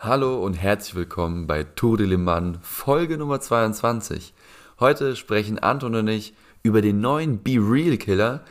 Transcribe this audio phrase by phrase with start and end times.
[0.00, 4.32] Hallo und herzlich willkommen bei Tour de Le Mans, Folge Nummer 22.
[4.78, 8.44] Heute sprechen Anton und ich über den neuen Be Real Killer,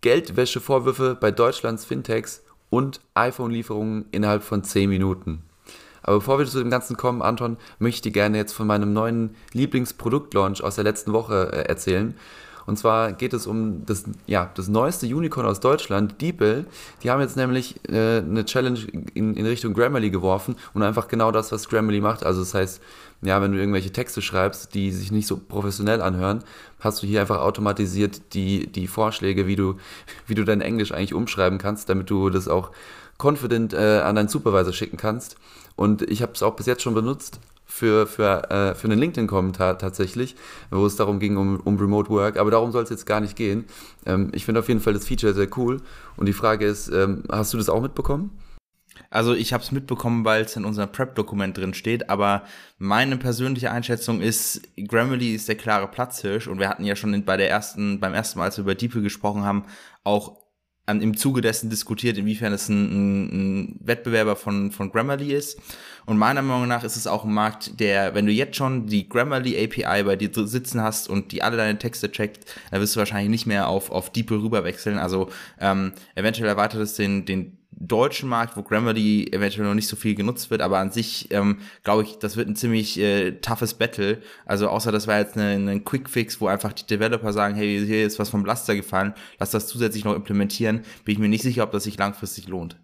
[0.00, 5.44] Geldwäschevorwürfe bei Deutschlands Fintechs und iPhone-Lieferungen innerhalb von 10 Minuten.
[6.02, 8.92] Aber bevor wir zu dem Ganzen kommen, Anton, möchte ich dir gerne jetzt von meinem
[8.92, 12.16] neuen Lieblingsproduktlaunch aus der letzten Woche äh, erzählen.
[12.70, 16.66] Und zwar geht es um das, ja, das neueste Unicorn aus Deutschland, DeepL.
[17.02, 18.78] Die haben jetzt nämlich äh, eine Challenge
[19.12, 22.24] in, in Richtung Grammarly geworfen und einfach genau das, was Grammarly macht.
[22.24, 22.80] Also das heißt,
[23.22, 26.44] ja, wenn du irgendwelche Texte schreibst, die sich nicht so professionell anhören,
[26.78, 29.74] hast du hier einfach automatisiert die, die Vorschläge, wie du,
[30.28, 32.70] wie du dein Englisch eigentlich umschreiben kannst, damit du das auch
[33.20, 35.34] confident äh, an deinen Supervisor schicken kannst.
[35.74, 39.78] Und ich habe es auch bis jetzt schon benutzt für, für, äh, für einen LinkedIn-Kommentar
[39.78, 40.34] tatsächlich,
[40.70, 42.36] wo es darum ging, um, um Remote Work.
[42.36, 43.64] Aber darum soll es jetzt gar nicht gehen.
[44.04, 45.80] Ähm, ich finde auf jeden Fall das Feature sehr cool.
[46.16, 48.36] Und die Frage ist, ähm, hast du das auch mitbekommen?
[49.08, 52.44] Also ich habe es mitbekommen, weil es in unserem Prep-Dokument drin steht, aber
[52.78, 57.36] meine persönliche Einschätzung ist, Grammarly ist der klare Platzhirsch und wir hatten ja schon bei
[57.36, 59.64] der ersten, beim ersten Mal, als wir über DeepL gesprochen haben,
[60.04, 60.39] auch
[60.86, 65.60] im Zuge dessen diskutiert, inwiefern es ein, ein, ein, Wettbewerber von, von Grammarly ist.
[66.04, 69.08] Und meiner Meinung nach ist es auch ein Markt, der, wenn du jetzt schon die
[69.08, 72.98] Grammarly API bei dir sitzen hast und die alle deine Texte checkt, dann wirst du
[72.98, 74.98] wahrscheinlich nicht mehr auf, auf DeepL rüberwechseln.
[74.98, 75.28] Also
[75.60, 80.14] ähm, eventuell erweitert es den, den deutschen Markt, wo Grammarly eventuell noch nicht so viel
[80.14, 84.18] genutzt wird, aber an sich ähm, glaube ich, das wird ein ziemlich äh, toughes Battle.
[84.44, 88.06] Also außer das war jetzt ein eine Quick-Fix, wo einfach die Developer sagen, hey, hier
[88.06, 91.64] ist was vom Laster gefallen, lass das zusätzlich noch implementieren, bin ich mir nicht sicher,
[91.64, 92.76] ob das sich langfristig lohnt.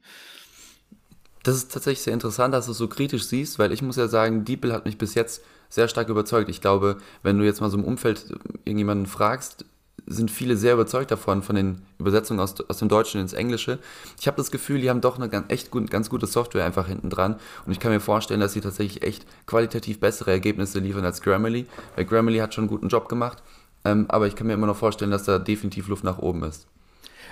[1.43, 4.09] Das ist tatsächlich sehr interessant, dass du es so kritisch siehst, weil ich muss ja
[4.09, 6.49] sagen, DeepL hat mich bis jetzt sehr stark überzeugt.
[6.49, 8.27] Ich glaube, wenn du jetzt mal so im Umfeld
[8.65, 9.65] irgendjemanden fragst,
[10.07, 13.79] sind viele sehr überzeugt davon, von den Übersetzungen aus, aus dem Deutschen ins Englische.
[14.21, 16.87] Ich habe das Gefühl, die haben doch eine ganz, echt gut, ganz gute Software einfach
[16.87, 17.37] hinten dran.
[17.67, 21.67] Und ich kann mir vorstellen, dass sie tatsächlich echt qualitativ bessere Ergebnisse liefern als Grammarly.
[21.97, 23.43] Weil Grammarly hat schon einen guten Job gemacht.
[23.85, 26.67] Ähm, aber ich kann mir immer noch vorstellen, dass da definitiv Luft nach oben ist.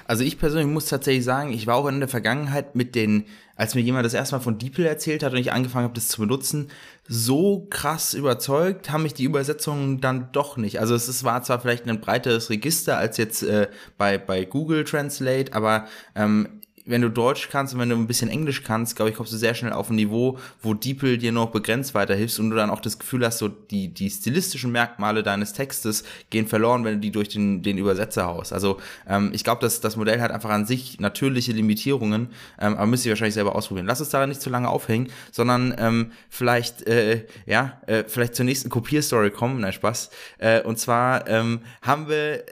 [0.07, 3.25] Also ich persönlich muss tatsächlich sagen, ich war auch in der Vergangenheit mit den,
[3.57, 6.21] als mir jemand das erstmal von DeepL erzählt hat und ich angefangen habe, das zu
[6.21, 6.71] benutzen,
[7.07, 10.81] so krass überzeugt haben mich die Übersetzungen dann doch nicht.
[10.81, 15.53] Also es war zwar vielleicht ein breiteres Register als jetzt äh, bei, bei Google Translate,
[15.53, 19.17] aber ähm, wenn du Deutsch kannst und wenn du ein bisschen Englisch kannst, glaube ich,
[19.17, 22.57] kommst du sehr schnell auf ein Niveau, wo DeepL dir noch begrenzt weiterhilfst und du
[22.57, 26.95] dann auch das Gefühl hast, so die, die stilistischen Merkmale deines Textes gehen verloren, wenn
[26.95, 28.53] du die durch den, den Übersetzer haust.
[28.53, 28.79] Also
[29.09, 32.29] ähm, ich glaube, dass das Modell hat einfach an sich natürliche Limitierungen,
[32.61, 33.87] ähm, aber müsst ihr wahrscheinlich selber ausprobieren.
[33.87, 38.45] Lass uns daran nicht zu lange aufhängen, sondern ähm, vielleicht, äh, ja, äh, vielleicht zur
[38.45, 40.11] nächsten Kopierstory kommen, nein, Spaß.
[40.37, 42.45] Äh, und zwar ähm, haben wir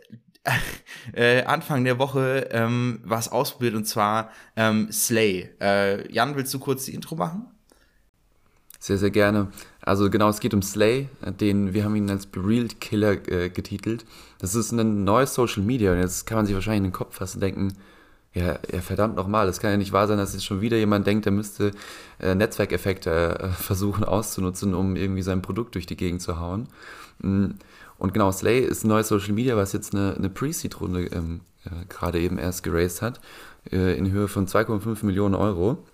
[1.13, 5.51] äh, Anfang der Woche ähm, was ausprobiert und zwar ähm, Slay.
[5.61, 7.47] Äh, Jan, willst du kurz die Intro machen?
[8.79, 9.53] Sehr, sehr gerne.
[9.81, 11.09] Also genau, es geht um Slay,
[11.41, 14.05] den wir haben ihn als Berealed Killer äh, getitelt.
[14.41, 17.17] Das ist ein neues Social Media und jetzt kann man sich wahrscheinlich in den Kopf
[17.17, 17.73] fassen und denken,
[18.35, 21.07] ja, ja verdammt nochmal, es kann ja nicht wahr sein, dass jetzt schon wieder jemand
[21.07, 21.71] denkt, der müsste
[22.19, 26.69] äh, Netzwerkeffekte äh, versuchen auszunutzen, um irgendwie sein Produkt durch die Gegend zu hauen.
[27.21, 27.55] Mhm.
[28.03, 31.85] Und genau, Slay ist ein neues Social Media, was jetzt eine, eine Pre-Seed-Runde ähm, äh,
[31.89, 33.21] gerade eben erst geraced hat,
[33.71, 35.87] äh, in Höhe von 2,5 Millionen Euro.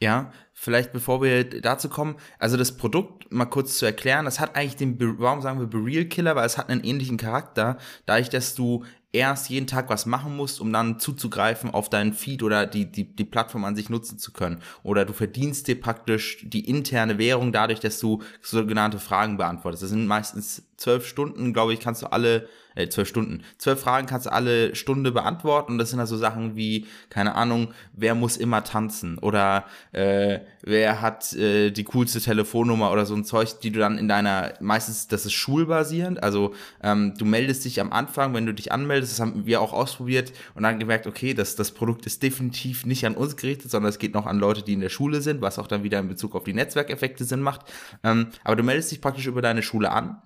[0.00, 4.56] Ja, vielleicht bevor wir dazu kommen, also das Produkt mal kurz zu erklären, das hat
[4.56, 7.76] eigentlich den, warum sagen wir Bereal Killer, weil es hat einen ähnlichen Charakter,
[8.06, 8.82] dadurch, dass du
[9.12, 13.14] erst jeden Tag was machen musst, um dann zuzugreifen auf deinen Feed oder die, die,
[13.14, 14.60] die Plattform an sich nutzen zu können.
[14.82, 19.82] Oder du verdienst dir praktisch die interne Währung dadurch, dass du sogenannte Fragen beantwortest.
[19.82, 23.42] Das sind meistens zwölf Stunden, glaube ich, kannst du alle äh, zwölf Stunden.
[23.58, 27.74] Zwölf Fragen kannst du alle Stunde beantworten und das sind also Sachen wie, keine Ahnung,
[27.92, 33.24] wer muss immer tanzen oder äh, wer hat äh, die coolste Telefonnummer oder so ein
[33.24, 37.80] Zeug, die du dann in deiner, meistens, das ist schulbasierend, also ähm, du meldest dich
[37.80, 41.34] am Anfang, wenn du dich anmeldest, das haben wir auch ausprobiert und dann gemerkt, okay,
[41.34, 44.62] das, das Produkt ist definitiv nicht an uns gerichtet, sondern es geht noch an Leute,
[44.62, 47.40] die in der Schule sind, was auch dann wieder in Bezug auf die Netzwerkeffekte Sinn
[47.40, 47.62] macht.
[48.04, 50.22] Ähm, aber du meldest dich praktisch über deine Schule an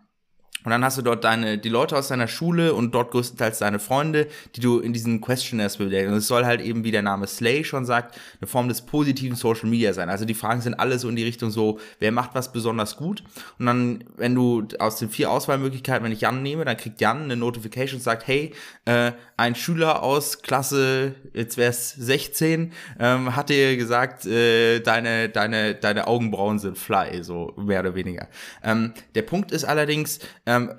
[0.65, 3.79] und dann hast du dort deine, die Leute aus deiner Schule und dort größtenteils deine
[3.79, 6.11] Freunde, die du in diesen Questionnaires bewegst.
[6.11, 9.37] Und es soll halt eben, wie der Name Slay schon sagt, eine Form des positiven
[9.37, 10.09] Social Media sein.
[10.09, 13.23] Also die Fragen sind alle so in die Richtung so, wer macht was besonders gut?
[13.59, 17.23] Und dann, wenn du aus den vier Auswahlmöglichkeiten, wenn ich Jan nehme, dann kriegt Jan
[17.25, 18.53] eine Notification und sagt, hey,
[18.85, 25.75] äh, ein Schüler aus Klasse, jetzt wär's 16, ähm, hat dir gesagt, äh, deine, deine,
[25.75, 28.29] deine Augenbrauen sind fly, so mehr oder weniger.
[28.63, 30.21] Ähm, der Punkt ist allerdings,
[30.57, 30.73] ähm,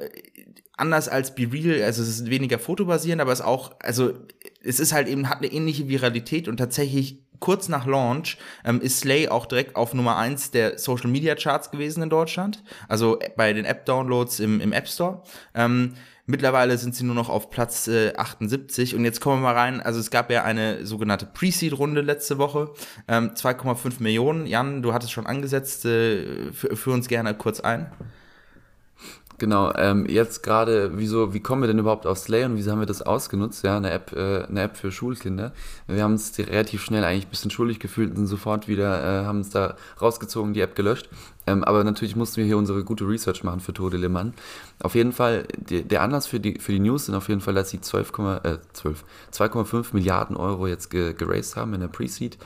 [0.76, 4.14] anders als Be Real, also es ist weniger fotobasierend, aber es ist auch, also
[4.64, 9.02] es ist halt eben, hat eine ähnliche Viralität und tatsächlich kurz nach Launch ähm, ist
[9.02, 12.64] Slay auch direkt auf Nummer 1 der Social Media Charts gewesen in Deutschland.
[12.88, 15.24] Also bei den App-Downloads im, im App Store.
[15.54, 15.96] Ähm,
[16.26, 19.82] Mittlerweile sind sie nur noch auf Platz äh, 78 und jetzt kommen wir mal rein.
[19.82, 22.72] Also es gab ja eine sogenannte Pre-Seed-Runde letzte Woche,
[23.10, 24.48] ähm, 2,5 Millionen.
[24.48, 27.92] Jan, du hattest schon angesetzt, äh, führ uns gerne kurz ein.
[29.44, 32.80] Genau, ähm, jetzt gerade, wieso, wie kommen wir denn überhaupt auf Slay und wieso haben
[32.80, 33.62] wir das ausgenutzt?
[33.66, 35.52] Ja, eine App, äh, eine App für Schulkinder.
[35.86, 39.26] Wir haben uns relativ schnell eigentlich ein bisschen schuldig gefühlt und sind sofort wieder, äh,
[39.26, 41.10] haben uns da rausgezogen, die App gelöscht.
[41.46, 44.34] Ähm, aber natürlich mussten wir hier unsere gute Research machen für Tode Lehmann.
[44.82, 47.54] Auf jeden Fall, die, der Anlass für die, für die News sind auf jeden Fall,
[47.54, 48.14] dass sie 12,
[48.46, 49.04] äh, 12
[49.34, 52.38] 2,5 Milliarden Euro jetzt ge, geraced haben in der Pre-Seed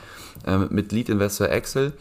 [0.48, 1.92] ähm, mit Lead-Investor Excel.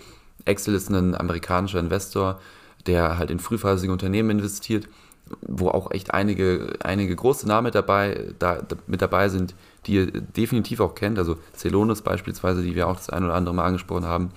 [0.45, 2.39] Excel ist ein amerikanischer Investor,
[2.87, 4.87] der halt in frühphasige Unternehmen investiert,
[5.41, 9.55] wo auch echt einige, einige große Namen dabei, da, mit dabei sind,
[9.85, 11.19] die ihr definitiv auch kennt.
[11.19, 14.31] Also Celonis beispielsweise, die wir auch das ein oder andere Mal angesprochen haben.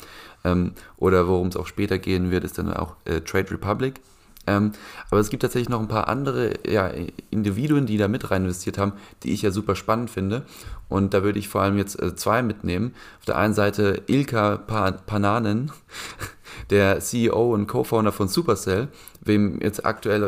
[0.44, 4.00] Ähm, oder worum es auch später gehen wird, ist dann auch äh, Trade Republic.
[4.46, 4.72] Ähm,
[5.10, 6.90] aber es gibt tatsächlich noch ein paar andere ja,
[7.30, 10.44] Individuen, die da mit rein investiert haben, die ich ja super spannend finde.
[10.88, 12.94] Und da würde ich vor allem jetzt äh, zwei mitnehmen.
[13.18, 15.70] Auf der einen Seite Ilka pa Pananen,
[16.68, 18.88] der CEO und Co-Founder von Supercell,
[19.22, 20.22] wem jetzt aktuell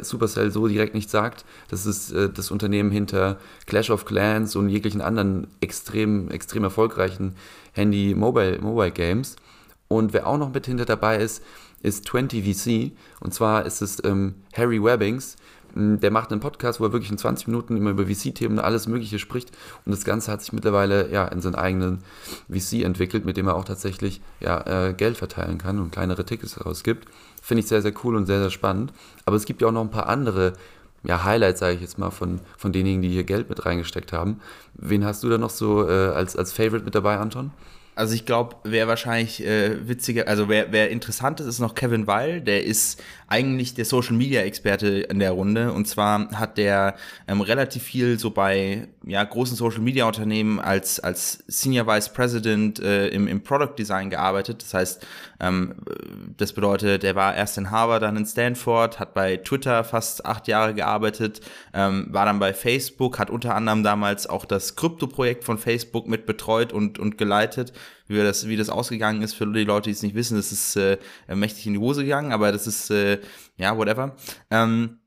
[0.00, 4.56] äh, Supercell so direkt nicht sagt, das ist äh, das Unternehmen hinter Clash of Clans
[4.56, 7.34] und jeglichen anderen extrem, extrem erfolgreichen
[7.72, 9.36] Handy-Mobile-Games.
[9.88, 11.42] Und wer auch noch mit hinter dabei ist,
[11.82, 12.92] ist 20VC.
[13.20, 15.36] Und zwar ist es ähm, Harry Webbings.
[15.78, 18.88] Der macht einen Podcast, wo er wirklich in 20 Minuten immer über VC-Themen und alles
[18.88, 19.50] Mögliche spricht.
[19.84, 22.02] Und das Ganze hat sich mittlerweile ja in seinen eigenen
[22.48, 26.56] VC entwickelt, mit dem er auch tatsächlich ja, äh, Geld verteilen kann und kleinere Tickets
[26.56, 27.06] herausgibt.
[27.40, 28.92] Finde ich sehr, sehr cool und sehr, sehr spannend.
[29.24, 30.54] Aber es gibt ja auch noch ein paar andere
[31.04, 34.40] ja, Highlights, sage ich jetzt mal, von, von denjenigen, die hier Geld mit reingesteckt haben.
[34.74, 37.52] Wen hast du da noch so äh, als, als Favorite mit dabei, Anton?
[37.98, 42.06] Also ich glaube, wer wahrscheinlich äh, witziger, also wer, wer interessant ist, ist noch Kevin
[42.06, 42.40] Weil.
[42.40, 45.72] Der ist eigentlich der Social Media Experte in der Runde.
[45.72, 46.96] Und zwar hat der
[47.26, 52.80] ähm, relativ viel so bei ja, großen Social Media Unternehmen als, als Senior Vice President
[52.80, 54.62] äh, im, im Product Design gearbeitet.
[54.62, 55.06] Das heißt,
[55.40, 55.74] ähm,
[56.38, 60.48] das bedeutet, er war erst in Harvard, dann in Stanford, hat bei Twitter fast acht
[60.48, 61.40] Jahre gearbeitet,
[61.74, 66.24] ähm, war dann bei Facebook, hat unter anderem damals auch das Krypto-Projekt von Facebook mit
[66.24, 67.72] betreut und, und geleitet
[68.08, 70.76] wie das, wie das ausgegangen ist für die Leute, die es nicht wissen, das ist
[70.76, 73.20] äh, mächtig in die Hose gegangen, aber das ist, äh,
[73.56, 74.16] ja, whatever.
[74.50, 74.98] Ähm,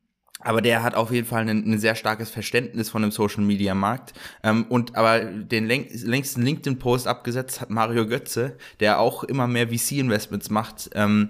[0.43, 3.75] aber der hat auf jeden Fall ein, ein, sehr starkes Verständnis von dem Social Media
[3.75, 4.13] Markt.
[4.43, 10.49] Ähm, und aber den längsten LinkedIn-Post abgesetzt hat Mario Götze, der auch immer mehr VC-Investments
[10.49, 10.89] macht.
[10.95, 11.29] Ähm,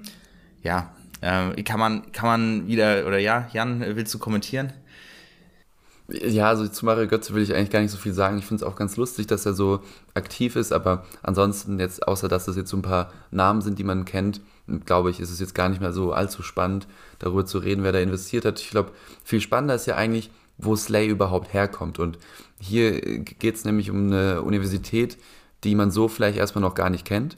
[0.63, 4.73] ja, äh, kann man, kann man wieder, oder ja, Jan, willst du kommentieren?
[6.11, 8.37] Ja, also zu Mario Götze will ich eigentlich gar nicht so viel sagen.
[8.37, 9.81] Ich finde es auch ganz lustig, dass er so
[10.13, 13.83] aktiv ist, aber ansonsten jetzt, außer dass es jetzt so ein paar Namen sind, die
[13.83, 14.41] man kennt,
[14.85, 16.87] glaube ich, ist es jetzt gar nicht mehr so allzu spannend,
[17.19, 18.59] darüber zu reden, wer da investiert hat.
[18.59, 18.91] Ich glaube,
[19.23, 21.99] viel spannender ist ja eigentlich, wo Slay überhaupt herkommt.
[21.99, 22.17] Und
[22.59, 25.17] hier geht es nämlich um eine Universität,
[25.63, 27.37] die man so vielleicht erstmal noch gar nicht kennt.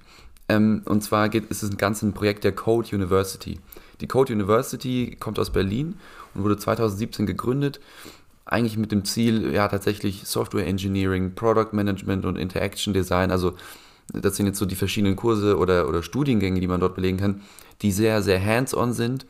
[0.49, 3.59] Ähm, und zwar geht, ist es ein ganzes Projekt der Code University.
[4.01, 5.95] Die Code University kommt aus Berlin
[6.33, 7.79] und wurde 2017 gegründet
[8.53, 13.53] eigentlich mit dem Ziel, ja, tatsächlich Software Engineering, Product Management und Interaction Design, also
[14.13, 17.41] das sind jetzt so die verschiedenen Kurse oder, oder Studiengänge, die man dort belegen kann,
[17.81, 19.25] die sehr, sehr hands-on sind.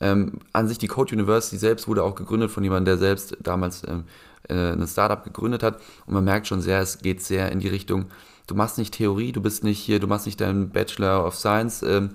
[0.00, 3.82] Ähm, an sich die Code University selbst wurde auch gegründet von jemandem, der selbst damals
[3.86, 4.04] ähm,
[4.48, 5.80] äh, ein Startup gegründet hat.
[6.06, 8.06] Und man merkt schon sehr, es geht sehr in die Richtung,
[8.46, 11.82] du machst nicht Theorie, du bist nicht hier, du machst nicht deinen Bachelor of Science
[11.82, 12.10] ähm,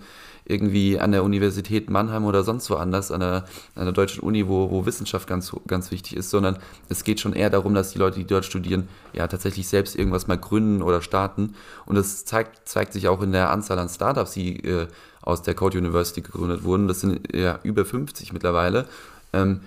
[0.46, 3.46] irgendwie an der Universität Mannheim oder sonst woanders, an der,
[3.76, 6.58] an der deutschen Uni, wo, wo Wissenschaft ganz, ganz wichtig ist, sondern
[6.90, 10.28] es geht schon eher darum, dass die Leute, die dort studieren, ja tatsächlich selbst irgendwas
[10.28, 11.56] mal gründen oder starten.
[11.86, 14.88] Und das zeigt, zeigt sich auch in der Anzahl an Startups, die äh,
[15.22, 16.88] aus der Code University gegründet wurden.
[16.88, 18.88] Das sind ja über 50 mittlerweile.
[19.32, 19.62] Ähm,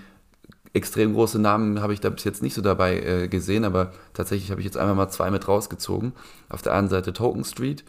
[0.77, 4.51] extrem große Namen habe ich da bis jetzt nicht so dabei äh, gesehen, aber tatsächlich
[4.51, 6.13] habe ich jetzt einmal mal zwei mit rausgezogen.
[6.49, 7.83] Auf der einen Seite Token Street.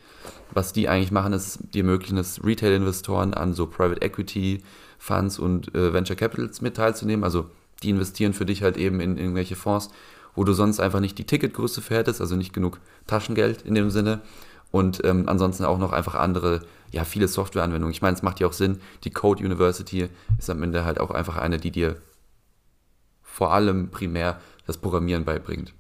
[0.53, 4.63] Was die eigentlich machen, ist, die ermöglichen es Retail-Investoren an so Private Equity
[4.99, 7.25] Funds und äh, Venture Capitals mit teilzunehmen.
[7.25, 7.47] Also
[7.83, 9.91] die investieren für dich halt eben in, in irgendwelche Fonds,
[10.35, 13.91] wo du sonst einfach nicht die Ticketgröße für hättest, also nicht genug Taschengeld in dem
[13.91, 14.21] Sinne.
[14.71, 17.93] Und ähm, ansonsten auch noch einfach andere, ja, viele Softwareanwendungen.
[17.93, 21.11] Ich meine, es macht ja auch Sinn, die Code University ist am Ende halt auch
[21.11, 21.97] einfach eine, die dir
[23.39, 25.73] vor allem primär das Programmieren beibringt.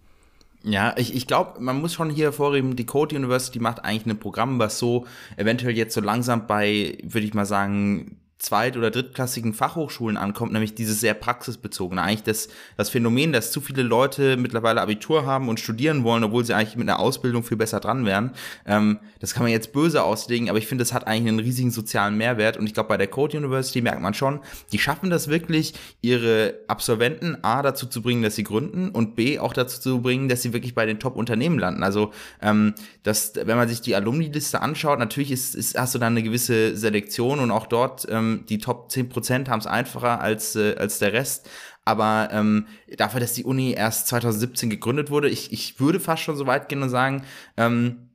[0.62, 4.21] Ja, ich, ich glaube, man muss schon hier hervorheben, die Code University macht eigentlich ein
[4.21, 9.52] Programm, was so eventuell jetzt so langsam bei, würde ich mal sagen, zweit- oder drittklassigen
[9.52, 12.00] Fachhochschulen ankommt, nämlich dieses sehr praxisbezogene.
[12.00, 16.45] Eigentlich das, das Phänomen, dass zu viele Leute mittlerweile Abitur haben und studieren wollen, obwohl
[16.45, 18.30] sie eigentlich mit einer Ausbildung viel besser dran wären.
[18.64, 21.73] Ähm, das kann man jetzt böse auslegen, aber ich finde, das hat eigentlich einen riesigen
[21.73, 22.57] sozialen Mehrwert.
[22.57, 24.38] Und ich glaube, bei der Code University merkt man schon,
[24.71, 29.40] die schaffen das wirklich, ihre Absolventen A dazu zu bringen, dass sie gründen und B
[29.40, 31.83] auch dazu zu bringen, dass sie wirklich bei den Top-Unternehmen landen.
[31.83, 36.12] Also ähm, das, wenn man sich die Alumni-Liste anschaut, natürlich ist, ist, hast du dann
[36.12, 40.56] eine gewisse Selektion und auch dort ähm, ähm, die Top 10% haben es einfacher als,
[40.56, 41.49] äh, als der Rest.
[41.85, 42.66] Aber ähm,
[42.97, 46.68] dafür, dass die Uni erst 2017 gegründet wurde, ich, ich würde fast schon so weit
[46.68, 47.25] gehen und sagen,
[47.56, 48.08] ähm,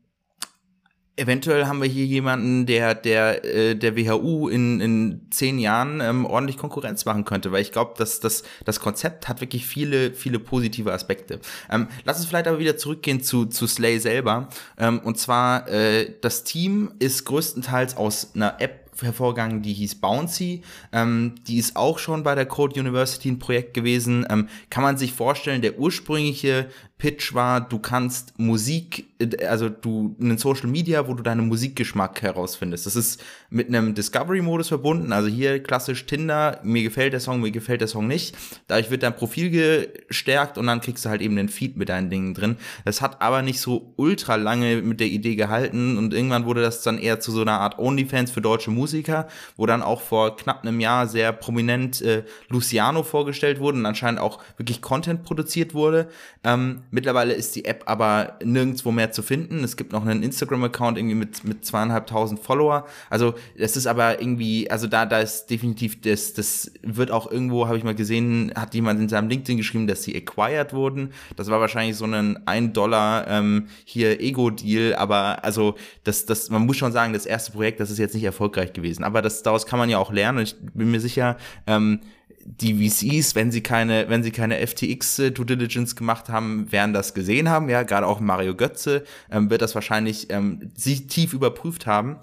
[1.16, 6.26] Eventuell haben wir hier jemanden, der der äh, der WHU in, in zehn Jahren ähm,
[6.26, 10.40] ordentlich Konkurrenz machen könnte, weil ich glaube, dass das das Konzept hat wirklich viele viele
[10.40, 11.40] positive Aspekte.
[11.70, 14.50] Ähm, lass uns vielleicht aber wieder zurückgehen zu zu Slay selber.
[14.76, 20.64] Ähm, und zwar äh, das Team ist größtenteils aus einer App hervorgegangen, die hieß Bouncy.
[20.92, 24.26] Ähm, die ist auch schon bei der Code University ein Projekt gewesen.
[24.30, 26.70] Ähm, kann man sich vorstellen, der ursprüngliche
[27.04, 32.22] Pitch war, du kannst Musik, äh, also du einen Social Media, wo du deinen Musikgeschmack
[32.22, 32.86] herausfindest.
[32.86, 35.12] Das ist mit einem Discovery-Modus verbunden.
[35.12, 38.38] Also hier klassisch Tinder, mir gefällt der Song, mir gefällt der Song nicht.
[38.68, 42.10] Dadurch wird dein Profil gestärkt und dann kriegst du halt eben den Feed mit deinen
[42.10, 42.56] Dingen drin.
[42.86, 46.84] Das hat aber nicht so ultra lange mit der Idee gehalten und irgendwann wurde das
[46.84, 50.62] dann eher zu so einer Art OnlyFans für deutsche Musiker, wo dann auch vor knapp
[50.62, 56.08] einem Jahr sehr prominent äh, Luciano vorgestellt wurde und anscheinend auch wirklich Content produziert wurde.
[56.46, 59.64] Ähm, Mittlerweile ist die App aber nirgendwo mehr zu finden.
[59.64, 62.86] Es gibt noch einen Instagram-Account irgendwie mit, mit zweieinhalbtausend Follower.
[63.10, 67.66] Also das ist aber irgendwie, also da, da ist definitiv, das, das wird auch irgendwo,
[67.66, 71.14] habe ich mal gesehen, hat jemand in seinem LinkedIn geschrieben, dass sie acquired wurden.
[71.36, 75.74] Das war wahrscheinlich so ein 1 Dollar ähm, hier Ego-Deal, aber also
[76.04, 79.04] das, das, man muss schon sagen, das erste Projekt, das ist jetzt nicht erfolgreich gewesen.
[79.04, 80.38] Aber das, daraus kann man ja auch lernen.
[80.38, 82.02] Und ich bin mir sicher, ähm,
[82.46, 86.94] die VCs, wenn sie keine, wenn sie keine FTX äh, Due Diligence gemacht haben, werden
[86.94, 87.70] das gesehen haben.
[87.70, 92.18] Ja, gerade auch Mario Götze ähm, wird das wahrscheinlich ähm, sie tief überprüft haben.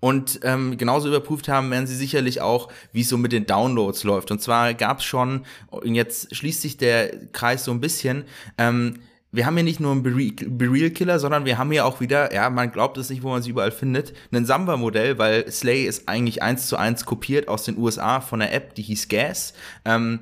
[0.00, 4.04] Und ähm, genauso überprüft haben werden sie sicherlich auch, wie es so mit den Downloads
[4.04, 4.30] läuft.
[4.30, 8.24] Und zwar gab es schon, und jetzt schließt sich der Kreis so ein bisschen,
[8.58, 12.48] ähm, wir haben hier nicht nur einen Bereal-Killer, sondern wir haben hier auch wieder, ja,
[12.48, 16.42] man glaubt es nicht, wo man sie überall findet, ein Samba-Modell, weil Slay ist eigentlich
[16.42, 19.52] eins zu eins kopiert aus den USA von einer App, die hieß Gas.
[19.84, 20.20] Ähm,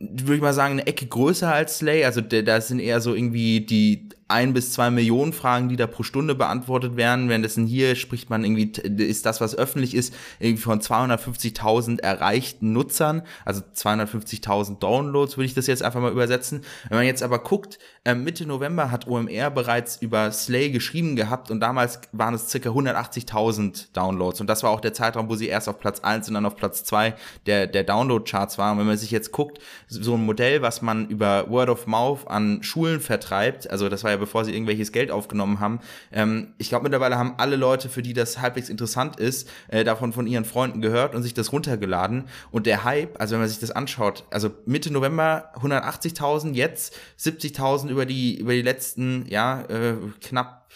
[0.00, 2.04] würde ich mal sagen, eine Ecke größer als Slay.
[2.04, 6.02] Also da sind eher so irgendwie die ein bis zwei Millionen Fragen, die da pro
[6.02, 7.30] Stunde beantwortet werden.
[7.30, 8.70] Währenddessen hier spricht man irgendwie,
[9.02, 15.54] ist das, was öffentlich ist, irgendwie von 250.000 erreichten Nutzern, also 250.000 Downloads, würde ich
[15.54, 16.60] das jetzt einfach mal übersetzen.
[16.90, 21.50] Wenn man jetzt aber guckt, äh, Mitte November hat OMR bereits über Slay geschrieben gehabt
[21.50, 24.42] und damals waren es circa 180.000 Downloads.
[24.42, 26.56] Und das war auch der Zeitraum, wo sie erst auf Platz 1 und dann auf
[26.56, 27.14] Platz 2
[27.46, 28.78] der, der Download-Charts waren.
[28.78, 29.58] Wenn man sich jetzt guckt,
[29.88, 34.10] so ein Modell, was man über Word of Mouth an Schulen vertreibt, also das war
[34.10, 35.80] ja bevor sie irgendwelches Geld aufgenommen haben.
[36.12, 40.12] Ähm, ich glaube, mittlerweile haben alle Leute, für die das halbwegs interessant ist, äh, davon
[40.12, 42.24] von ihren Freunden gehört und sich das runtergeladen.
[42.50, 47.88] Und der Hype, also wenn man sich das anschaut, also Mitte November 180.000, jetzt 70.000
[47.88, 50.70] über die, über die letzten, ja, äh, knapp,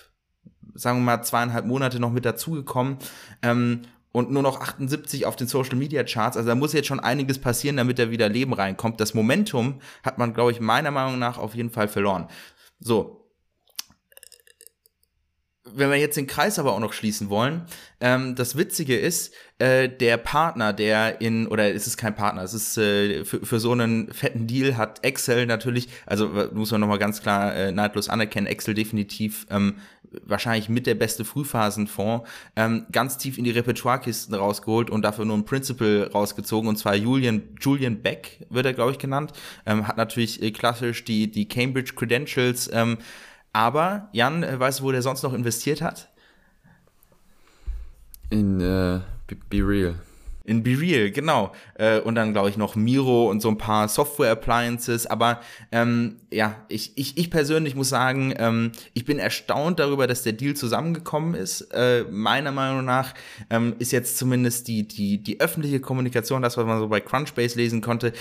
[0.74, 2.98] sagen wir mal, zweieinhalb Monate noch mit dazugekommen.
[3.42, 3.82] Ähm,
[4.12, 6.36] und nur noch 78 auf den Social Media Charts.
[6.36, 9.00] Also da muss jetzt schon einiges passieren, damit da wieder Leben reinkommt.
[9.00, 12.28] Das Momentum hat man, glaube ich, meiner Meinung nach auf jeden Fall verloren.
[12.78, 13.21] So,
[15.64, 17.62] wenn wir jetzt den Kreis aber auch noch schließen wollen,
[18.00, 22.52] ähm, das Witzige ist, äh, der Partner, der in, oder es ist kein Partner, es
[22.52, 26.98] ist äh, für, für so einen fetten Deal hat Excel natürlich, also muss man nochmal
[26.98, 29.76] ganz klar äh, neidlos anerkennen, Excel definitiv ähm,
[30.24, 35.36] wahrscheinlich mit der beste Frühphasenfonds, ähm, ganz tief in die Repertoirekisten rausgeholt und dafür nur
[35.36, 39.32] ein Principal rausgezogen, und zwar Julian, Julian Beck wird er, glaube ich, genannt,
[39.64, 42.98] ähm, hat natürlich äh, klassisch die, die Cambridge Credentials, ähm,
[43.52, 46.08] aber Jan, äh, weißt du, wo der sonst noch investiert hat?
[48.30, 49.94] In äh, Be, Be Real.
[50.44, 51.52] In Be Real, genau.
[51.74, 55.06] Äh, und dann, glaube ich, noch Miro und so ein paar Software-Appliances.
[55.06, 55.40] Aber
[55.70, 60.32] ähm, ja, ich, ich, ich persönlich muss sagen, ähm, ich bin erstaunt darüber, dass der
[60.32, 61.60] Deal zusammengekommen ist.
[61.72, 63.14] Äh, meiner Meinung nach
[63.50, 67.56] ähm, ist jetzt zumindest die, die, die öffentliche Kommunikation, das, was man so bei Crunchbase
[67.56, 68.12] lesen konnte,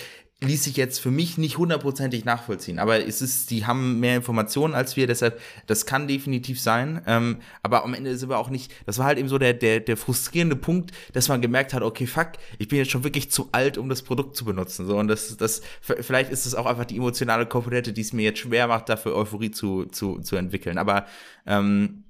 [0.44, 2.80] ließ sich jetzt für mich nicht hundertprozentig nachvollziehen.
[2.80, 7.02] Aber es ist, die haben mehr Informationen als wir, deshalb, das kann definitiv sein.
[7.06, 9.80] Ähm, aber am Ende sind wir auch nicht, das war halt eben so der, der,
[9.82, 13.50] der frustrierende Punkt, dass man gemerkt hat, okay, fuck, ich bin jetzt schon wirklich zu
[13.52, 14.88] alt, um das Produkt zu benutzen.
[14.88, 18.24] So, und das, das, vielleicht ist es auch einfach die emotionale Komponente, die es mir
[18.24, 20.80] jetzt schwer macht, dafür Euphorie zu, zu, zu entwickeln.
[20.80, 21.06] Aber
[21.46, 22.06] ähm,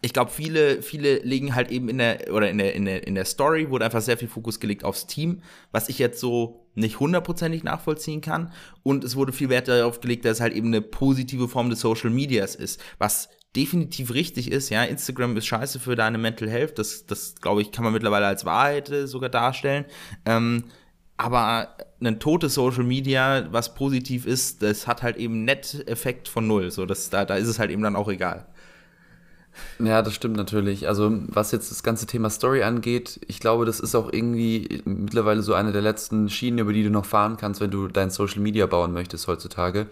[0.00, 3.16] ich glaube, viele, viele legen halt eben in der, oder in der, in der, in
[3.16, 7.00] der Story wurde einfach sehr viel Fokus gelegt aufs Team, was ich jetzt so nicht
[7.00, 8.52] hundertprozentig nachvollziehen kann.
[8.82, 11.80] Und es wurde viel Wert darauf gelegt, dass es halt eben eine positive Form des
[11.80, 16.78] Social Medias ist, was definitiv richtig ist, ja, Instagram ist scheiße für deine Mental Health,
[16.78, 19.84] das, das glaube ich, kann man mittlerweile als Wahrheit äh, sogar darstellen.
[20.24, 20.64] Ähm,
[21.18, 26.70] aber ein totes Social Media, was positiv ist, das hat halt eben Net-Effekt von null.
[26.70, 28.48] So, das, da, da ist es halt eben dann auch egal.
[29.78, 30.88] Ja, das stimmt natürlich.
[30.88, 35.42] Also, was jetzt das ganze Thema Story angeht, ich glaube, das ist auch irgendwie mittlerweile
[35.42, 38.40] so eine der letzten Schienen, über die du noch fahren kannst, wenn du dein Social
[38.40, 39.86] Media bauen möchtest heutzutage.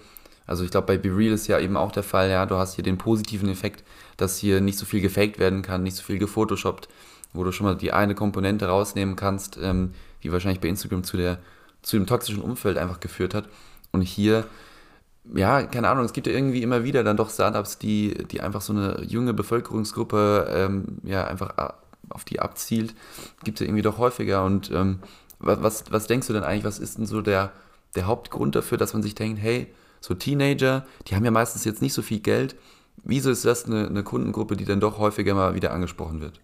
[0.46, 2.74] Also, ich glaube, bei Be Real ist ja eben auch der Fall, ja, du hast
[2.74, 3.84] hier den positiven Effekt,
[4.16, 6.88] dass hier nicht so viel gefaked werden kann, nicht so viel gefotoshoppt,
[7.32, 11.16] wo du schon mal die eine Komponente rausnehmen kannst, ähm, die wahrscheinlich bei Instagram zu,
[11.16, 11.38] der,
[11.82, 13.48] zu dem toxischen Umfeld einfach geführt hat.
[13.92, 14.44] Und hier
[15.34, 18.60] ja, keine Ahnung, es gibt ja irgendwie immer wieder dann doch Startups, die, die einfach
[18.60, 21.54] so eine junge Bevölkerungsgruppe ähm, ja einfach
[22.08, 22.94] auf die abzielt.
[23.44, 24.44] Gibt es ja irgendwie doch häufiger.
[24.44, 25.00] Und ähm,
[25.38, 27.52] was, was denkst du denn eigentlich, was ist denn so der,
[27.94, 31.82] der Hauptgrund dafür, dass man sich denkt, hey, so Teenager, die haben ja meistens jetzt
[31.82, 32.56] nicht so viel Geld.
[33.04, 36.40] Wieso ist das eine, eine Kundengruppe, die dann doch häufiger mal wieder angesprochen wird?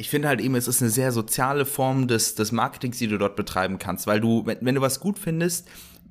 [0.00, 3.18] ich finde halt eben, es ist eine sehr soziale Form des, des Marketings, die du
[3.18, 5.68] dort betreiben kannst, weil du, wenn, wenn du was gut findest,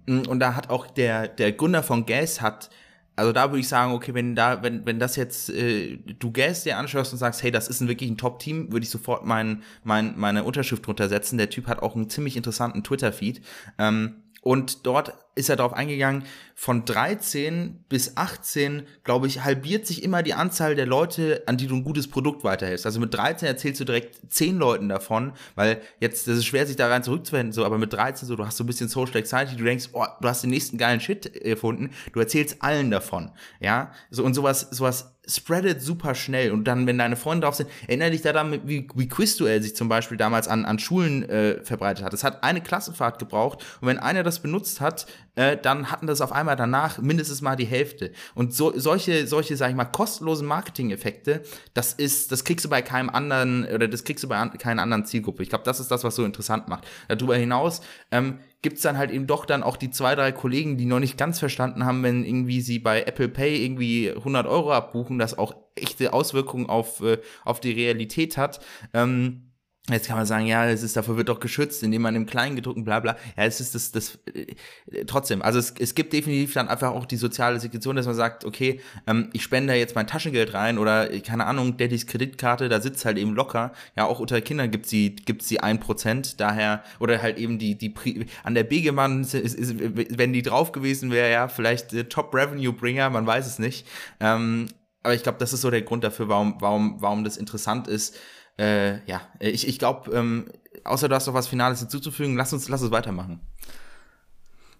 [0.10, 2.70] und da hat auch der, der Gründer von Gas hat,
[3.16, 6.63] also da würde ich sagen, okay, wenn da, wenn, wenn das jetzt äh, du Gas
[6.63, 9.62] dir anschaust und sagst, hey, das ist ein wirklich ein Top-Team, würde ich sofort mein,
[9.84, 11.38] mein, meine Unterschrift drunter setzen.
[11.38, 13.42] Der Typ hat auch einen ziemlich interessanten Twitter-Feed.
[13.78, 20.03] Ähm, und dort ist er darauf eingegangen, von 13 bis 18, glaube ich, halbiert sich
[20.03, 22.86] immer die Anzahl der Leute, an die du ein gutes Produkt weiterhältst.
[22.86, 26.75] Also mit 13 erzählst du direkt 10 Leuten davon, weil jetzt, das ist schwer, sich
[26.75, 29.55] da rein zurückzuwenden, so, aber mit 13 so, du hast so ein bisschen Social Anxiety,
[29.55, 33.31] du denkst, oh, du hast den nächsten geilen Shit erfunden, du erzählst allen davon,
[33.62, 36.51] ja, so, und sowas, sowas spreadet super schnell.
[36.51, 39.89] Und dann, wenn deine Freunde drauf sind, erinnere dich daran, wie, wie Quizduell sich zum
[39.89, 42.13] Beispiel damals an, an Schulen äh, verbreitet hat.
[42.13, 45.05] Es hat eine Klassenfahrt gebraucht und wenn einer das benutzt hat,
[45.36, 48.12] äh, dann hatten das auf einmal danach mindestens mal die Hälfte.
[48.36, 51.44] Und so, solche, solche, sag ich mal, kostenlosen Marketing-Effekte,
[51.74, 54.82] das ist, das kriegst du bei keinem anderen, oder das kriegst du bei an, keiner
[54.82, 55.44] anderen Zielgruppe.
[55.44, 56.88] Ich glaube, das ist das, was so interessant macht.
[57.08, 60.78] Darüber hinaus, ähm, gibt es dann halt eben doch dann auch die zwei, drei Kollegen,
[60.78, 64.74] die noch nicht ganz verstanden haben, wenn irgendwie sie bei Apple Pay irgendwie 100 Euro
[64.74, 68.60] abbuchen, das auch echte Auswirkungen auf, äh, auf die Realität hat.
[68.94, 69.49] Ähm,
[69.93, 72.84] Jetzt kann man sagen, ja, es ist, dafür wird doch geschützt, indem man im Kleingedruckten
[72.84, 73.17] bla bla.
[73.38, 75.41] Ja, es ist das, das äh, trotzdem.
[75.41, 78.80] Also es, es gibt definitiv dann einfach auch die soziale Situation, dass man sagt, okay,
[79.08, 83.17] ähm, ich spende jetzt mein Taschengeld rein oder, keine Ahnung, Daddys Kreditkarte, da sitzt halt
[83.17, 83.73] eben locker.
[83.95, 87.78] Ja, auch unter Kindern gibt sie, gibt's die ein Prozent, daher, oder halt eben die,
[87.78, 92.06] die, Pri an der Begemann, ist, ist, wenn die drauf gewesen wäre, ja, vielleicht äh,
[92.06, 93.88] Top Revenue Bringer, man weiß es nicht.
[94.19, 94.67] Ähm,
[95.04, 98.17] aber ich glaube, das ist so der Grund dafür, warum, warum, warum das interessant ist
[98.60, 100.45] äh, ja, ich, ich glaube, ähm,
[100.84, 103.39] außer du hast noch was Finales hinzuzufügen, lass uns, lass uns weitermachen.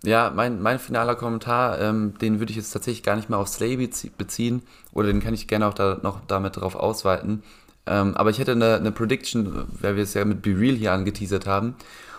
[0.04, 3.48] Ja, mein, mein finaler Kommentar, ähm, den würde ich jetzt tatsächlich gar nicht mehr auf
[3.48, 4.64] Slay beziehen
[4.94, 7.44] oder den kann ich gerne auch da noch damit drauf ausweiten.
[7.86, 10.94] Ähm, aber ich hätte eine, eine Prediction, weil wir es ja mit Be Real hier
[10.94, 11.76] angeteasert haben.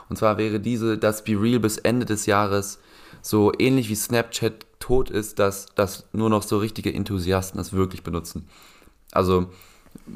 [0.08, 2.80] Und zwar wäre diese, dass Be Real bis Ende des Jahres
[3.22, 8.02] so ähnlich wie Snapchat tot ist, dass, dass nur noch so richtige Enthusiasten das wirklich
[8.02, 8.48] benutzen.
[9.12, 9.50] Also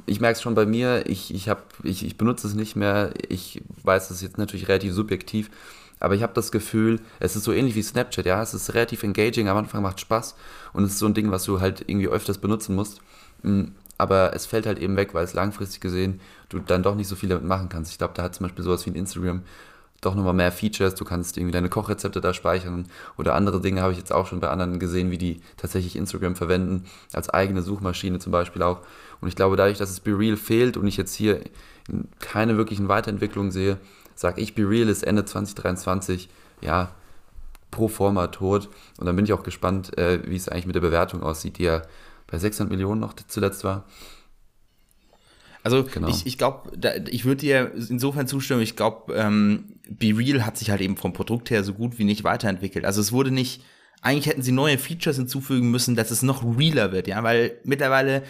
[0.07, 3.13] ich merke es schon bei mir, ich, ich, hab, ich, ich benutze es nicht mehr.
[3.29, 5.51] Ich weiß, es ist jetzt natürlich relativ subjektiv,
[6.01, 9.03] aber ich habe das Gefühl, es ist so ähnlich wie Snapchat, ja, es ist relativ
[9.03, 10.35] engaging, am Anfang macht Spaß
[10.73, 13.01] und es ist so ein Ding, was du halt irgendwie öfters benutzen musst.
[13.43, 13.65] Mm,
[13.97, 16.21] aber es fällt halt eben weg, weil es langfristig gesehen
[16.55, 17.91] du dann doch nicht so viel damit machen kannst.
[17.93, 19.43] Ich glaube, da hat zum Beispiel sowas wie ein Instagram
[20.01, 20.95] doch nochmal mehr Features.
[20.95, 24.41] Du kannst irgendwie deine Kochrezepte da speichern oder andere Dinge habe ich jetzt auch schon
[24.41, 28.81] bei anderen gesehen, wie die tatsächlich Instagram verwenden, als eigene Suchmaschine zum Beispiel auch.
[29.25, 31.41] Und ich glaube, dadurch, dass es BeReal fehlt und ich jetzt hier
[32.21, 33.79] keine wirklichen Weiterentwicklungen sehe,
[34.15, 36.29] sage ich, BeReal ist Ende 2023,
[36.61, 36.95] ja,
[37.71, 38.69] pro forma tot.
[38.99, 41.63] Und dann bin ich auch gespannt, äh, wie es eigentlich mit der Bewertung aussieht, die
[41.63, 41.81] ja
[42.27, 43.87] bei 600 Millionen noch zuletzt war.
[45.63, 46.09] Also genau.
[46.09, 46.71] ich, ich glaube,
[47.09, 51.15] ich würde dir insofern zustimmen, ich glaube, ähm, Be Real hat sich halt eben vom
[51.15, 52.85] Produkt her so gut wie nicht weiterentwickelt.
[52.85, 53.63] Also es wurde nicht,
[54.03, 58.23] eigentlich hätten sie neue Features hinzufügen müssen, dass es noch realer wird, ja, weil mittlerweile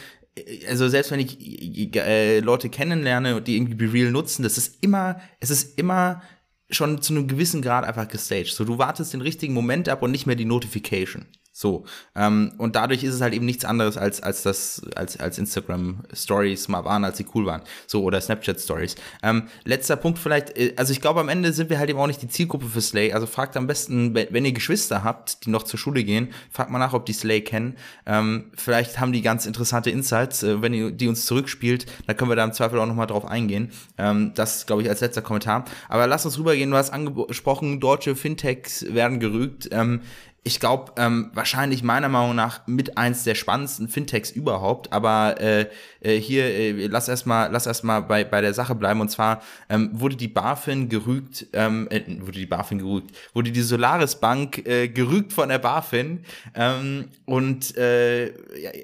[0.68, 5.20] also selbst wenn ich äh, Leute kennenlerne, die irgendwie Be Real nutzen, das ist immer,
[5.40, 6.22] es ist immer
[6.70, 8.54] schon zu einem gewissen Grad einfach gestaged.
[8.54, 11.26] So, du wartest den richtigen Moment ab und nicht mehr die Notification.
[11.56, 11.84] So.
[12.16, 16.02] Ähm, und dadurch ist es halt eben nichts anderes als, als das, als, als Instagram
[16.12, 17.62] Stories mal waren, als sie cool waren.
[17.86, 18.96] So, oder Snapchat Stories.
[19.22, 22.08] Ähm, letzter Punkt vielleicht, äh, also ich glaube, am Ende sind wir halt eben auch
[22.08, 23.12] nicht die Zielgruppe für Slay.
[23.12, 26.80] Also fragt am besten, wenn ihr Geschwister habt, die noch zur Schule gehen, fragt mal
[26.80, 27.76] nach, ob die Slay kennen.
[28.04, 30.42] Ähm, vielleicht haben die ganz interessante Insights.
[30.42, 33.26] Äh, wenn ihr die uns zurückspielt, dann können wir da im Zweifel auch nochmal drauf
[33.26, 33.70] eingehen.
[33.96, 35.66] Ähm, das, glaube ich, als letzter Kommentar.
[35.88, 36.72] Aber lass uns rübergehen.
[36.72, 39.68] Du hast angesprochen, deutsche Fintechs werden gerügt.
[39.70, 40.00] Ähm,
[40.46, 44.92] ich glaube, ähm, wahrscheinlich meiner Meinung nach mit eins der spannendsten Fintechs überhaupt.
[44.92, 45.68] Aber äh,
[46.00, 49.00] äh, hier, äh, lass erstmal lass bei, bei der Sache bleiben.
[49.00, 53.62] Und zwar ähm, wurde die BaFin gerügt, ähm, äh, wurde die BaFin gerügt, wurde die
[53.62, 56.26] Solaris Bank äh, gerügt von der BaFin.
[56.54, 58.34] Ähm, und äh,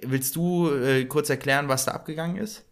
[0.07, 2.65] willst du äh, kurz erklären, was da abgegangen ist?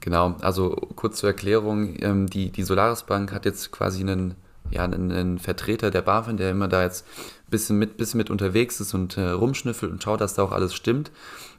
[0.00, 4.36] Genau, also kurz zur Erklärung, ähm, die, die Solaris Bank hat jetzt quasi einen
[4.72, 7.06] ja, einen, einen, Vertreter der BaFin, der immer da jetzt
[7.52, 10.74] bisschen mit, bisschen mit unterwegs ist und äh, rumschnüffelt und schaut, dass da auch alles
[10.74, 11.12] stimmt.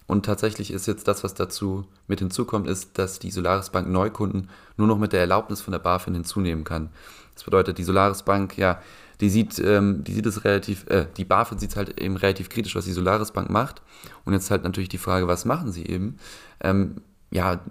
[0.06, 4.50] Und tatsächlich ist jetzt das, was dazu mit hinzukommt, ist, dass die Solaris Bank Neukunden
[4.76, 6.90] nur noch mit der Erlaubnis von der BaFin hinzunehmen kann.
[7.34, 8.82] Das bedeutet, die Solaris Bank, ja,
[9.22, 12.50] die sieht, ähm, die sieht es relativ, äh, die BaFin sieht es halt eben relativ
[12.50, 13.82] kritisch, was die Solaris Bank macht.
[14.26, 16.18] Und jetzt halt natürlich die Frage, was machen sie eben?
[16.60, 16.98] Ähm,
[17.32, 17.62] ja,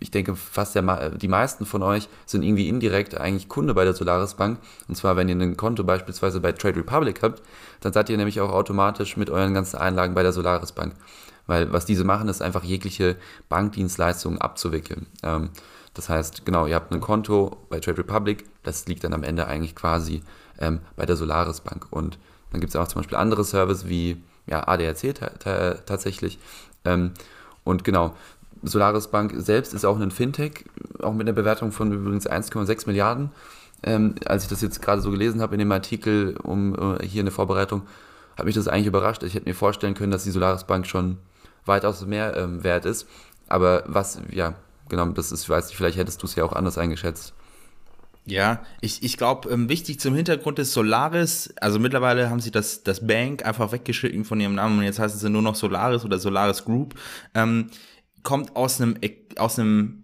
[0.00, 3.94] ich denke, fast der, die meisten von euch sind irgendwie indirekt eigentlich Kunde bei der
[3.94, 4.58] Solaris Bank.
[4.88, 7.42] Und zwar, wenn ihr ein Konto beispielsweise bei Trade Republic habt,
[7.80, 10.94] dann seid ihr nämlich auch automatisch mit euren ganzen Einlagen bei der Solaris Bank.
[11.46, 13.16] Weil was diese machen, ist einfach jegliche
[13.48, 15.06] Bankdienstleistungen abzuwickeln.
[15.22, 15.50] Ähm,
[15.94, 19.46] das heißt, genau, ihr habt ein Konto bei Trade Republic, das liegt dann am Ende
[19.46, 20.22] eigentlich quasi
[20.58, 21.86] ähm, bei der Solaris Bank.
[21.90, 22.18] Und
[22.52, 25.14] dann gibt es auch zum Beispiel andere Services wie ja, ADAC
[25.86, 26.38] tatsächlich.
[26.84, 27.12] Ähm,
[27.64, 28.14] und genau,
[28.62, 30.64] Solaris Bank selbst ist auch ein Fintech,
[31.00, 33.30] auch mit einer Bewertung von übrigens 1,6 Milliarden.
[33.82, 37.22] Ähm, als ich das jetzt gerade so gelesen habe in dem Artikel um äh, hier
[37.22, 37.82] eine Vorbereitung,
[38.36, 39.22] hat mich das eigentlich überrascht.
[39.22, 41.18] Ich hätte mir vorstellen können, dass die Solaris Bank schon
[41.64, 43.06] weitaus mehr ähm, wert ist.
[43.46, 44.54] Aber was, ja,
[44.88, 47.34] genau, das ist, ich weiß nicht, vielleicht hättest du es ja auch anders eingeschätzt.
[48.28, 52.82] Ja, ich, ich glaube, ähm, wichtig zum Hintergrund ist Solaris, also mittlerweile haben sie das,
[52.82, 56.18] das Bank einfach weggeschrieben von ihrem Namen und jetzt heißt es nur noch Solaris oder
[56.18, 56.94] Solaris Group.
[57.34, 57.70] Ähm,
[58.22, 58.96] kommt aus einem,
[59.36, 60.02] aus einem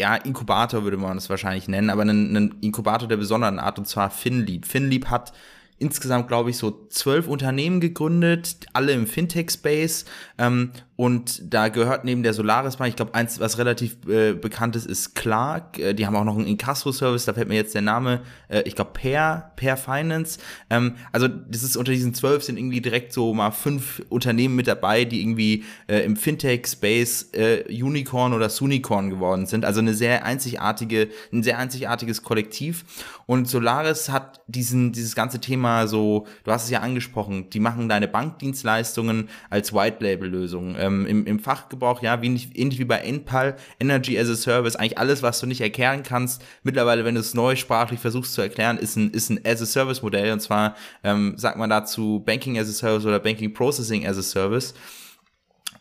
[0.00, 3.86] ja, Inkubator würde man es wahrscheinlich nennen, aber einen, einen Inkubator der besonderen Art, und
[3.86, 4.66] zwar Finlieb.
[4.66, 5.32] Finlieb hat
[5.78, 10.04] insgesamt, glaube ich, so zwölf Unternehmen gegründet, alle im Fintech-Space
[10.38, 14.74] ähm, und da gehört neben der Solaris Bank, ich glaube, eins, was relativ äh, bekannt
[14.74, 15.78] ist, ist Clark.
[15.78, 18.74] Äh, die haben auch noch einen Inkasso-Service, da fällt mir jetzt der Name, äh, ich
[18.74, 20.40] glaube, Pair, Pair Finance.
[20.70, 24.66] Ähm, also, das ist unter diesen zwölf sind irgendwie direkt so mal fünf Unternehmen mit
[24.66, 29.64] dabei, die irgendwie äh, im Fintech-Space äh, Unicorn oder Sunicorn geworden sind.
[29.64, 32.84] Also eine sehr einzigartige, ein sehr einzigartiges Kollektiv.
[33.26, 37.88] Und Solaris hat diesen, dieses ganze Thema so, du hast es ja angesprochen, die machen
[37.88, 44.18] deine Bankdienstleistungen als White-Label-Lösung ähm, im, im Fachgebrauch, ja, wie, ähnlich wie bei NPAL, Energy
[44.18, 46.42] as a Service, eigentlich alles, was du nicht erklären kannst.
[46.62, 49.66] Mittlerweile, wenn du es neu sprachlich versuchst zu erklären, ist ein, ist ein as a
[49.66, 50.74] Service Modell und zwar
[51.04, 54.74] ähm, sagt man dazu Banking as a Service oder Banking Processing as a Service.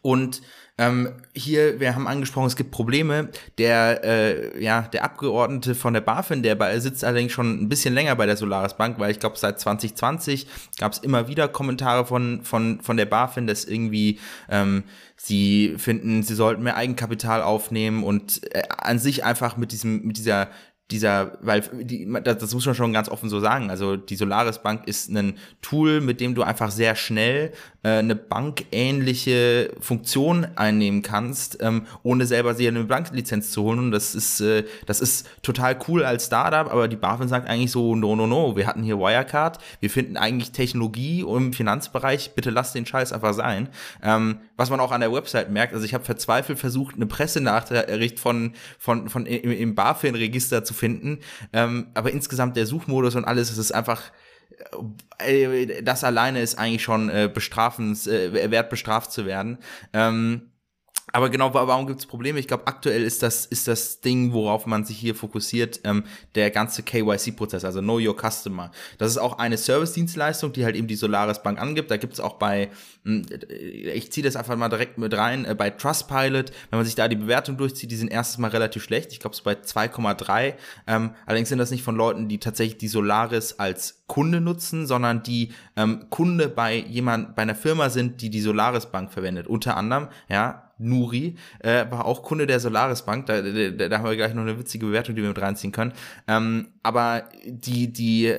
[0.02, 0.42] Und
[0.80, 3.30] ähm, hier, wir haben angesprochen, es gibt Probleme.
[3.58, 7.96] Der, äh, ja, der Abgeordnete von der BaFin, der bei, sitzt allerdings schon ein bisschen
[7.96, 12.06] länger bei der Solaris Bank, weil ich glaube, seit 2020 gab es immer wieder Kommentare
[12.06, 14.84] von, von, von der BaFin, dass irgendwie ähm,
[15.16, 20.18] sie finden, sie sollten mehr Eigenkapital aufnehmen und äh, an sich einfach mit diesem, mit
[20.18, 20.50] dieser
[20.92, 23.70] dieser, weil die, das, das muss man schon ganz offen so sagen.
[23.70, 27.52] Also die Solaris Bank ist ein Tool, mit dem du einfach sehr schnell
[27.90, 33.80] eine bankähnliche Funktion einnehmen kannst, ähm, ohne selber dir eine Banklizenz zu holen.
[33.80, 37.72] Und das ist, äh, das ist total cool als Startup, aber die BaFin sagt eigentlich
[37.72, 42.50] so, no, no, no, wir hatten hier Wirecard, wir finden eigentlich Technologie im Finanzbereich, bitte
[42.50, 43.70] lass den Scheiß einfach sein.
[44.04, 48.20] Ähm, was man auch an der Website merkt, also ich habe verzweifelt versucht, eine Pressenachricht
[48.20, 51.20] von, von, von im, im BaFin-Register zu finden.
[51.54, 54.27] Ähm, aber insgesamt der Suchmodus und alles, es ist einfach äh,
[55.84, 59.58] das alleine ist eigentlich schon äh, bestrafens, äh, wert bestraft zu werden.
[59.94, 60.52] Ähm,
[61.14, 62.38] aber genau, warum gibt es Probleme?
[62.38, 66.04] Ich glaube, aktuell ist das, ist das Ding, worauf man sich hier fokussiert, ähm,
[66.36, 68.72] der ganze KYC-Prozess, also Know Your Customer.
[68.98, 71.92] Das ist auch eine Service-Dienstleistung, die halt eben die Solaris Bank angibt.
[71.92, 72.70] Da gibt es auch bei,
[73.06, 76.96] hm, ich ziehe das einfach mal direkt mit rein, äh, bei Trustpilot, wenn man sich
[76.96, 79.14] da die Bewertung durchzieht, die sind erstes Mal relativ schlecht.
[79.14, 80.56] Ich glaube, es ist bei 2,3.
[80.88, 85.24] Ähm, allerdings sind das nicht von Leuten, die tatsächlich die Solaris als Kunde nutzen, sondern
[85.24, 89.48] die ähm, Kunde bei jemand, bei einer Firma sind, die die Solaris Bank verwendet.
[89.48, 93.26] Unter anderem, ja, Nuri, äh, war auch Kunde der Solaris Bank.
[93.26, 95.94] Da, da, da haben wir gleich noch eine witzige Bewertung, die wir mit reinziehen können.
[96.28, 98.36] Ähm, aber die, die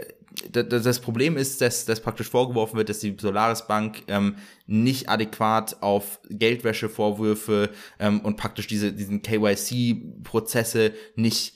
[0.52, 5.82] das Problem ist, dass, dass praktisch vorgeworfen wird, dass die Solaris Bank ähm, nicht adäquat
[5.82, 11.54] auf Geldwäschevorwürfe ähm, und praktisch diese, diesen KYC-Prozesse nicht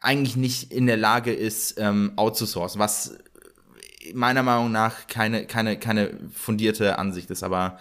[0.00, 3.18] eigentlich nicht in der Lage ist, ähm, outzusourcen, was
[4.14, 7.78] meiner Meinung nach keine, keine, keine fundierte Ansicht ist, aber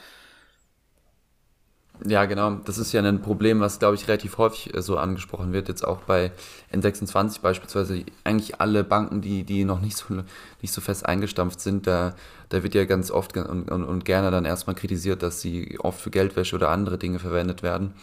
[2.05, 2.55] ja, genau.
[2.65, 5.67] Das ist ja ein Problem, was, glaube ich, relativ häufig äh, so angesprochen wird.
[5.67, 6.31] Jetzt auch bei
[6.73, 8.03] N26 beispielsweise.
[8.23, 10.23] Eigentlich alle Banken, die, die noch nicht so,
[10.61, 12.15] nicht so fest eingestampft sind, da,
[12.49, 15.99] da wird ja ganz oft und, und, und gerne dann erstmal kritisiert, dass sie oft
[15.99, 17.93] für Geldwäsche oder andere Dinge verwendet werden.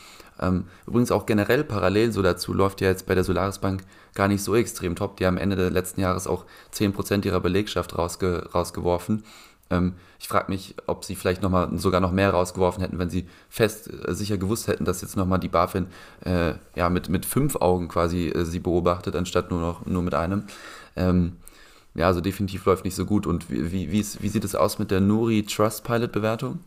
[0.41, 3.83] Ähm, übrigens auch generell parallel so dazu läuft ja jetzt bei der Solaris Bank
[4.15, 5.17] gar nicht so extrem top.
[5.17, 9.25] Die haben Ende des letzten Jahres auch 10% ihrer Belegschaft rausge, rausgeworfen.
[9.71, 13.11] Ähm, ich frage mich, ob sie vielleicht noch mal, sogar noch mehr rausgeworfen hätten, wenn
[13.11, 15.87] sie fest äh, sicher gewusst hätten, dass jetzt nochmal die BaFin
[16.25, 20.15] äh, ja, mit, mit fünf Augen quasi äh, sie beobachtet, anstatt nur noch nur mit
[20.15, 20.45] einem.
[20.95, 21.37] Ähm,
[21.95, 23.27] ja, also definitiv läuft nicht so gut.
[23.27, 26.61] Und wie, wie, wie sieht es aus mit der Nuri Trustpilot Bewertung?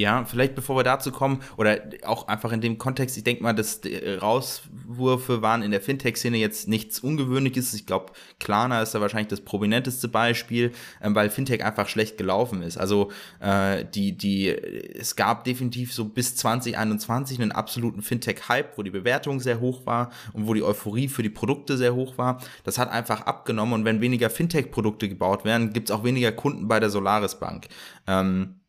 [0.00, 3.52] Ja, vielleicht bevor wir dazu kommen, oder auch einfach in dem Kontext, ich denke mal,
[3.52, 3.82] dass
[4.22, 7.74] Rauswürfe waren in der Fintech-Szene jetzt nichts Ungewöhnliches.
[7.74, 12.62] Ich glaube, Klarna ist da wahrscheinlich das prominenteste Beispiel, ähm, weil Fintech einfach schlecht gelaufen
[12.62, 12.78] ist.
[12.78, 13.10] Also
[13.40, 19.38] äh, die, die, es gab definitiv so bis 2021 einen absoluten Fintech-Hype, wo die Bewertung
[19.38, 22.40] sehr hoch war und wo die Euphorie für die Produkte sehr hoch war.
[22.64, 26.68] Das hat einfach abgenommen und wenn weniger Fintech-Produkte gebaut werden, gibt es auch weniger Kunden
[26.68, 27.68] bei der Solaris Bank.
[28.06, 28.59] Ähm,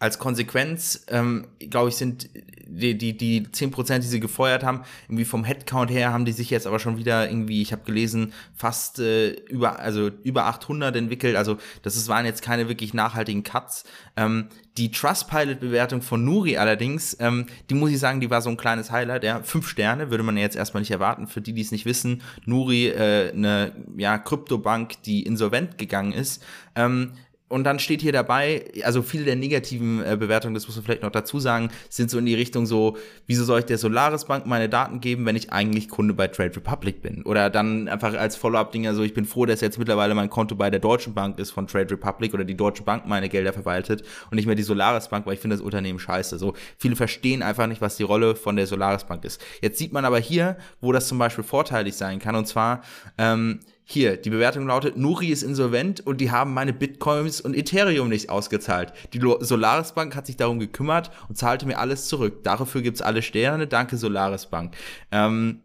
[0.00, 2.30] als Konsequenz, ähm, glaube ich, sind
[2.66, 6.48] die, die, die 10%, die sie gefeuert haben, irgendwie vom Headcount her haben die sich
[6.50, 11.36] jetzt aber schon wieder irgendwie, ich habe gelesen, fast äh, über, also über 800 entwickelt.
[11.36, 13.84] Also das ist, waren jetzt keine wirklich nachhaltigen Cuts.
[14.16, 18.56] Ähm, die Trustpilot-Bewertung von Nuri allerdings, ähm, die muss ich sagen, die war so ein
[18.56, 19.24] kleines Highlight.
[19.24, 21.26] Ja, fünf Sterne würde man jetzt erstmal nicht erwarten.
[21.26, 26.42] Für die, die es nicht wissen, Nuri, äh, eine ja, Kryptobank, die insolvent gegangen ist.
[26.74, 27.12] Ähm,
[27.50, 31.02] und dann steht hier dabei, also viele der negativen äh, Bewertungen, das muss man vielleicht
[31.02, 34.46] noch dazu sagen, sind so in die Richtung so, wieso soll ich der Solaris Bank
[34.46, 37.24] meine Daten geben, wenn ich eigentlich Kunde bei Trade Republic bin?
[37.24, 40.70] Oder dann einfach als Follow-up-Dinger so, ich bin froh, dass jetzt mittlerweile mein Konto bei
[40.70, 44.36] der Deutschen Bank ist von Trade Republic oder die Deutsche Bank meine Gelder verwaltet und
[44.36, 46.38] nicht mehr die Solaris Bank, weil ich finde das Unternehmen scheiße.
[46.38, 49.42] So, viele verstehen einfach nicht, was die Rolle von der Solaris Bank ist.
[49.60, 52.82] Jetzt sieht man aber hier, wo das zum Beispiel vorteilig sein kann, und zwar,
[53.18, 53.58] ähm,
[53.90, 58.30] hier, die Bewertung lautet, Nuri ist insolvent und die haben meine Bitcoins und Ethereum nicht
[58.30, 58.92] ausgezahlt.
[59.12, 62.44] Die Solaris Bank hat sich darum gekümmert und zahlte mir alles zurück.
[62.44, 63.66] Dafür gibt's alle Sterne.
[63.66, 64.74] Danke, Solaris Bank.
[65.10, 65.60] Ähm,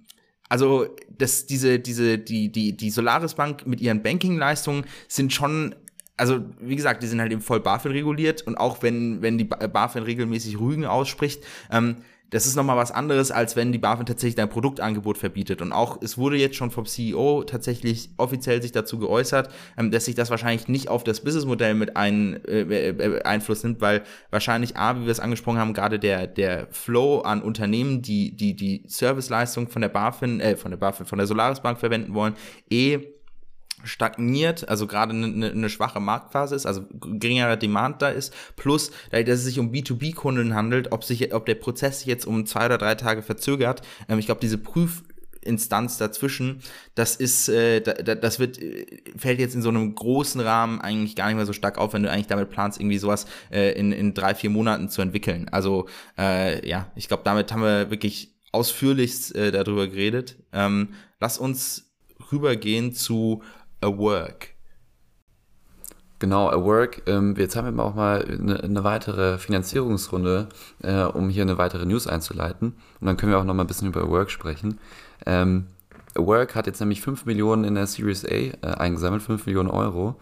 [0.49, 5.75] also, das, diese, diese, die, die, die Solaris Bank mit ihren Banking-Leistungen sind schon
[6.17, 9.43] also wie gesagt, die sind halt eben voll BaFin reguliert und auch wenn, wenn die
[9.43, 11.97] BaFin regelmäßig Rügen ausspricht, ähm,
[12.31, 15.61] das ist nochmal was anderes, als wenn die BaFin tatsächlich dein Produktangebot verbietet.
[15.61, 20.05] Und auch, es wurde jetzt schon vom CEO tatsächlich offiziell sich dazu geäußert, ähm, dass
[20.05, 24.75] sich das wahrscheinlich nicht auf das Businessmodell mit ein, äh, äh, Einfluss nimmt, weil wahrscheinlich
[24.75, 28.83] A, wie wir es angesprochen haben, gerade der, der Flow an Unternehmen, die, die, die
[28.87, 32.33] Serviceleistung von der BaFin, äh, von der BaFin, von der Solaris Bank verwenden wollen,
[32.69, 33.14] eh
[33.85, 38.91] stagniert, also gerade eine, eine ne schwache Marktphase ist, also geringerer Demand da ist, plus,
[39.11, 42.65] dass es sich um B2B-Kunden handelt, ob sich, ob der Prozess sich jetzt um zwei
[42.65, 43.81] oder drei Tage verzögert.
[44.09, 46.61] Ähm, ich glaube, diese Prüfinstanz dazwischen,
[46.95, 51.15] das ist, äh, da, das wird, äh, fällt jetzt in so einem großen Rahmen eigentlich
[51.15, 53.91] gar nicht mehr so stark auf, wenn du eigentlich damit planst, irgendwie sowas äh, in,
[53.91, 55.47] in drei, vier Monaten zu entwickeln.
[55.49, 60.37] Also, äh, ja, ich glaube, damit haben wir wirklich ausführlichst äh, darüber geredet.
[60.53, 61.91] Ähm, lass uns
[62.31, 63.43] rübergehen zu
[63.85, 64.49] A Work.
[66.17, 67.03] Genau, A Work.
[67.05, 70.49] Ähm, jetzt haben wir auch mal eine, weitere Finanzierungsrunde,
[70.81, 72.73] äh, um hier eine weitere News einzuleiten.
[72.99, 74.79] Und dann können wir auch noch mal ein bisschen über A Work sprechen.
[75.25, 75.67] Ähm,
[76.17, 79.69] A Work hat jetzt nämlich 5 Millionen in der Series A äh, eingesammelt, 5 Millionen
[79.69, 80.15] Euro.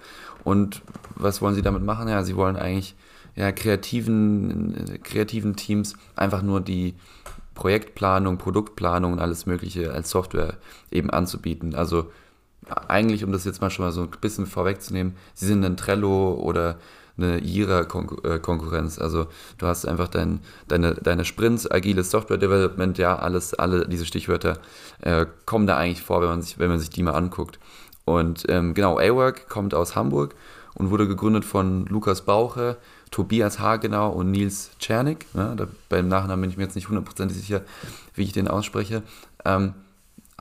[0.44, 0.82] Und
[1.16, 2.10] was wollen sie damit machen?
[2.10, 2.96] Ja, sie wollen eigentlich
[3.36, 6.96] ja, kreativen, kreativen Teams einfach nur die
[7.54, 10.58] Projektplanung, Produktplanung und alles Mögliche als Software
[10.92, 11.76] eben anzubieten.
[11.76, 12.12] Also
[12.88, 16.34] eigentlich, um das jetzt mal schon mal so ein bisschen vorwegzunehmen, sie sind ein Trello
[16.34, 16.78] oder
[17.18, 19.00] eine Jira-Konkurrenz.
[19.00, 24.58] Also du hast einfach dein, deine, deine Sprints, agiles Software-Development, ja, alles, alle diese Stichwörter
[25.02, 27.60] äh, kommen da eigentlich vor, wenn man sich, wenn man sich die mal anguckt.
[28.06, 30.36] Und ähm, genau, A-Work kommt aus Hamburg
[30.74, 32.78] und wurde gegründet von Lukas Bauche,
[33.12, 35.28] Tobias Hagenau und Nils Czernik.
[35.36, 37.62] Ja, da, beim Nachnamen bin ich mir jetzt nicht hundertprozentig sicher,
[38.16, 39.04] wie ich den ausspreche.
[39.46, 39.76] Ähm,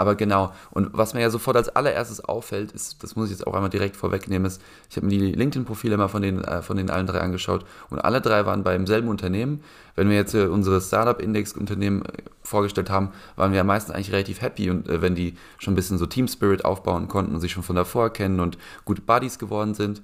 [0.02, 3.46] Aber genau, und was mir ja sofort als allererstes auffällt, ist, das muss ich jetzt
[3.46, 4.60] auch einmal direkt vorwegnehmen, ist,
[4.90, 8.00] ich habe mir die LinkedIn-Profile mal von den, äh, von den allen drei angeschaut und
[8.00, 9.62] alle drei waren beim selben Unternehmen.
[9.94, 14.40] Wenn wir jetzt äh, unsere Startup-Index-Unternehmen äh, vorgestellt haben, waren wir ja meistens eigentlich relativ
[14.40, 17.62] happy und äh, wenn die schon ein bisschen so Team-Spirit aufbauen konnten und sich schon
[17.62, 20.02] von davor kennen und gute Buddies geworden sind.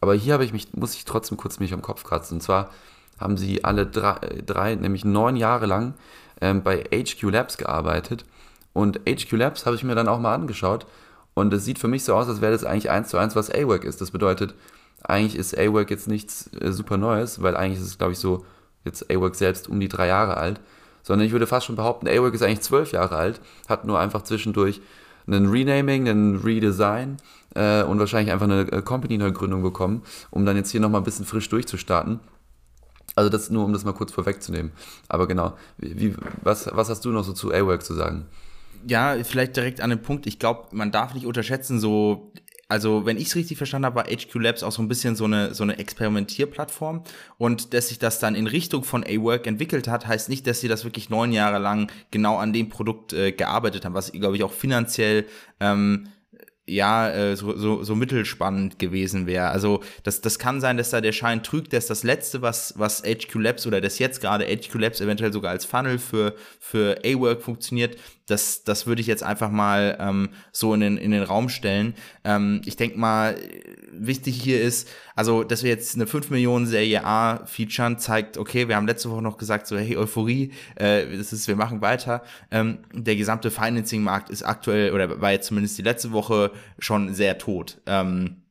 [0.00, 2.36] Aber hier habe ich mich, muss ich trotzdem kurz mich am Kopf kratzen.
[2.36, 2.70] Und zwar
[3.18, 5.94] haben sie alle drei, äh, drei nämlich neun Jahre lang
[6.40, 8.24] ähm, bei HQ Labs gearbeitet
[8.74, 10.86] und HQ Labs habe ich mir dann auch mal angeschaut.
[11.32, 13.50] Und es sieht für mich so aus, als wäre das eigentlich eins zu eins, was
[13.50, 14.00] AWAC ist.
[14.00, 14.54] Das bedeutet,
[15.02, 18.44] eigentlich ist AWAC jetzt nichts äh, super Neues, weil eigentlich ist es, glaube ich, so,
[18.84, 20.60] jetzt AWAC selbst um die drei Jahre alt.
[21.02, 24.22] Sondern ich würde fast schon behaupten, AWAC ist eigentlich zwölf Jahre alt, hat nur einfach
[24.22, 24.80] zwischendurch
[25.26, 27.16] einen Renaming, einen Redesign
[27.54, 31.26] äh, und wahrscheinlich einfach eine äh, Company-Neugründung bekommen, um dann jetzt hier nochmal ein bisschen
[31.26, 32.20] frisch durchzustarten.
[33.16, 34.72] Also das nur, um das mal kurz vorwegzunehmen.
[35.08, 38.26] Aber genau, wie, was, was hast du noch so zu AWAC zu sagen?
[38.86, 40.26] Ja, vielleicht direkt an den Punkt.
[40.26, 42.32] Ich glaube, man darf nicht unterschätzen, so
[42.68, 45.24] also wenn ich es richtig verstanden habe, war HQ Labs auch so ein bisschen so
[45.24, 47.04] eine, so eine Experimentierplattform
[47.36, 50.68] und dass sich das dann in Richtung von A-Work entwickelt hat, heißt nicht, dass sie
[50.68, 54.42] das wirklich neun Jahre lang genau an dem Produkt äh, gearbeitet haben, was, glaube ich,
[54.42, 55.26] auch finanziell
[55.60, 56.08] ähm,
[56.66, 59.48] ja, äh, so, so, so mittelspannend gewesen wäre.
[59.48, 63.02] Also das, das kann sein, dass da der Schein trügt, dass das Letzte, was, was
[63.02, 67.42] HQ Labs oder das jetzt gerade HQ Labs eventuell sogar als Funnel für, für A-Work
[67.42, 71.48] funktioniert, das, das würde ich jetzt einfach mal ähm, so in den, in den Raum
[71.48, 71.94] stellen.
[72.24, 73.36] Ähm, ich denke mal,
[73.92, 78.66] wichtig hier ist, also, dass wir jetzt eine 5 Millionen Serie A featuren, zeigt, okay,
[78.68, 82.22] wir haben letzte Woche noch gesagt, so, hey, Euphorie, äh, das ist, wir machen weiter.
[82.50, 87.36] Ähm, der gesamte Financing-Markt ist aktuell, oder war jetzt zumindest die letzte Woche schon sehr
[87.36, 87.80] tot.
[87.86, 88.42] Ähm,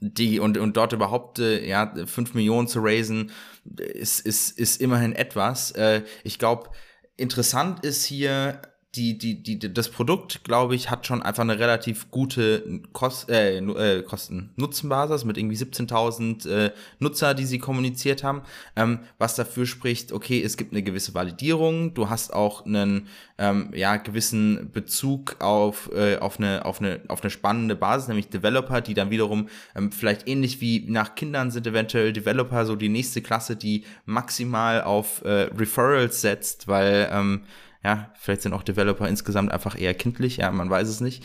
[0.00, 3.32] die und, und dort überhaupt äh, ja 5 Millionen zu raisen,
[3.76, 5.72] ist, ist, ist immerhin etwas.
[5.72, 6.70] Äh, ich glaube,
[7.16, 8.62] interessant ist hier
[8.94, 13.58] die, die, die, das Produkt, glaube ich, hat schon einfach eine relativ gute Kost, äh,
[13.58, 18.42] äh, Kosten-Nutzenbasis mit irgendwie 17.000 äh, Nutzer, die sie kommuniziert haben,
[18.76, 23.70] ähm, was dafür spricht, okay, es gibt eine gewisse Validierung, du hast auch einen ähm,
[23.74, 28.80] ja, gewissen Bezug auf, äh, auf, eine, auf, eine, auf eine spannende Basis, nämlich Developer,
[28.80, 33.20] die dann wiederum ähm, vielleicht ähnlich wie nach Kindern sind eventuell Developer so die nächste
[33.20, 37.42] Klasse, die maximal auf äh, Referrals setzt, weil ähm,
[37.84, 41.24] ja, vielleicht sind auch Developer insgesamt einfach eher kindlich, ja, man weiß es nicht.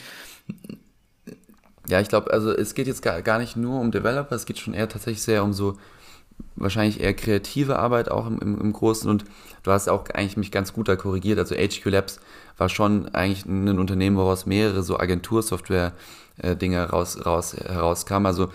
[1.88, 4.60] Ja, ich glaube, also es geht jetzt gar, gar nicht nur um Developer, es geht
[4.60, 5.78] schon eher tatsächlich sehr um so
[6.56, 9.26] wahrscheinlich eher kreative Arbeit auch im, im, im Großen und
[9.64, 11.40] du hast auch eigentlich mich ganz gut da korrigiert.
[11.40, 12.20] Also HQ Labs
[12.58, 18.26] war schon eigentlich ein Unternehmen, woraus mehrere so Agentursoftware-Dinge äh, raus, raus, herauskamen.
[18.26, 18.50] Also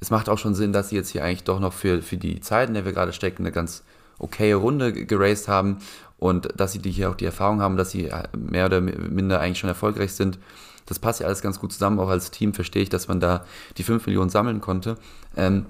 [0.00, 2.40] es macht auch schon Sinn, dass sie jetzt hier eigentlich doch noch für, für die
[2.40, 3.82] Zeit, in der wir gerade stecken, eine ganz
[4.18, 5.78] okaye Runde geraced haben
[6.18, 9.68] und dass sie hier auch die Erfahrung haben, dass sie mehr oder minder eigentlich schon
[9.68, 10.38] erfolgreich sind.
[10.86, 11.98] Das passt ja alles ganz gut zusammen.
[11.98, 13.44] Auch als Team verstehe ich, dass man da
[13.76, 14.96] die 5 Millionen sammeln konnte.
[15.36, 15.66] Ähm,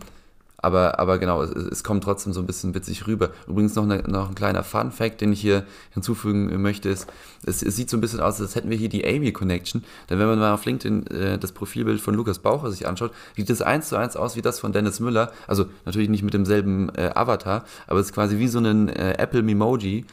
[0.59, 3.31] aber, aber genau, es, es, kommt trotzdem so ein bisschen witzig rüber.
[3.47, 7.07] Übrigens noch, eine, noch ein kleiner Fun-Fact, den ich hier hinzufügen möchte, ist,
[7.45, 9.85] es, es, sieht so ein bisschen aus, als hätten wir hier die Amy-Connection.
[10.09, 13.51] Denn wenn man mal auf LinkedIn äh, das Profilbild von Lukas Baucher sich anschaut, sieht
[13.51, 15.31] es eins zu eins aus wie das von Dennis Müller.
[15.47, 19.13] Also natürlich nicht mit demselben äh, Avatar, aber es ist quasi wie so ein äh,
[19.19, 20.07] Apple-Memoji.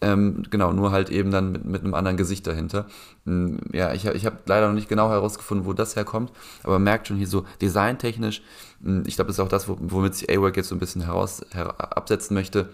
[0.00, 2.86] Ähm, genau, nur halt eben dann mit, mit einem anderen Gesicht dahinter.
[3.26, 6.30] Ähm, ja, ich, ich habe leider noch nicht genau herausgefunden, wo das herkommt,
[6.62, 8.42] aber man merkt schon hier so designtechnisch,
[8.82, 11.44] hm, ich glaube, das ist auch das, womit sich A-Work jetzt so ein bisschen heraus,
[11.52, 12.68] her, absetzen möchte.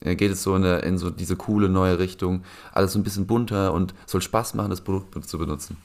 [0.00, 3.26] Äh, geht es so in, in so diese coole neue Richtung, alles so ein bisschen
[3.26, 5.76] bunter und soll Spaß machen, das Produkt zu benutzen.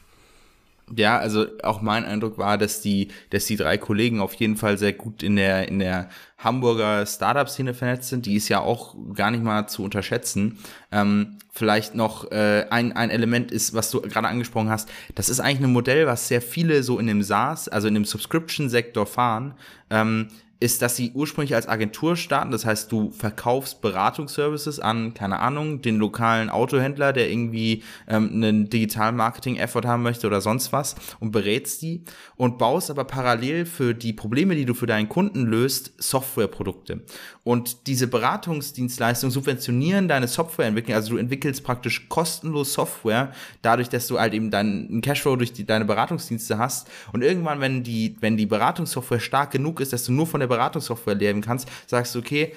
[0.96, 4.78] Ja, also auch mein Eindruck war, dass die, dass die drei Kollegen auf jeden Fall
[4.78, 8.26] sehr gut in der, in der Hamburger Startup-Szene vernetzt sind.
[8.26, 10.60] Die ist ja auch gar nicht mal zu unterschätzen.
[10.92, 14.90] Ähm, vielleicht noch äh, ein, ein Element ist, was du gerade angesprochen hast.
[15.16, 18.06] Das ist eigentlich ein Modell, was sehr viele so in dem SaaS, also in dem
[18.06, 19.54] Subscription-Sektor fahren.
[19.90, 20.28] Ähm,
[20.64, 22.52] ist, dass sie ursprünglich als Agentur starten.
[22.52, 28.70] Das heißt, du verkaufst Beratungsservices an, keine Ahnung, den lokalen Autohändler, der irgendwie ähm, einen
[28.70, 32.04] digitalen Marketing-Effort haben möchte oder sonst was und berätst die
[32.38, 37.02] und baust aber parallel für die Probleme, die du für deinen Kunden löst, Softwareprodukte.
[37.44, 40.96] Und diese Beratungsdienstleistungen subventionieren deine Softwareentwicklung.
[40.96, 45.66] Also du entwickelst praktisch kostenlos Software, dadurch, dass du halt eben deinen Cashflow durch die,
[45.66, 46.90] deine Beratungsdienste hast.
[47.12, 50.53] Und irgendwann, wenn die, wenn die Beratungssoftware stark genug ist, dass du nur von der
[50.54, 52.54] Beratungssoftware leben kannst, sagst du, okay,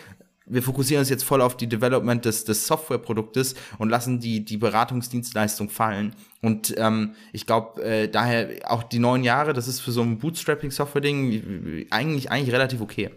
[0.46, 4.56] wir fokussieren uns jetzt voll auf die Development des, des Softwareproduktes und lassen die, die
[4.56, 6.14] Beratungsdienstleistung fallen.
[6.40, 10.18] Und ähm, ich glaube, äh, daher auch die neun Jahre, das ist für so ein
[10.18, 13.10] Bootstrapping-Software-Ding eigentlich, eigentlich relativ okay.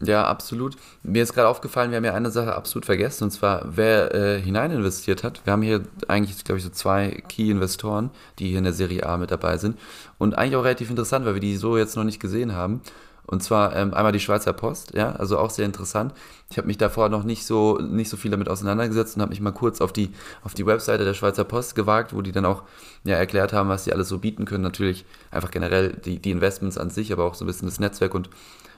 [0.00, 0.76] Ja, absolut.
[1.02, 4.40] Mir ist gerade aufgefallen, wir haben ja eine Sache absolut vergessen, und zwar, wer äh,
[4.40, 5.44] hinein investiert hat.
[5.44, 9.16] Wir haben hier eigentlich, glaube ich, so zwei Key-Investoren, die hier in der Serie A
[9.16, 9.78] mit dabei sind.
[10.18, 12.80] Und eigentlich auch relativ interessant, weil wir die so jetzt noch nicht gesehen haben.
[13.26, 16.12] Und zwar ähm, einmal die Schweizer Post, ja, also auch sehr interessant.
[16.50, 19.40] Ich habe mich davor noch nicht so, nicht so viel damit auseinandergesetzt und habe mich
[19.40, 20.10] mal kurz auf die,
[20.42, 22.64] auf die Webseite der Schweizer Post gewagt, wo die dann auch
[23.04, 24.64] ja, erklärt haben, was sie alles so bieten können.
[24.64, 28.14] Natürlich einfach generell die, die Investments an sich, aber auch so ein bisschen das Netzwerk
[28.14, 28.28] und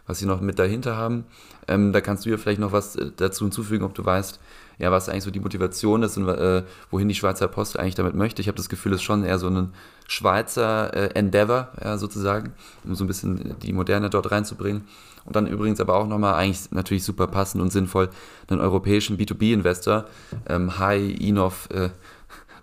[0.07, 1.25] was sie noch mit dahinter haben.
[1.67, 4.39] Ähm, da kannst du ja vielleicht noch was äh, dazu hinzufügen, ob du weißt,
[4.79, 8.15] ja, was eigentlich so die Motivation ist und äh, wohin die Schweizer Post eigentlich damit
[8.15, 8.43] möchte.
[8.43, 9.73] Ich habe das Gefühl, es ist schon eher so ein
[10.09, 12.53] Schweizer äh, Endeavor, ja, sozusagen,
[12.85, 14.85] um so ein bisschen die Moderne dort reinzubringen.
[15.25, 18.11] Und dann übrigens aber auch nochmal eigentlich natürlich super passend und sinnvoll
[18.49, 20.05] einen europäischen B2B-Investor,
[20.49, 21.91] ähm, High Inov äh,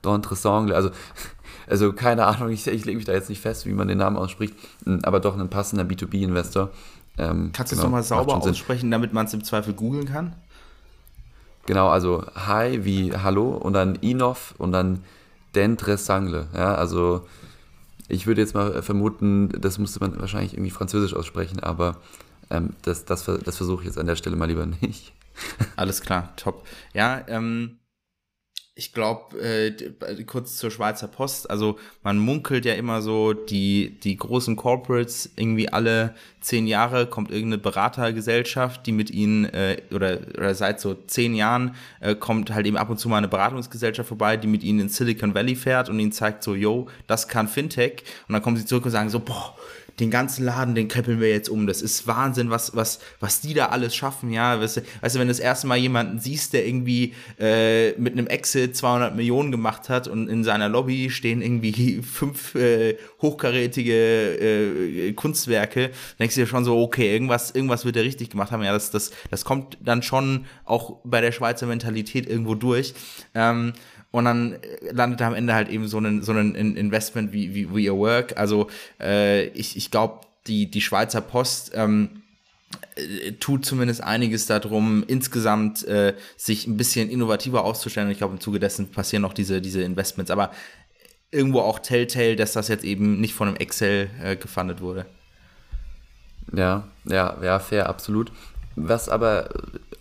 [0.03, 0.91] d'Entresangle, also
[1.67, 4.17] also keine Ahnung, ich, ich lege mich da jetzt nicht fest, wie man den Namen
[4.17, 4.53] ausspricht,
[5.03, 6.69] aber doch ein passender B2B-Investor.
[7.17, 10.35] Ähm, Kannst du genau, es nochmal sauber aussprechen, damit man es im Zweifel googeln kann?
[11.65, 15.03] Genau, also Hi wie Hallo und dann Inov und dann
[15.53, 16.47] D'Entresangle.
[16.53, 17.27] Ja, also
[18.07, 21.97] ich würde jetzt mal vermuten, das müsste man wahrscheinlich irgendwie französisch aussprechen, aber
[22.49, 25.13] ähm, das, das, das versuche ich jetzt an der Stelle mal lieber nicht.
[25.75, 26.65] Alles klar, top.
[26.93, 27.77] Ja, ähm,
[28.81, 34.17] ich glaube, äh, kurz zur Schweizer Post, also man munkelt ja immer so, die, die
[34.17, 40.55] großen Corporates, irgendwie alle zehn Jahre kommt irgendeine Beratergesellschaft, die mit ihnen, äh, oder, oder
[40.55, 44.35] seit so zehn Jahren äh, kommt halt eben ab und zu mal eine Beratungsgesellschaft vorbei,
[44.35, 48.03] die mit ihnen in Silicon Valley fährt und ihnen zeigt so, yo, das kann Fintech.
[48.27, 49.55] Und dann kommen sie zurück und sagen so, boah,
[50.01, 51.67] den ganzen Laden, den krempeln wir jetzt um.
[51.67, 54.59] Das ist Wahnsinn, was, was, was die da alles schaffen, ja.
[54.59, 58.13] Weißt du, weißt du wenn du das erste Mal jemanden siehst, der irgendwie äh, mit
[58.13, 63.93] einem Exit 200 Millionen gemacht hat und in seiner Lobby stehen irgendwie fünf äh, hochkarätige
[63.93, 68.63] äh, Kunstwerke, denkst du dir schon so, okay, irgendwas, irgendwas wird er richtig gemacht haben.
[68.63, 72.95] Ja, das, das, das kommt dann schon auch bei der Schweizer Mentalität irgendwo durch.
[73.35, 73.73] Ähm,
[74.11, 74.57] und dann
[74.91, 78.37] landet am Ende halt eben so ein, so ein Investment wie, wie We Your Work.
[78.37, 78.67] Also
[78.99, 82.09] äh, ich, ich glaube, die, die Schweizer Post ähm,
[82.95, 88.07] äh, tut zumindest einiges darum, insgesamt äh, sich ein bisschen innovativer auszustellen.
[88.07, 90.29] Und ich glaube, im Zuge dessen passieren noch diese, diese Investments.
[90.29, 90.51] Aber
[91.31, 95.05] irgendwo auch Telltale, dass das jetzt eben nicht von einem Excel äh, gefundet wurde.
[96.53, 98.33] Ja, ja, ja, fair, absolut.
[98.75, 99.49] Was aber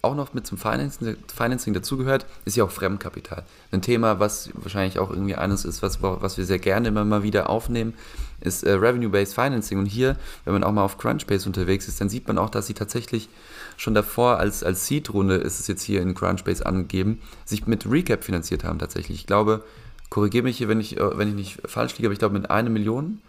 [0.02, 3.44] auch noch mit zum Financing, Financing dazugehört, ist ja auch Fremdkapital.
[3.70, 7.22] Ein Thema, was wahrscheinlich auch irgendwie eines ist, was, was wir sehr gerne immer mal
[7.22, 7.94] wieder aufnehmen,
[8.40, 9.78] ist äh, Revenue-Based Financing.
[9.78, 12.66] Und hier, wenn man auch mal auf Crunchbase unterwegs ist, dann sieht man auch, dass
[12.66, 13.28] sie tatsächlich
[13.76, 18.24] schon davor als, als Seed-Runde, ist es jetzt hier in Crunchbase angegeben, sich mit Recap
[18.24, 19.18] finanziert haben tatsächlich.
[19.18, 19.64] Ich glaube,
[20.08, 22.50] korrigiere mich hier, wenn ich, äh, wenn ich nicht falsch liege, aber ich glaube mit
[22.50, 23.20] einer Million.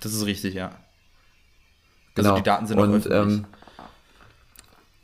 [0.00, 0.72] Das ist richtig, ja.
[2.14, 2.36] Also genau.
[2.36, 3.38] die Daten sind auch Und, öffentlich.
[3.38, 3.46] Ähm,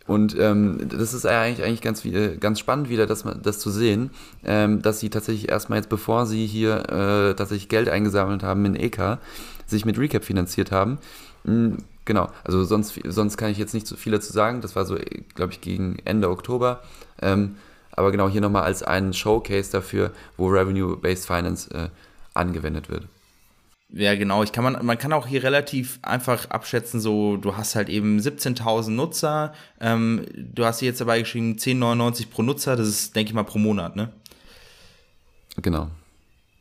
[0.09, 2.03] und ähm, das ist eigentlich, eigentlich ganz,
[2.41, 4.11] ganz spannend wieder, das, das zu sehen,
[4.43, 8.75] ähm, dass sie tatsächlich erstmal jetzt, bevor sie hier äh, tatsächlich Geld eingesammelt haben in
[8.75, 9.19] EK,
[9.67, 10.97] sich mit Recap finanziert haben.
[11.45, 14.63] Mhm, genau, also sonst, sonst kann ich jetzt nicht so viel dazu sagen.
[14.63, 14.97] Das war so,
[15.35, 16.81] glaube ich, gegen Ende Oktober.
[17.21, 17.57] Ähm,
[17.93, 21.89] aber genau hier nochmal als ein Showcase dafür, wo Revenue-Based Finance äh,
[22.33, 23.09] angewendet wird.
[23.91, 24.43] Ja, genau.
[24.43, 28.19] Ich kann man, man kann auch hier relativ einfach abschätzen, so, du hast halt eben
[28.19, 33.31] 17.000 Nutzer, ähm, du hast hier jetzt dabei geschrieben 10,99 pro Nutzer, das ist, denke
[33.31, 34.13] ich mal, pro Monat, ne?
[35.63, 35.89] Genau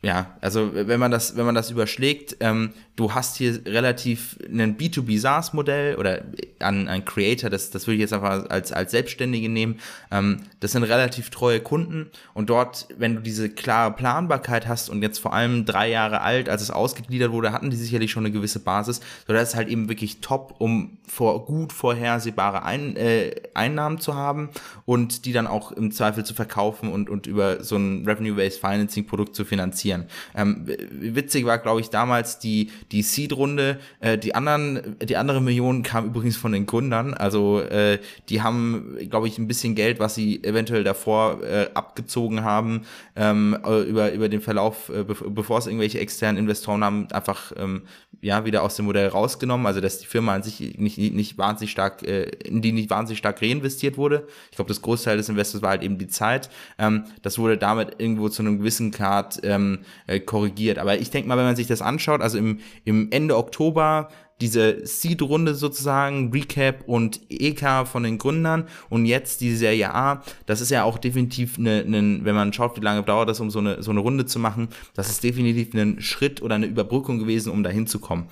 [0.02, 4.76] ja, also wenn man das, wenn man das überschlägt, ähm, du hast hier relativ ein
[4.76, 6.22] B2B SaaS-Modell oder
[6.58, 9.78] an ein Creator, das, das würde ich jetzt einfach als, als Selbstständige nehmen.
[10.10, 15.00] Ähm, das sind relativ treue Kunden und dort, wenn du diese klare Planbarkeit hast und
[15.02, 18.32] jetzt vor allem drei Jahre alt, als es ausgegliedert wurde, hatten die sicherlich schon eine
[18.32, 19.00] gewisse Basis.
[19.28, 24.16] So, das ist halt eben wirklich top, um vor, gut vorhersehbare Ein, äh, Einnahmen zu
[24.16, 24.50] haben
[24.86, 29.36] und die dann auch im Zweifel zu verkaufen und, und über so ein Revenue-Based Financing-Produkt
[29.36, 30.06] zu finanzieren.
[30.34, 33.78] Ähm, witzig war, glaube ich, damals die, die Seed-Runde.
[34.00, 37.14] Äh, die anderen, die andere Million kam übrigens von den Gründern.
[37.14, 42.44] Also äh, die haben, glaube ich, ein bisschen Geld, was sie eventuell davor äh, abgezogen
[42.44, 42.82] haben,
[43.16, 47.82] ähm, über, über den Verlauf, äh, bevor es irgendwelche externen Investoren haben, einfach ähm,
[48.20, 49.66] ja wieder aus dem Modell rausgenommen.
[49.66, 52.90] Also dass die Firma an sich nicht, nicht, nicht wahnsinnig stark, äh, in die nicht
[52.90, 54.26] wahnsinnig stark reinvestiert wurde.
[54.50, 56.50] Ich glaube, das Großteil des Investors war halt eben die Zeit.
[56.78, 60.78] Ähm, das wurde damit irgendwo zu einem gewissen Grad ähm, äh, korrigiert.
[60.78, 64.08] Aber ich denke mal, wenn man sich das anschaut, also im, im Ende Oktober
[64.40, 70.60] diese Seed-Runde sozusagen, Recap und EK von den Gründern und jetzt die Serie A, das
[70.60, 73.58] ist ja auch definitiv eine, eine, wenn man schaut, wie lange dauert das, um so
[73.58, 77.50] eine, so eine Runde zu machen, das ist definitiv ein Schritt oder eine Überbrückung gewesen,
[77.50, 78.26] um da hinzukommen.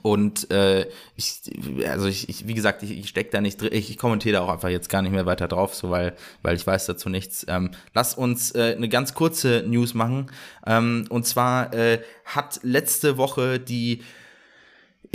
[0.00, 1.42] Und äh, ich,
[1.86, 4.40] also ich, ich, wie gesagt, ich, ich stecke da nicht drin, ich, ich kommentiere da
[4.42, 7.44] auch einfach jetzt gar nicht mehr weiter drauf, so weil, weil ich weiß dazu nichts.
[7.48, 10.30] Ähm, lass uns äh, eine ganz kurze News machen.
[10.66, 14.02] Ähm, und zwar äh, hat letzte Woche die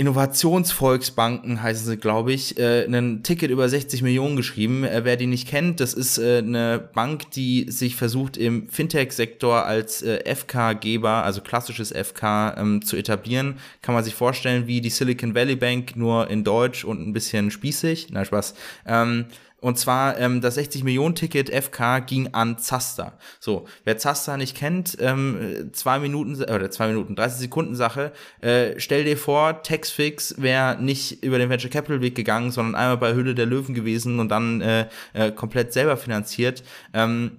[0.00, 4.84] Innovationsvolksbanken heißen sie, glaube ich, äh, ein Ticket über 60 Millionen geschrieben.
[4.84, 9.66] Äh, wer die nicht kennt, das ist äh, eine Bank, die sich versucht im Fintech-Sektor
[9.66, 13.56] als äh, FK-Geber, also klassisches FK, ähm, zu etablieren.
[13.82, 17.50] Kann man sich vorstellen wie die Silicon Valley Bank, nur in Deutsch und ein bisschen
[17.50, 18.12] spießig.
[18.12, 18.54] Nein, Spaß.
[18.86, 19.24] Ähm,
[19.60, 23.18] und zwar ähm, das 60-Millionen-Ticket FK ging an Zaster.
[23.40, 28.12] So, wer Zaster nicht kennt, ähm, zwei Minuten oder zwei Minuten, 30 Sekunden Sache.
[28.40, 32.98] Äh, stell dir vor, Taxfix wäre nicht über den Venture Capital Weg gegangen, sondern einmal
[32.98, 36.62] bei Hülle der Löwen gewesen und dann äh, äh, komplett selber finanziert.
[36.92, 37.38] Ähm,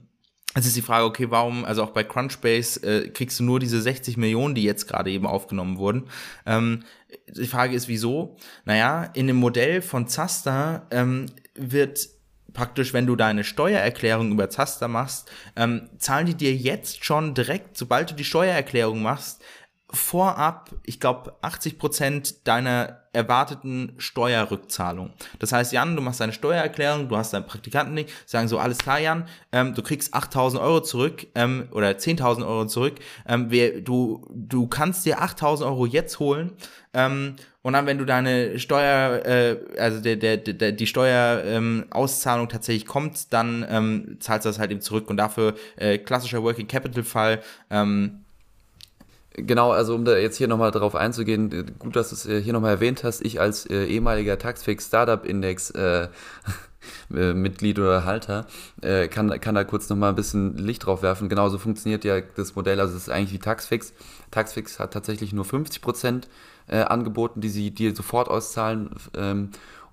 [0.56, 3.80] es ist die Frage, okay, warum, also auch bei Crunchbase äh, kriegst du nur diese
[3.80, 6.06] 60 Millionen, die jetzt gerade eben aufgenommen wurden.
[6.48, 6.84] Ähm,
[7.28, 8.36] die Frage ist, wieso?
[8.66, 11.28] Naja, in dem Modell von Zaster ähm,
[11.60, 12.10] wird
[12.54, 17.78] praktisch, wenn du deine Steuererklärung über Zaster machst, ähm, zahlen die dir jetzt schon direkt,
[17.78, 19.42] sobald du die Steuererklärung machst,
[19.92, 25.14] vorab, ich glaube, 80 Prozent deiner erwarteten Steuerrückzahlung.
[25.40, 29.00] Das heißt, Jan, du machst deine Steuererklärung, du hast deinen Praktikanten sagen so, alles klar,
[29.00, 32.96] Jan, ähm, du kriegst 8.000 Euro zurück ähm, oder 10.000 Euro zurück.
[33.28, 36.54] Ähm, wer, du, du kannst dir 8.000 Euro jetzt holen
[36.94, 42.50] ähm, und dann, wenn du deine Steuer, äh, also der, der, der, die Steuerauszahlung ähm,
[42.50, 46.68] tatsächlich kommt, dann ähm, zahlst du das halt eben zurück und dafür äh, klassischer Working
[46.68, 47.42] Capital Fall.
[47.70, 48.22] Ähm,
[49.46, 52.52] Genau, also um da jetzt hier nochmal drauf einzugehen, gut, dass du es äh, hier
[52.52, 56.08] nochmal erwähnt hast, ich als äh, ehemaliger Taxfix Startup Index äh,
[57.16, 58.48] äh, Mitglied oder Halter
[58.82, 61.30] äh, kann, kann da kurz nochmal ein bisschen Licht drauf werfen.
[61.30, 63.94] Genauso funktioniert ja das Modell, also es ist eigentlich wie Taxfix.
[64.32, 66.28] Taxfix hat tatsächlich nur 50 Prozent
[66.70, 68.92] äh, angeboten, die sie dir sofort auszahlen.
[69.16, 69.50] Ähm,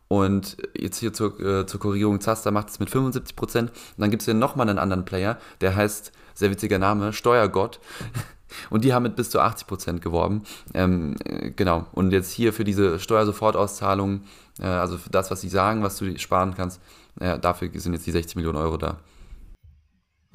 [0.08, 3.60] und jetzt hier zur, äh, zur Korrigierung, Zaster macht es mit 75%.
[3.60, 7.80] Und dann gibt es hier nochmal einen anderen Player, der heißt, sehr witziger Name, Steuergott.
[8.70, 10.42] Und die haben mit bis zu 80% geworben.
[10.72, 11.86] Ähm, äh, genau.
[11.92, 14.22] Und jetzt hier für diese Steuersofortauszahlung,
[14.60, 16.80] äh, also für das, was sie sagen, was du sparen kannst,
[17.18, 18.98] äh, dafür sind jetzt die 60 Millionen Euro da.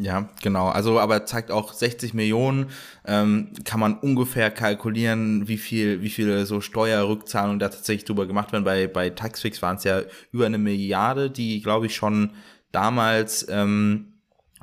[0.01, 0.69] Ja, genau.
[0.69, 2.71] Also, aber zeigt auch 60 Millionen,
[3.05, 8.51] ähm, kann man ungefähr kalkulieren, wie viel, wie viele so Steuerrückzahlungen da tatsächlich drüber gemacht
[8.51, 8.63] werden.
[8.63, 12.31] Bei, bei Taxfix waren es ja über eine Milliarde, die, glaube ich, schon
[12.71, 14.13] damals ähm,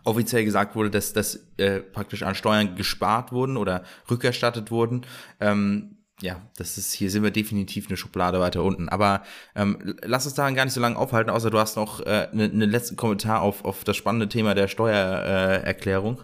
[0.03, 5.03] offiziell gesagt wurde, dass das äh, praktisch an Steuern gespart wurden oder rückerstattet wurden.
[5.39, 8.89] Ähm, ja, das ist, hier sind wir definitiv eine Schublade weiter unten.
[8.89, 9.23] Aber
[9.55, 12.49] ähm, lass uns daran gar nicht so lange aufhalten, außer du hast noch einen äh,
[12.49, 16.21] ne, ne letzten Kommentar auf, auf das spannende Thema der Steuererklärung.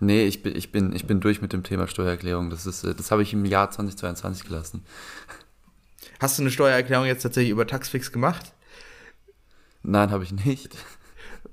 [0.00, 2.50] Nee, ich bin, ich, bin, ich bin durch mit dem Thema Steuererklärung.
[2.50, 4.84] Das, ist, äh, das habe ich im Jahr 2022 gelassen.
[6.18, 8.52] Hast du eine Steuererklärung jetzt tatsächlich über Taxfix gemacht?
[9.82, 10.76] Nein, habe ich nicht.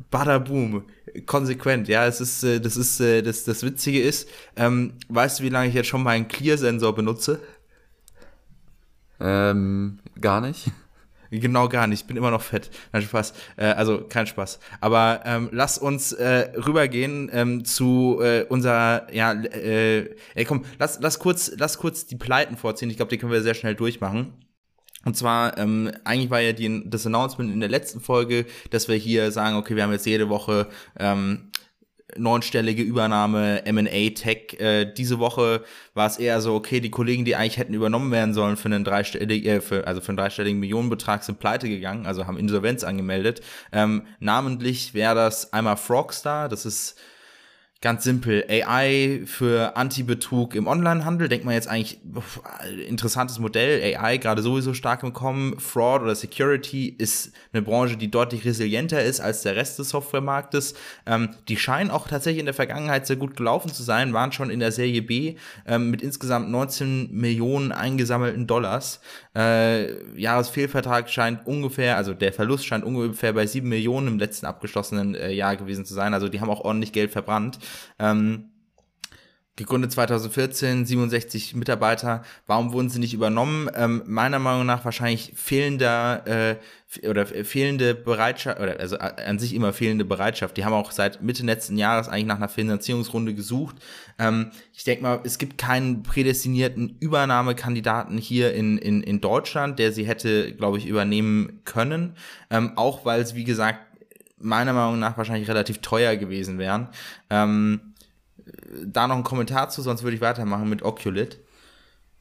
[0.10, 0.86] Badaboom.
[1.26, 5.44] Konsequent, ja, es ist, äh, das ist, äh, das, das Witzige ist, ähm, weißt du,
[5.44, 7.40] wie lange ich jetzt schon meinen Clear-Sensor benutze?
[9.20, 10.72] Ähm, gar nicht.
[11.40, 12.02] Genau gar nicht.
[12.02, 12.70] Ich bin immer noch fett.
[12.92, 13.34] Nein, Spaß.
[13.58, 14.60] Äh, also kein Spaß.
[14.82, 21.00] Aber ähm, lass uns äh, rübergehen ähm, zu äh, unserer, ja, äh, ey, komm, lass,
[21.02, 22.90] lass kurz, lass kurz die Pleiten vorziehen.
[22.92, 24.34] Ich glaube, die können wir sehr schnell durchmachen.
[25.06, 28.96] Und zwar, ähm, eigentlich war ja die, das Announcement in der letzten Folge, dass wir
[28.96, 31.52] hier sagen, okay, wir haben jetzt jede Woche ähm,
[32.18, 34.60] neunstellige Übernahme M&A Tech.
[34.60, 38.34] Äh, diese Woche war es eher so, okay, die Kollegen, die eigentlich hätten übernommen werden
[38.34, 42.28] sollen für einen dreistelligen, äh, für, also für einen dreistelligen Millionenbetrag, sind pleite gegangen, also
[42.28, 43.42] haben Insolvenz angemeldet.
[43.72, 46.98] Ähm, namentlich wäre das einmal Frogstar, das ist
[47.84, 52.00] Ganz simpel, AI für Anti-Betrug im Onlinehandel, denkt man jetzt eigentlich,
[52.88, 58.10] interessantes Modell, AI gerade sowieso stark im Kommen, Fraud oder Security ist eine Branche, die
[58.10, 60.76] deutlich resilienter ist als der Rest des Softwaremarktes.
[61.06, 64.50] Ähm, die scheinen auch tatsächlich in der Vergangenheit sehr gut gelaufen zu sein, waren schon
[64.50, 65.36] in der Serie B
[65.68, 69.02] ähm, mit insgesamt 19 Millionen eingesammelten Dollars.
[69.36, 75.16] Äh, Jahresfehlvertrag scheint ungefähr, also der Verlust scheint ungefähr bei 7 Millionen im letzten abgeschlossenen
[75.16, 77.58] äh, Jahr gewesen zu sein, also die haben auch ordentlich Geld verbrannt.
[77.98, 78.53] Ähm,
[79.56, 82.24] gegründet 2014, 67 Mitarbeiter.
[82.48, 83.70] Warum wurden sie nicht übernommen?
[83.76, 89.72] Ähm, meiner Meinung nach wahrscheinlich fehlender äh, oder fehlende Bereitschaft oder also an sich immer
[89.72, 90.58] fehlende Bereitschaft.
[90.58, 93.76] Die haben auch seit Mitte letzten Jahres eigentlich nach einer Finanzierungsrunde gesucht.
[94.18, 99.92] Ähm, ich denke mal, es gibt keinen prädestinierten Übernahmekandidaten hier in, in, in Deutschland, der
[99.92, 102.16] sie hätte, glaube ich, übernehmen können.
[102.50, 103.80] Ähm, auch weil es, wie gesagt,
[104.44, 106.90] meiner Meinung nach wahrscheinlich relativ teuer gewesen wären.
[107.30, 107.93] Ähm,
[108.86, 111.40] da noch ein Kommentar zu, sonst würde ich weitermachen mit Oculit.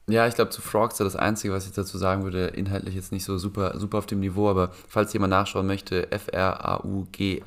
[0.07, 3.23] Ja, ich glaube zu Frogster das Einzige, was ich dazu sagen würde, inhaltlich jetzt nicht
[3.23, 7.43] so super, super auf dem Niveau, aber falls jemand nachschauen möchte, F-R-A-U-G-S-T-E-R,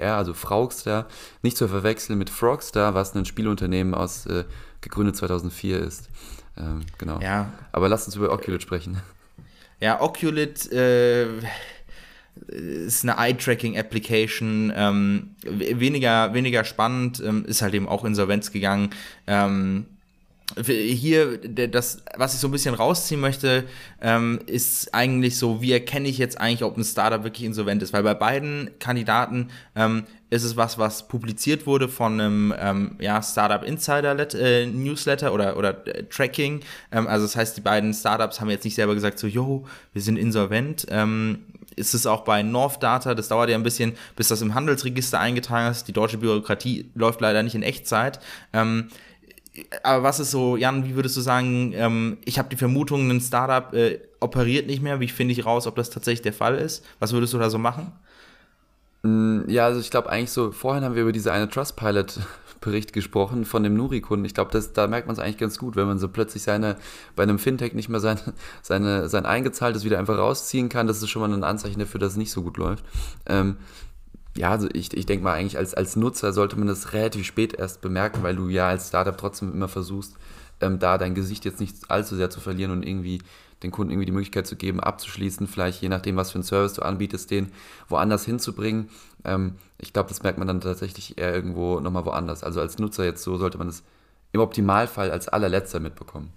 [0.00, 1.06] e also Frogster,
[1.42, 4.44] nicht zu verwechseln mit Frogstar, was ein Spielunternehmen aus äh,
[4.80, 6.08] gegründet 2004 ist.
[6.56, 7.18] Ähm, genau.
[7.20, 7.52] Ja.
[7.72, 9.02] Aber lass uns über Oculus sprechen.
[9.80, 11.26] Ja, Oculus äh,
[12.48, 18.90] ist eine Eye-Tracking-Application, ähm, weniger, weniger spannend, ähm, ist halt eben auch Insolvenz gegangen.
[19.26, 19.86] Ähm,
[20.64, 23.64] hier, das, was ich so ein bisschen rausziehen möchte,
[24.00, 27.92] ähm, ist eigentlich so, wie erkenne ich jetzt eigentlich, ob ein Startup wirklich insolvent ist?
[27.92, 33.22] Weil bei beiden Kandidaten ähm, ist es was, was publiziert wurde von einem ähm, ja,
[33.22, 36.60] Startup Insider äh, Newsletter oder, oder äh, Tracking.
[36.90, 40.02] Ähm, also das heißt, die beiden Startups haben jetzt nicht selber gesagt, so, yo, wir
[40.02, 40.86] sind insolvent.
[40.90, 41.40] Ähm,
[41.76, 45.18] ist es auch bei North Data, das dauert ja ein bisschen, bis das im Handelsregister
[45.18, 45.88] eingetragen ist.
[45.88, 48.20] Die deutsche Bürokratie läuft leider nicht in Echtzeit.
[48.52, 48.88] Ähm,
[49.82, 53.20] aber was ist so, Jan, wie würdest du sagen, ähm, ich habe die Vermutung, ein
[53.20, 55.00] Startup äh, operiert nicht mehr.
[55.00, 56.84] Wie finde ich raus, ob das tatsächlich der Fall ist?
[57.00, 57.92] Was würdest du da so machen?
[59.02, 61.48] Mm, ja, also ich glaube eigentlich so, vorhin haben wir über diese eine
[62.62, 64.24] Trustpilot-Bericht gesprochen von dem Nuri-Kunden.
[64.24, 66.76] Ich glaube, da merkt man es eigentlich ganz gut, wenn man so plötzlich seine,
[67.16, 68.18] bei einem Fintech nicht mehr sein,
[68.62, 70.86] seine, sein eingezahltes wieder einfach rausziehen kann.
[70.86, 72.84] Das ist schon mal ein Anzeichen dafür, dass es nicht so gut läuft.
[73.26, 73.56] Ähm,
[74.36, 77.52] ja, also ich, ich denke mal, eigentlich als, als Nutzer sollte man das relativ spät
[77.52, 80.14] erst bemerken, weil du ja als Startup trotzdem immer versuchst,
[80.60, 83.20] ähm, da dein Gesicht jetzt nicht allzu sehr zu verlieren und irgendwie
[83.62, 86.74] den Kunden irgendwie die Möglichkeit zu geben, abzuschließen, vielleicht je nachdem, was für einen Service
[86.74, 87.52] du anbietest, den
[87.88, 88.88] woanders hinzubringen.
[89.24, 92.42] Ähm, ich glaube, das merkt man dann tatsächlich eher irgendwo nochmal woanders.
[92.42, 93.82] Also als Nutzer jetzt so sollte man es
[94.32, 96.32] im Optimalfall als allerletzter mitbekommen.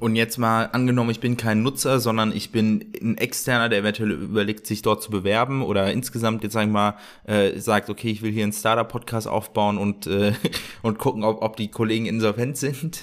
[0.00, 4.12] Und jetzt mal angenommen, ich bin kein Nutzer, sondern ich bin ein Externer, der eventuell
[4.12, 6.94] überlegt, sich dort zu bewerben oder insgesamt jetzt sag ich mal
[7.24, 10.34] äh, sagt, okay, ich will hier einen Startup-Podcast aufbauen und äh,
[10.82, 13.00] und gucken, ob, ob die Kollegen insolvent sind.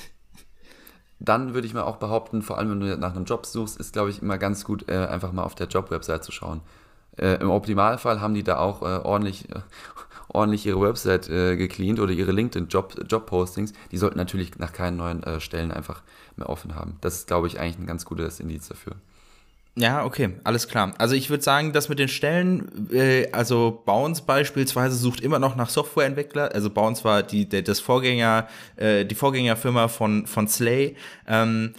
[1.20, 3.94] Dann würde ich mal auch behaupten, vor allem wenn du nach einem Job suchst, ist
[3.94, 6.62] glaube ich immer ganz gut, äh, einfach mal auf der Job-Website zu schauen.
[7.18, 9.48] Äh, Im Optimalfall haben die da auch äh, ordentlich
[10.36, 15.24] ordentlich ihre Website äh, gecleant oder ihre LinkedIn-Job-Postings, -Job die sollten natürlich nach keinen neuen
[15.24, 16.02] äh, Stellen einfach
[16.36, 16.98] mehr offen haben.
[17.02, 18.94] Das ist, glaube ich, eigentlich ein ganz gutes Indiz dafür.
[19.78, 20.94] Ja, okay, alles klar.
[20.98, 25.58] Also ich würde sagen, dass mit den Stellen, äh, also Bounce beispielsweise sucht immer noch
[25.58, 26.54] nach Softwareentwickler.
[26.54, 28.48] Also Bounce war die, der, das Vorgänger,
[28.78, 30.96] äh, die Vorgängerfirma von, von Slay.
[31.28, 31.74] Ähm,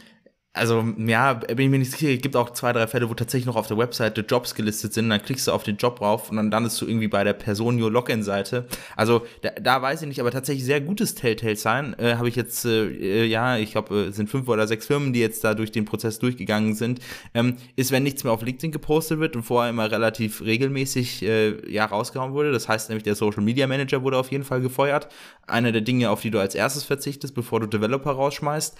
[0.56, 2.08] also, ja, bin ich mir nicht sicher.
[2.08, 5.10] Es gibt auch zwei, drei Fälle, wo tatsächlich noch auf der Webseite Jobs gelistet sind.
[5.10, 7.80] Dann klickst du auf den Job rauf und dann landest du irgendwie bei der Person
[7.80, 8.66] Your Login-Seite.
[8.96, 11.96] Also, da, da, weiß ich nicht, aber tatsächlich sehr gutes Telltale-Sign.
[11.98, 15.20] Äh, Habe ich jetzt, äh, ja, ich glaube, äh, sind fünf oder sechs Firmen, die
[15.20, 17.00] jetzt da durch den Prozess durchgegangen sind.
[17.34, 21.70] Ähm, ist, wenn nichts mehr auf LinkedIn gepostet wird und vorher immer relativ regelmäßig, äh,
[21.70, 22.50] ja, rausgehauen wurde.
[22.50, 25.08] Das heißt nämlich, der Social Media Manager wurde auf jeden Fall gefeuert.
[25.46, 28.74] Einer der Dinge, auf die du als erstes verzichtest, bevor du Developer rausschmeißt.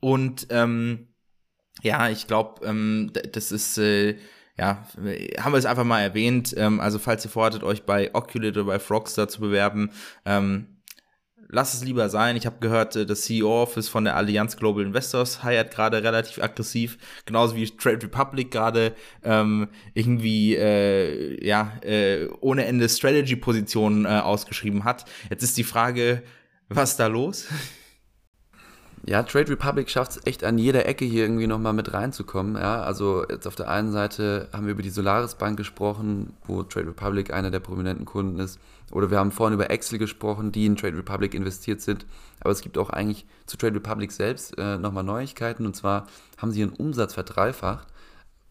[0.00, 1.06] Und, ähm,
[1.80, 4.16] ja, ich glaube, ähm, das ist, äh,
[4.58, 4.86] ja,
[5.40, 6.54] haben wir es einfach mal erwähnt.
[6.56, 9.90] Ähm, also, falls ihr vorhattet, euch bei Oculate oder bei Frogster zu bewerben,
[10.26, 10.72] ähm,
[11.48, 12.36] lasst es lieber sein.
[12.36, 16.98] Ich habe gehört, äh, das CEO-Office von der Allianz Global Investors heiert gerade relativ aggressiv,
[17.24, 24.84] genauso wie Trade Republic gerade ähm, irgendwie äh, ja äh, ohne Ende Strategy-Positionen äh, ausgeschrieben
[24.84, 25.04] hat.
[25.30, 26.22] Jetzt ist die Frage,
[26.68, 27.46] was da los?
[29.04, 32.54] Ja, Trade Republic schafft es echt an jeder Ecke hier irgendwie nochmal mit reinzukommen.
[32.54, 36.62] Ja, also jetzt auf der einen Seite haben wir über die Solaris Bank gesprochen, wo
[36.62, 38.60] Trade Republic einer der prominenten Kunden ist.
[38.92, 42.06] Oder wir haben vorhin über Excel gesprochen, die in Trade Republic investiert sind.
[42.40, 45.66] Aber es gibt auch eigentlich zu Trade Republic selbst äh, nochmal Neuigkeiten.
[45.66, 47.88] Und zwar haben sie ihren Umsatz verdreifacht,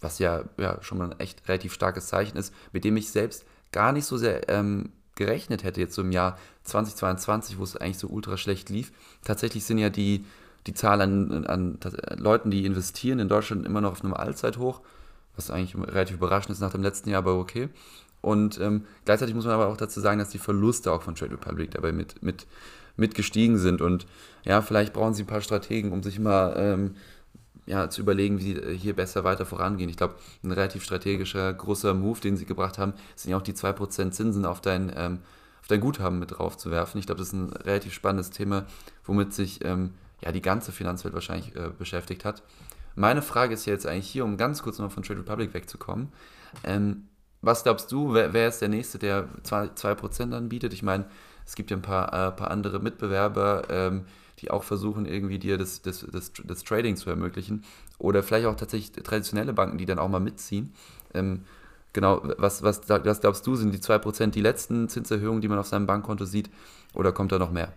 [0.01, 3.45] was ja, ja schon mal ein echt relativ starkes Zeichen ist, mit dem ich selbst
[3.71, 7.99] gar nicht so sehr ähm, gerechnet hätte, jetzt so im Jahr 2022, wo es eigentlich
[7.99, 8.91] so ultra schlecht lief.
[9.23, 10.25] Tatsächlich sind ja die
[10.67, 11.79] die Zahl an, an,
[12.17, 14.81] Leuten, die investieren in Deutschland immer noch auf einem Allzeithoch,
[15.35, 17.69] was eigentlich relativ überraschend ist nach dem letzten Jahr, aber okay.
[18.21, 21.33] Und ähm, gleichzeitig muss man aber auch dazu sagen, dass die Verluste auch von Trade
[21.33, 22.45] Republic dabei mit, mit,
[22.95, 23.81] mit gestiegen sind.
[23.81, 24.05] Und
[24.43, 26.95] ja, vielleicht brauchen sie ein paar Strategen, um sich mal ähm,
[27.65, 29.89] ja, zu überlegen, wie sie hier besser weiter vorangehen.
[29.89, 33.53] Ich glaube, ein relativ strategischer, großer Move, den sie gebracht haben, sind ja auch die
[33.53, 35.19] 2% Zinsen auf dein, ähm,
[35.61, 36.99] auf dein Guthaben mit drauf zu werfen.
[36.99, 38.65] Ich glaube, das ist ein relativ spannendes Thema,
[39.03, 39.91] womit sich ähm,
[40.23, 42.43] ja, die ganze Finanzwelt wahrscheinlich äh, beschäftigt hat.
[42.95, 46.09] Meine Frage ist jetzt eigentlich hier, um ganz kurz noch von Trade Republic wegzukommen.
[46.63, 47.07] Ähm,
[47.41, 50.73] was glaubst du, wer, wer, ist der Nächste, der 2%, 2 anbietet?
[50.73, 51.05] Ich meine,
[51.45, 54.05] es gibt ja ein paar, äh, paar andere Mitbewerber, ähm,
[54.39, 57.63] die auch versuchen, irgendwie dir das, das, das, das, Trading zu ermöglichen.
[57.97, 60.73] Oder vielleicht auch tatsächlich traditionelle Banken, die dann auch mal mitziehen.
[61.13, 61.45] Ähm,
[61.93, 65.67] genau, was, was, was glaubst du, sind die 2% die letzten Zinserhöhungen, die man auf
[65.67, 66.49] seinem Bankkonto sieht?
[66.93, 67.73] Oder kommt da noch mehr?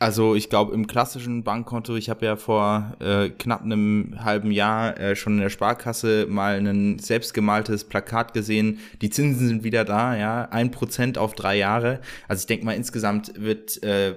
[0.00, 4.98] Also ich glaube im klassischen Bankkonto, ich habe ja vor äh, knapp einem halben Jahr
[4.98, 8.78] äh, schon in der Sparkasse mal ein selbstgemaltes Plakat gesehen.
[9.02, 12.00] Die Zinsen sind wieder da, ja, ein Prozent auf drei Jahre.
[12.28, 14.14] Also ich denke mal insgesamt wird äh,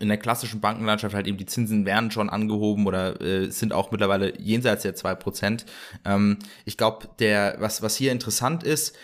[0.00, 3.92] in der klassischen Bankenlandschaft halt eben die Zinsen werden schon angehoben oder äh, sind auch
[3.92, 5.64] mittlerweile jenseits der zwei Prozent.
[6.04, 8.96] Ähm, ich glaube, der was was hier interessant ist,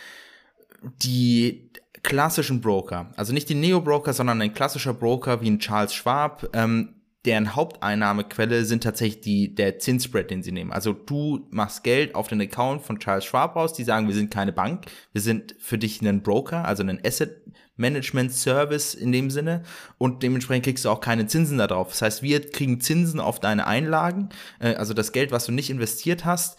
[1.03, 1.71] die
[2.05, 6.91] klassischen Broker, also nicht die Neo-Broker, sondern ein klassischer Broker wie ein Charles Schwab, ähm,
[7.25, 10.73] deren Haupteinnahmequelle sind tatsächlich die, der Zinsspread, den sie nehmen.
[10.73, 14.31] Also du machst Geld auf den Account von Charles Schwab raus, die sagen, wir sind
[14.31, 17.43] keine Bank, wir sind für dich ein Broker, also ein Asset
[17.77, 19.63] Management Service in dem Sinne
[19.99, 21.89] und dementsprechend kriegst du auch keine Zinsen darauf.
[21.89, 24.29] Das heißt, wir kriegen Zinsen auf deine Einlagen,
[24.61, 26.59] äh, also das Geld, was du nicht investiert hast,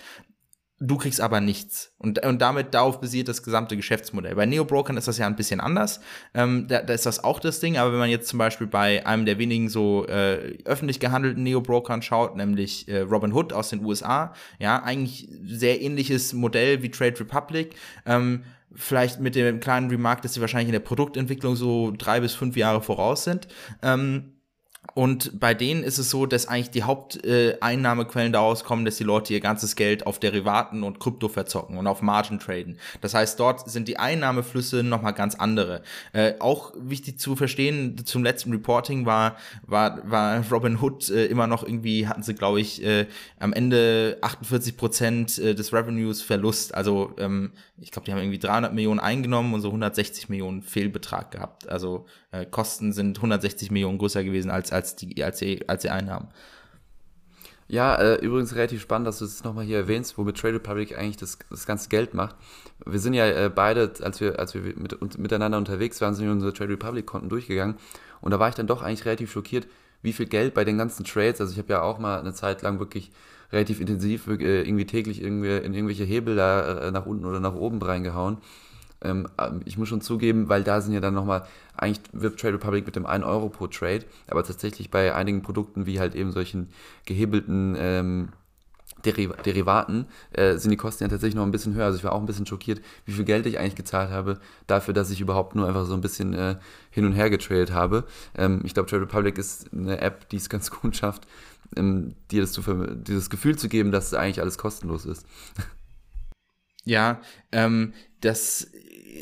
[0.80, 1.94] Du kriegst aber nichts.
[1.98, 4.36] Und, und damit darauf basiert das gesamte Geschäftsmodell.
[4.36, 6.02] Bei Neo-Brokern ist das ja ein bisschen anders.
[6.34, 7.78] Ähm, da, da ist das auch das Ding.
[7.78, 12.02] Aber wenn man jetzt zum Beispiel bei einem der wenigen so äh, öffentlich gehandelten Neo-Brokern
[12.02, 17.76] schaut, nämlich äh, Robinhood aus den USA, ja, eigentlich sehr ähnliches Modell wie Trade Republic.
[18.06, 22.34] Ähm, vielleicht mit dem kleinen Remark, dass sie wahrscheinlich in der Produktentwicklung so drei bis
[22.34, 23.48] fünf Jahre voraus sind.
[23.82, 24.35] Ähm,
[24.94, 29.34] und bei denen ist es so, dass eigentlich die Haupteinnahmequellen daraus kommen, dass die Leute
[29.34, 32.78] ihr ganzes Geld auf Derivaten und Krypto verzocken und auf Margin traden.
[33.02, 35.82] Das heißt, dort sind die Einnahmeflüsse nochmal ganz andere.
[36.14, 41.48] Äh, auch wichtig zu verstehen, zum letzten Reporting war, war, war Robin Hood äh, immer
[41.48, 43.08] noch irgendwie, hatten sie, glaube ich, äh,
[43.40, 46.74] am Ende 48 Prozent äh, des Revenues Verlust.
[46.76, 51.32] Also ähm, ich glaube, die haben irgendwie 300 Millionen eingenommen und so 160 Millionen Fehlbetrag
[51.32, 51.68] gehabt.
[51.68, 55.90] Also äh, Kosten sind 160 Millionen größer gewesen als, als, die, als, die, als die
[55.90, 56.30] Einnahmen.
[57.68, 61.18] Ja, äh, übrigens relativ spannend, dass du es nochmal hier erwähnst, womit Trade Republic eigentlich
[61.18, 62.36] das, das ganze Geld macht.
[62.86, 66.32] Wir sind ja äh, beide, als wir, als wir mit, miteinander unterwegs waren, sind wir
[66.32, 67.76] unsere Trade Republic-Konten durchgegangen.
[68.22, 69.68] Und da war ich dann doch eigentlich relativ schockiert,
[70.04, 72.62] wie viel Geld bei den ganzen Trades, also ich habe ja auch mal eine Zeit
[72.62, 73.12] lang wirklich
[73.52, 77.56] relativ intensiv äh, irgendwie täglich irgendwie in irgendwelche Hebel da äh, nach unten oder nach
[77.56, 78.38] oben reingehauen.
[79.02, 82.56] Ähm, ähm, ich muss schon zugeben, weil da sind ja dann nochmal, eigentlich wirbt Trade
[82.56, 86.32] Republic mit dem 1 Euro pro Trade, aber tatsächlich bei einigen Produkten wie halt eben
[86.32, 86.70] solchen
[87.06, 88.30] gehebelten ähm,
[89.06, 91.86] Derivaten äh, sind die Kosten ja tatsächlich noch ein bisschen höher.
[91.86, 94.94] Also ich war auch ein bisschen schockiert, wie viel Geld ich eigentlich gezahlt habe, dafür,
[94.94, 96.56] dass ich überhaupt nur einfach so ein bisschen äh,
[96.90, 98.06] hin und her getradet habe.
[98.36, 101.28] Ähm, ich glaube, Trade Republic ist eine App, die es ganz gut schafft,
[101.76, 102.62] ähm, dir das zu,
[102.96, 105.26] dieses Gefühl zu geben, dass eigentlich alles kostenlos ist.
[106.88, 107.20] Ja,
[107.52, 108.72] ähm, das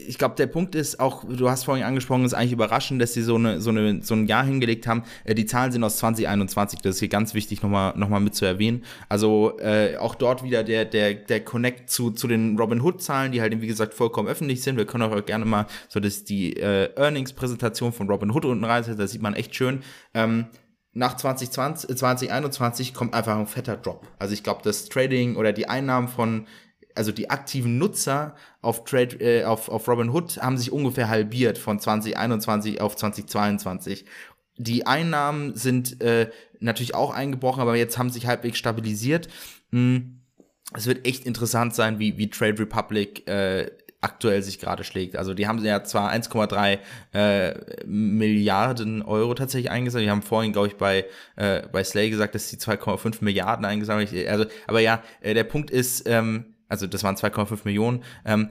[0.07, 3.21] ich glaube, der Punkt ist auch, du hast vorhin angesprochen, ist eigentlich überraschend, dass sie
[3.21, 5.03] so, eine, so, eine, so ein Jahr hingelegt haben.
[5.23, 8.35] Äh, die Zahlen sind aus 2021, das ist hier ganz wichtig nochmal noch mal mit
[8.35, 8.83] zu erwähnen.
[9.07, 13.41] Also äh, auch dort wieder der, der, der Connect zu, zu den Robin Hood-Zahlen, die
[13.41, 14.77] halt, wie gesagt, vollkommen öffentlich sind.
[14.77, 18.99] Wir können auch gerne mal so dass die äh, Earnings-Präsentation von Robin Hood unten reinsetzen,
[18.99, 19.81] da sieht man echt schön.
[20.13, 20.45] Ähm,
[20.93, 24.07] nach 2020, 2021 äh, kommt einfach ein fetter Drop.
[24.19, 26.47] Also ich glaube, das Trading oder die Einnahmen von
[26.95, 31.79] also die aktiven Nutzer auf Trade, äh, auf, auf Robinhood haben sich ungefähr halbiert von
[31.79, 34.05] 2021 auf 2022.
[34.57, 36.29] Die Einnahmen sind äh,
[36.59, 39.27] natürlich auch eingebrochen, aber jetzt haben sich halbwegs stabilisiert.
[39.71, 40.19] Hm.
[40.75, 43.71] Es wird echt interessant sein, wie, wie Trade Republic äh,
[44.03, 45.15] aktuell sich gerade schlägt.
[45.15, 46.79] Also die haben ja zwar 1,3
[47.13, 50.07] äh, Milliarden Euro tatsächlich eingesammelt.
[50.07, 54.13] Die haben vorhin, glaube ich, bei, äh, bei Slay gesagt, dass sie 2,5 Milliarden eingesammelt.
[54.27, 58.03] Also, aber ja, äh, der Punkt ist, ähm, also das waren 2,5 Millionen.
[58.25, 58.49] Ähm,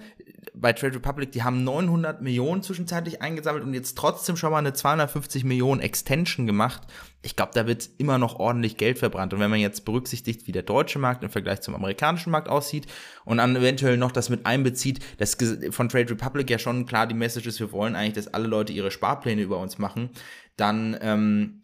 [0.55, 4.73] bei Trade Republic, die haben 900 Millionen zwischenzeitlich eingesammelt und jetzt trotzdem schon mal eine
[4.73, 6.83] 250 Millionen Extension gemacht.
[7.23, 9.33] Ich glaube, da wird immer noch ordentlich Geld verbrannt.
[9.33, 12.87] Und wenn man jetzt berücksichtigt, wie der deutsche Markt im Vergleich zum amerikanischen Markt aussieht
[13.25, 15.37] und dann eventuell noch das mit einbezieht, dass
[15.71, 18.73] von Trade Republic ja schon klar die Message ist, wir wollen eigentlich, dass alle Leute
[18.73, 20.11] ihre Sparpläne über uns machen,
[20.57, 21.63] dann ähm,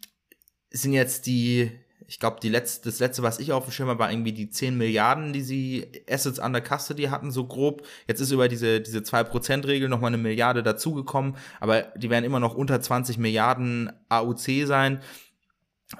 [0.71, 1.71] sind jetzt die
[2.09, 4.75] ich glaube, letzte, das letzte, was ich auf dem Schirm habe, war irgendwie die 10
[4.75, 7.85] Milliarden, die sie Assets under Custody hatten, so grob.
[8.07, 12.55] Jetzt ist über diese, diese 2%-Regel nochmal eine Milliarde dazugekommen, aber die werden immer noch
[12.55, 15.01] unter 20 Milliarden AUC sein.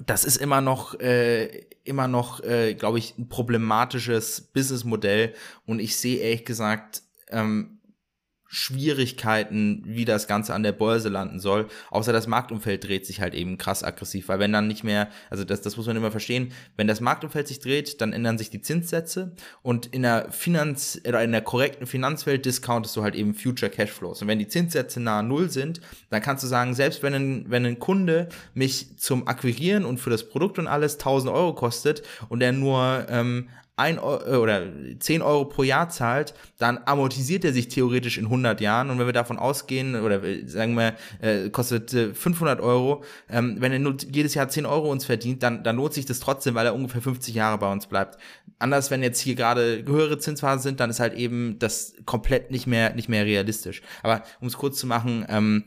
[0.06, 5.34] Das ist immer noch, äh, immer noch, äh, glaube ich, ein problematisches Businessmodell.
[5.66, 7.79] Und ich sehe ehrlich gesagt, ähm,
[8.52, 11.68] Schwierigkeiten, wie das Ganze an der Börse landen soll.
[11.91, 15.43] Außer das Marktumfeld dreht sich halt eben krass aggressiv, weil wenn dann nicht mehr, also
[15.43, 18.62] das, das muss man immer verstehen, wenn das Marktumfeld sich dreht, dann ändern sich die
[18.62, 23.70] Zinssätze und in der Finanz, oder in der korrekten Finanzwelt discountest du halt eben Future
[23.70, 24.24] Cashflows.
[24.24, 25.80] Und wenn die Zinssätze nahe Null sind,
[26.10, 30.10] dann kannst du sagen, selbst wenn ein, wenn ein Kunde mich zum Akquirieren und für
[30.10, 33.50] das Produkt und alles 1000 Euro kostet und er nur ähm,
[33.80, 34.64] ein Euro, äh, oder
[35.00, 38.90] 10 Euro pro Jahr zahlt, dann amortisiert er sich theoretisch in 100 Jahren.
[38.90, 43.72] Und wenn wir davon ausgehen, oder sagen wir, äh, kostet äh, 500 Euro, ähm, wenn
[43.72, 46.66] er nur jedes Jahr 10 Euro uns verdient, dann, dann lohnt sich das trotzdem, weil
[46.66, 48.18] er ungefähr 50 Jahre bei uns bleibt.
[48.60, 52.68] Anders, wenn jetzt hier gerade höhere Zinsphasen sind, dann ist halt eben das komplett nicht
[52.68, 53.82] mehr, nicht mehr realistisch.
[54.04, 55.64] Aber um es kurz zu machen, ähm,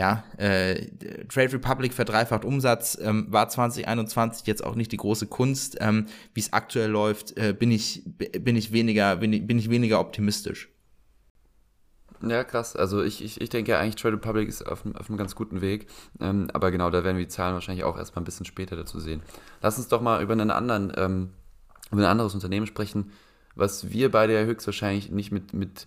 [0.00, 0.86] ja, äh,
[1.28, 5.76] Trade Republic verdreifacht Umsatz, ähm, war 2021 jetzt auch nicht die große Kunst.
[5.78, 9.68] Ähm, Wie es aktuell läuft, äh, bin ich bin ich weniger bin ich, bin ich
[9.68, 10.70] weniger optimistisch.
[12.22, 12.76] Ja, krass.
[12.76, 15.86] Also ich, ich, ich denke eigentlich, Trade Republic ist auf, auf einem ganz guten Weg.
[16.18, 19.00] Ähm, aber genau, da werden wir die Zahlen wahrscheinlich auch erstmal ein bisschen später dazu
[19.00, 19.22] sehen.
[19.60, 21.30] Lass uns doch mal über einen anderen, ähm,
[21.92, 23.12] über ein anderes Unternehmen sprechen,
[23.54, 25.86] was wir beide ja höchstwahrscheinlich nicht mit, mit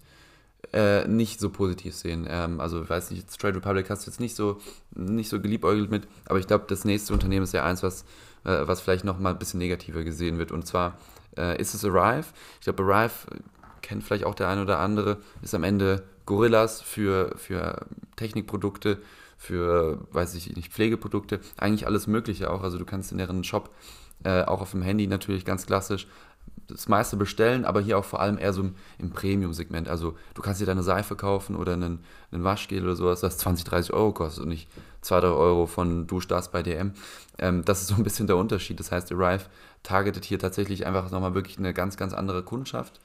[0.71, 2.25] äh, nicht so positiv sehen.
[2.29, 4.59] Ähm, also ich weiß nicht, Trade Republic hast du jetzt nicht so,
[4.95, 8.03] nicht so geliebäugelt mit, aber ich glaube, das nächste Unternehmen ist ja eins, was,
[8.45, 10.51] äh, was vielleicht noch mal ein bisschen negativer gesehen wird.
[10.51, 10.97] Und zwar
[11.37, 12.27] äh, ist es Arrive.
[12.59, 13.27] Ich glaube, Arrive
[13.81, 17.85] kennt vielleicht auch der eine oder andere, ist am Ende Gorillas für, für
[18.15, 18.99] Technikprodukte,
[19.37, 22.63] für, weiß ich nicht, Pflegeprodukte, eigentlich alles Mögliche auch.
[22.63, 23.69] Also du kannst in deren Shop
[24.23, 26.07] äh, auch auf dem Handy natürlich ganz klassisch
[26.67, 29.87] das meiste bestellen, aber hier auch vor allem eher so im, im Premium-Segment.
[29.87, 31.99] Also du kannst dir deine Seife kaufen oder einen,
[32.31, 34.69] einen Waschgel oder sowas, das 20, 30 Euro kostet und nicht
[35.01, 36.19] 2, 3 Euro von Du
[36.51, 36.93] bei DM.
[37.37, 38.79] Ähm, das ist so ein bisschen der Unterschied.
[38.79, 39.45] Das heißt, Arrive
[39.83, 42.99] targetet hier tatsächlich einfach nochmal wirklich eine ganz, ganz andere Kundschaft.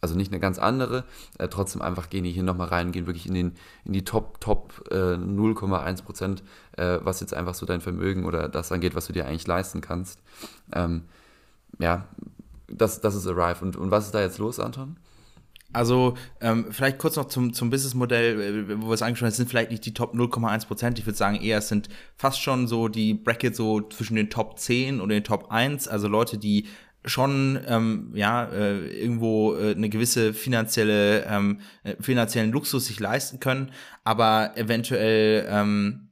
[0.00, 1.04] Also nicht eine ganz andere,
[1.38, 3.52] äh, trotzdem einfach gehen die hier nochmal rein, gehen wirklich in, den,
[3.84, 6.42] in die Top, Top äh, 0,1 Prozent,
[6.76, 9.80] äh, was jetzt einfach so dein Vermögen oder das angeht, was du dir eigentlich leisten
[9.80, 10.18] kannst.
[10.72, 11.04] Ähm,
[11.78, 12.08] ja,
[12.72, 13.64] das, das ist Arrive.
[13.64, 14.96] Und, und was ist da jetzt los, Anton?
[15.72, 19.36] Also ähm, vielleicht kurz noch zum, zum Businessmodell, äh, wo wir es angesprochen haben, es
[19.36, 20.98] sind vielleicht nicht die Top 0,1 Prozent.
[20.98, 24.58] Ich würde sagen eher, es sind fast schon so die Brackets so zwischen den Top
[24.58, 25.88] 10 und den Top 1.
[25.88, 26.66] Also Leute, die
[27.04, 33.40] schon ähm, ja äh, irgendwo äh, eine gewisse finanzielle ähm, äh, finanziellen Luxus sich leisten
[33.40, 33.72] können,
[34.04, 36.08] aber eventuell ähm,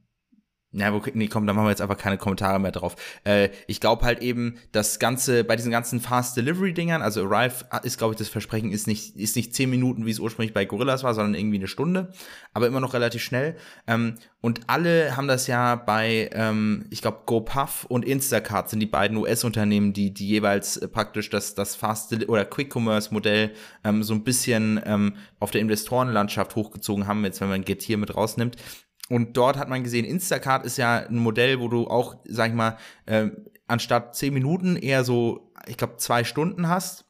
[0.73, 2.95] na, wo, nee, komm, da machen wir jetzt einfach keine Kommentare mehr drauf.
[3.25, 7.65] Äh, ich glaube halt eben, das Ganze, bei diesen ganzen Fast Delivery Dingern, also Arrive
[7.83, 10.65] ist, glaube ich, das Versprechen ist nicht, ist nicht zehn Minuten, wie es ursprünglich bei
[10.65, 12.13] Gorillas war, sondern irgendwie eine Stunde,
[12.55, 13.57] aber immer noch relativ schnell.
[13.89, 18.87] Ähm, und alle haben das ja bei, ähm, ich glaube, GoPuff und Instacart sind die
[18.87, 23.51] beiden US-Unternehmen, die, die jeweils äh, praktisch das, das Fast Deli oder Quick Commerce Modell
[23.83, 28.15] ähm, so ein bisschen ähm, auf der Investorenlandschaft hochgezogen haben, jetzt wenn man Getir mit
[28.15, 28.57] rausnimmt.
[29.11, 32.55] Und dort hat man gesehen, Instacart ist ja ein Modell, wo du auch, sag ich
[32.55, 33.29] mal, äh,
[33.67, 37.05] anstatt zehn Minuten eher so, ich glaube, zwei Stunden hast.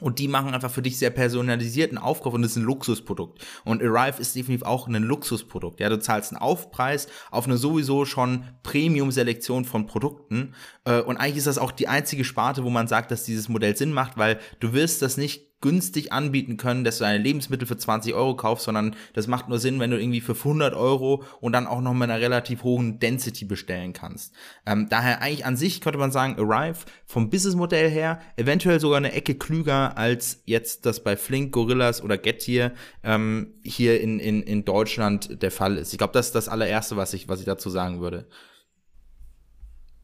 [0.00, 3.44] Und die machen einfach für dich sehr personalisierten Aufkauf und das ist ein Luxusprodukt.
[3.64, 5.80] Und Arrive ist definitiv auch ein Luxusprodukt.
[5.80, 10.54] Ja, du zahlst einen Aufpreis auf eine sowieso schon Premium-Selektion von Produkten.
[10.84, 13.76] Äh, und eigentlich ist das auch die einzige Sparte, wo man sagt, dass dieses Modell
[13.76, 17.76] Sinn macht, weil du wirst das nicht günstig anbieten können, dass du deine Lebensmittel für
[17.76, 21.52] 20 Euro kaufst, sondern das macht nur Sinn, wenn du irgendwie für 100 Euro und
[21.52, 24.34] dann auch noch mit einer relativ hohen Density bestellen kannst.
[24.66, 29.12] Ähm, daher eigentlich an sich könnte man sagen, Arrive vom Businessmodell her eventuell sogar eine
[29.12, 34.64] Ecke klüger als jetzt das bei Flink, Gorillas oder Getir ähm, hier in, in, in
[34.64, 35.92] Deutschland der Fall ist.
[35.92, 38.28] Ich glaube, das ist das allererste, was ich, was ich dazu sagen würde.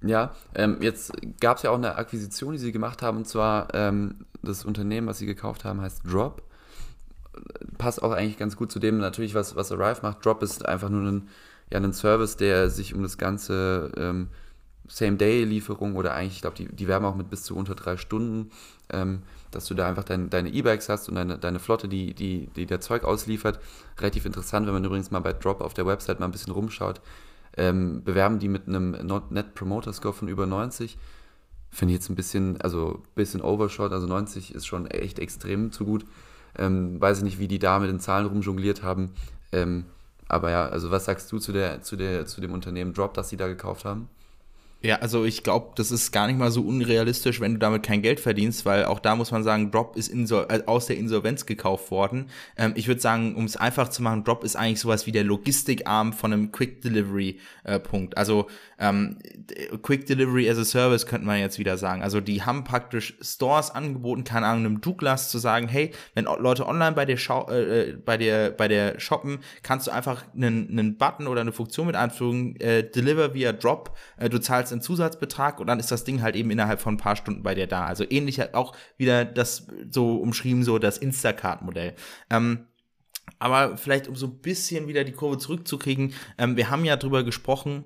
[0.07, 3.73] Ja, ähm, jetzt gab es ja auch eine Akquisition, die sie gemacht haben, und zwar
[3.75, 6.43] ähm, das Unternehmen, was sie gekauft haben, heißt Drop.
[7.79, 10.25] Passt auch eigentlich ganz gut zu dem natürlich, was, was Arrive macht.
[10.25, 11.29] Drop ist einfach nur ein,
[11.73, 14.29] ja, ein Service, der sich um das ganze ähm,
[14.87, 18.51] Same-Day-Lieferung oder eigentlich, ich glaube, die, die werben auch mit bis zu unter drei Stunden,
[18.91, 22.49] ähm, dass du da einfach dein, deine E-Bikes hast und deine, deine Flotte, die, die,
[22.55, 23.59] die der Zeug ausliefert.
[23.99, 27.01] Relativ interessant, wenn man übrigens mal bei Drop auf der Website mal ein bisschen rumschaut
[27.57, 28.91] ähm, bewerben die mit einem
[29.31, 30.99] Net Promoter Score von über 90.
[31.71, 35.73] Finde ich jetzt ein bisschen, also ein bisschen Overshot, also 90 ist schon echt extrem
[35.73, 36.05] zu gut.
[36.57, 39.11] Ähm, weiß ich nicht, wie die da mit den Zahlen rumjongliert haben.
[39.53, 39.85] Ähm,
[40.29, 43.29] aber ja, also was sagst du zu, der, zu, der, zu dem Unternehmen Drop, das
[43.29, 44.09] sie da gekauft haben?
[44.85, 48.03] Ja, also ich glaube, das ist gar nicht mal so unrealistisch, wenn du damit kein
[48.03, 51.91] Geld verdienst, weil auch da muss man sagen, Drop ist äh, aus der Insolvenz gekauft
[51.91, 52.28] worden.
[52.59, 55.24] Ähm, ich würde sagen, um es einfach zu machen, Drop ist eigentlich sowas wie der
[55.24, 58.18] Logistikarm von einem Quick Delivery äh, Punkt.
[58.18, 59.16] Also ähm,
[59.80, 62.03] Quick Delivery as a Service könnte man jetzt wieder sagen.
[62.03, 66.66] Also die haben praktisch Stores angeboten, keine Ahnung, einem Douglas zu sagen, hey, wenn Leute
[66.66, 67.16] online bei dir
[67.49, 71.53] äh, äh, bei dir bei der shoppen, kannst du einfach einen, einen Button oder eine
[71.53, 73.97] Funktion mit einfügen, äh, Deliver via Drop.
[74.28, 77.16] Du zahlst einen Zusatzbetrag und dann ist das Ding halt eben innerhalb von ein paar
[77.16, 77.87] Stunden bei dir da.
[77.87, 81.95] Also ähnlich halt auch wieder das so umschrieben, so das Instacart-Modell.
[82.31, 82.66] Ähm,
[83.39, 87.25] aber vielleicht um so ein bisschen wieder die Kurve zurückzukriegen, ähm, wir haben ja drüber
[87.25, 87.85] gesprochen,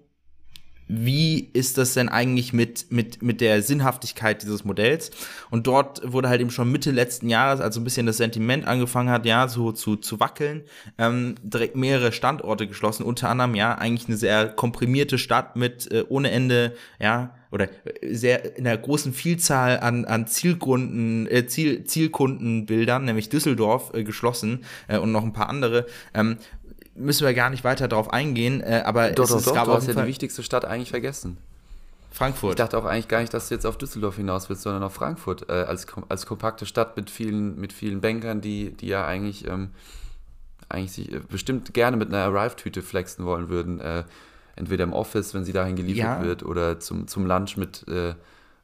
[0.88, 5.10] wie ist das denn eigentlich mit, mit, mit der Sinnhaftigkeit dieses Modells?
[5.50, 9.10] Und dort wurde halt eben schon Mitte letzten Jahres, also ein bisschen das Sentiment angefangen
[9.10, 10.62] hat, ja, so zu, zu wackeln,
[10.96, 16.04] ähm, direkt mehrere Standorte geschlossen, unter anderem, ja, eigentlich eine sehr komprimierte Stadt mit äh,
[16.08, 17.68] ohne Ende, ja, oder
[18.02, 24.64] sehr in einer großen Vielzahl an, an Zielkunden, äh, Ziel, Zielkundenbildern, nämlich Düsseldorf, äh, geschlossen
[24.86, 25.86] äh, und noch ein paar andere.
[26.14, 26.38] Ähm,
[26.98, 29.64] müssen wir gar nicht weiter darauf eingehen, äh, aber doch, es, doch, es doch, gab
[29.66, 31.38] du hast ja die wichtigste Stadt eigentlich vergessen.
[32.10, 32.52] Frankfurt.
[32.52, 34.94] Ich dachte auch eigentlich gar nicht, dass du jetzt auf Düsseldorf hinaus willst, sondern auf
[34.94, 39.46] Frankfurt äh, als, als kompakte Stadt mit vielen, mit vielen Bankern, die, die ja eigentlich,
[39.46, 39.70] ähm,
[40.68, 43.80] eigentlich sich äh, bestimmt gerne mit einer Arrive-Tüte flexen wollen würden.
[43.80, 44.04] Äh,
[44.56, 46.24] entweder im Office, wenn sie dahin geliefert ja.
[46.24, 48.14] wird, oder zum, zum Lunch mit, äh,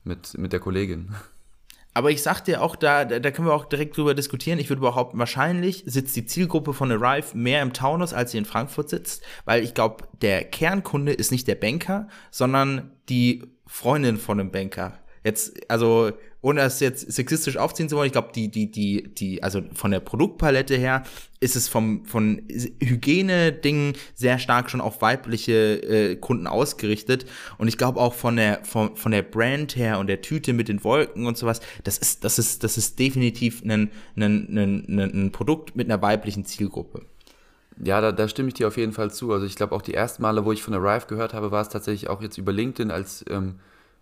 [0.02, 1.14] mit, mit der Kollegin.
[1.94, 4.58] Aber ich sag dir auch, da, da können wir auch direkt drüber diskutieren.
[4.58, 8.44] Ich würde behaupten, wahrscheinlich sitzt die Zielgruppe von Arrive mehr im Taunus, als sie in
[8.44, 14.40] Frankfurt sitzt, weil ich glaube, der Kernkunde ist nicht der Banker, sondern die Freundin von
[14.40, 14.98] einem Banker.
[15.22, 16.10] Jetzt, also
[16.44, 19.90] ohne das jetzt sexistisch aufziehen zu wollen, ich glaube, die, die, die, die, also von
[19.90, 21.02] der Produktpalette her
[21.40, 22.42] ist es vom, von
[22.82, 27.24] Hygiene-Dingen sehr stark schon auf weibliche äh, Kunden ausgerichtet.
[27.56, 30.68] Und ich glaube auch von der, von, von der Brand her und der Tüte mit
[30.68, 35.32] den Wolken und sowas, das ist, das ist, das ist definitiv ein, ein, ein, ein
[35.32, 37.06] Produkt mit einer weiblichen Zielgruppe.
[37.82, 39.32] Ja, da, da stimme ich dir auf jeden Fall zu.
[39.32, 41.70] Also ich glaube auch die ersten Male, wo ich von Arrive gehört habe, war es
[41.70, 43.54] tatsächlich auch jetzt über LinkedIn als ähm,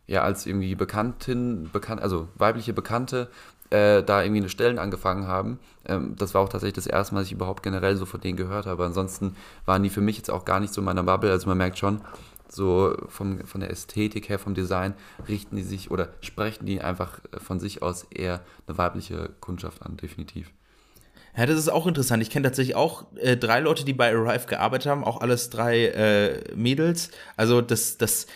[0.07, 3.31] ja als irgendwie Bekanntin, bekannt, also weibliche Bekannte,
[3.71, 5.59] äh, da irgendwie eine Stellen angefangen haben.
[5.87, 8.37] Ähm, das war auch tatsächlich das erste Mal, dass ich überhaupt generell so von denen
[8.37, 8.85] gehört habe.
[8.85, 11.31] Ansonsten waren die für mich jetzt auch gar nicht so in meiner Bubble.
[11.31, 12.03] Also man merkt schon,
[12.49, 14.95] so vom, von der Ästhetik her, vom Design,
[15.27, 19.97] richten die sich oder sprechen die einfach von sich aus eher eine weibliche Kundschaft an,
[19.97, 20.51] definitiv.
[21.35, 22.23] Ja, das ist auch interessant.
[22.23, 25.87] Ich kenne tatsächlich auch äh, drei Leute, die bei Arrive gearbeitet haben, auch alles drei
[25.87, 27.11] äh, Mädels.
[27.39, 28.27] Also das, das,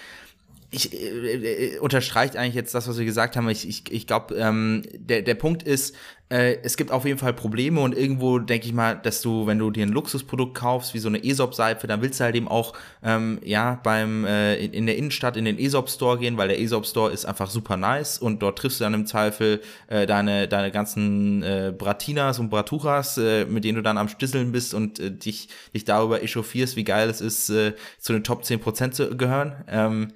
[0.71, 3.49] ich äh, äh, unterstreicht eigentlich jetzt das, was wir gesagt haben.
[3.49, 5.95] Ich, ich, ich glaube, ähm, der, der Punkt ist,
[6.29, 9.61] äh, es gibt auf jeden Fall Probleme und irgendwo denke ich mal, dass du, wenn
[9.61, 12.73] du dir ein Luxusprodukt kaufst, wie so eine Aesop-Seife, dann willst du halt eben auch
[13.05, 17.13] ähm, ja beim äh, in, in der Innenstadt in den Aesop-Store gehen, weil der Aesop-Store
[17.13, 21.45] ist einfach super nice und dort triffst du dann im Zweifel äh, deine, deine ganzen
[21.45, 25.49] äh, Bratinas und Braturas, äh, mit denen du dann am Stisseln bist und äh, dich,
[25.75, 29.65] dich darüber echauffierst, wie geil es ist, äh, zu den Top 10% zu gehören.
[29.69, 30.09] Ähm,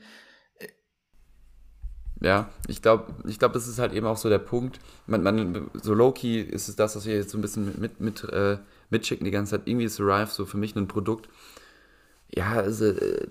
[2.21, 4.79] ja, ich glaube, ich glaube, das ist halt eben auch so der Punkt.
[5.07, 8.25] Man, man, so low-key ist es das, was wir jetzt so ein bisschen mit, mit,
[8.25, 8.59] äh,
[8.91, 9.63] mitschicken die ganze Zeit.
[9.67, 11.29] Irgendwie ist Arrive so für mich ein Produkt,
[12.33, 13.27] ja, also, äh,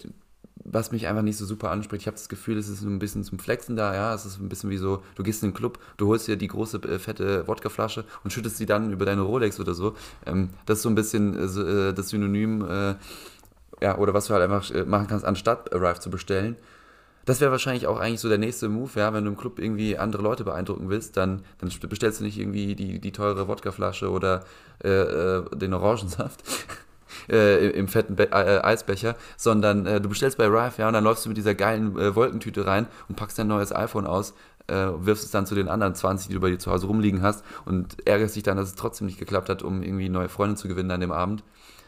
[0.66, 2.04] was mich einfach nicht so super anspricht.
[2.04, 4.14] Ich habe das Gefühl, es ist ein bisschen zum Flexen da, ja.
[4.14, 6.48] Es ist ein bisschen wie so, du gehst in den Club, du holst dir die
[6.48, 9.96] große, äh, fette Wodkaflasche und schüttest sie dann über deine Rolex oder so.
[10.26, 12.96] Ähm, das ist so ein bisschen äh, das Synonym, äh,
[13.82, 16.56] ja, oder was du halt einfach äh, machen kannst, anstatt Arrive zu bestellen.
[17.26, 19.98] Das wäre wahrscheinlich auch eigentlich so der nächste Move, ja, wenn du im Club irgendwie
[19.98, 24.44] andere Leute beeindrucken willst, dann, dann bestellst du nicht irgendwie die, die teure Wodkaflasche oder
[24.84, 26.44] äh, äh den Orangensaft.
[27.28, 31.04] Äh, im fetten Be äh, Eisbecher, sondern äh, du bestellst bei Rife, ja, und dann
[31.04, 34.34] läufst du mit dieser geilen äh, Wolkentüte rein und packst dein neues iPhone aus,
[34.68, 37.22] äh, wirfst es dann zu den anderen 20, die du bei dir zu Hause rumliegen
[37.22, 40.56] hast und ärgerst dich dann, dass es trotzdem nicht geklappt hat, um irgendwie neue Freunde
[40.56, 41.44] zu gewinnen an dem Abend.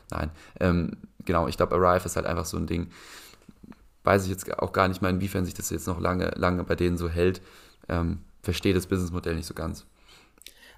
[0.09, 2.89] Nein, ähm, genau, ich glaube, Arrive ist halt einfach so ein Ding
[4.03, 6.75] weiß ich jetzt auch gar nicht mal, inwiefern sich das jetzt noch lange, lange bei
[6.75, 7.41] denen so hält.
[7.89, 9.85] Ähm, verstehe das Businessmodell nicht so ganz.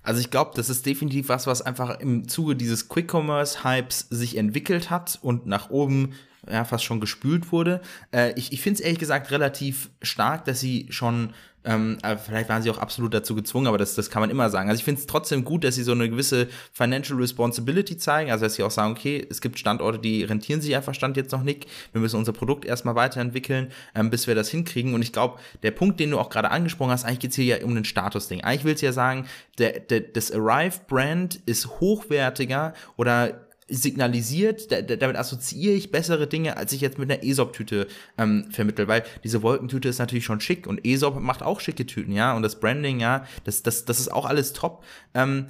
[0.03, 4.89] Also ich glaube, das ist definitiv was, was einfach im Zuge dieses Quick-Commerce-Hypes sich entwickelt
[4.89, 6.13] hat und nach oben
[6.49, 7.81] ja, fast schon gespült wurde.
[8.11, 11.33] Äh, ich ich finde es ehrlich gesagt relativ stark, dass sie schon
[11.65, 14.69] ähm, vielleicht waren sie auch absolut dazu gezwungen, aber das, das kann man immer sagen.
[14.69, 18.45] Also ich finde es trotzdem gut, dass sie so eine gewisse Financial Responsibility zeigen, also
[18.45, 21.43] dass sie auch sagen, okay, es gibt Standorte, die rentieren sich einfach Stand jetzt noch
[21.43, 21.67] nicht.
[21.91, 24.93] Wir müssen unser Produkt erstmal weiterentwickeln, ähm, bis wir das hinkriegen.
[24.93, 27.45] Und ich glaube, der Punkt, den du auch gerade angesprochen hast, eigentlich geht es hier
[27.45, 28.43] ja um ein Statusding.
[28.43, 29.25] Eigentlich willst du ja sagen,
[29.57, 36.73] der, der, das Arrive-Brand ist hochwertiger oder signalisiert, da, damit assoziiere ich bessere Dinge, als
[36.73, 37.87] ich jetzt mit einer ESOP-Tüte
[38.17, 42.13] ähm, vermittel, weil diese Wolkentüte ist natürlich schon schick und ESOP macht auch schicke Tüten,
[42.13, 44.83] ja, und das Branding, ja, das, das, das ist auch alles top.
[45.13, 45.47] Ähm,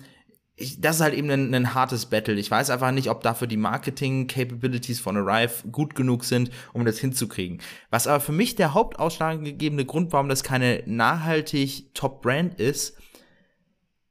[0.55, 2.35] ich, das ist halt eben ein, ein, hartes Battle.
[2.35, 6.99] Ich weiß einfach nicht, ob dafür die Marketing-Capabilities von Arrive gut genug sind, um das
[6.99, 7.59] hinzukriegen.
[7.89, 12.95] Was aber für mich der hauptausschlaggebende Grund, warum das keine nachhaltig Top-Brand ist,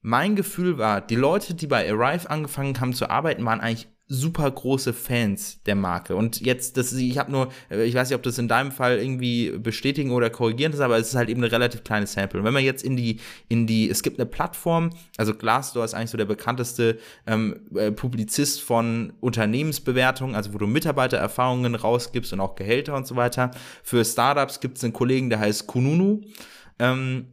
[0.02, 4.50] mein Gefühl war, die Leute, die bei Arrive angefangen haben zu arbeiten, waren eigentlich super
[4.50, 6.16] große Fans der Marke.
[6.16, 8.98] Und jetzt, das, ich habe nur, äh, ich weiß nicht, ob das in deinem Fall
[8.98, 12.40] irgendwie bestätigen oder korrigieren ist, aber es ist halt eben eine relativ kleine Sample.
[12.40, 15.94] Und wenn man jetzt in die, in die, es gibt eine Plattform, also Glassdoor ist
[15.94, 22.40] eigentlich so der bekannteste ähm, äh, Publizist von Unternehmensbewertungen, also wo du Mitarbeitererfahrungen rausgibst und
[22.40, 23.52] auch Gehälter und so weiter.
[23.82, 26.20] Für Startups gibt es einen Kollegen, der heißt Kununu.
[26.78, 27.28] Ähm,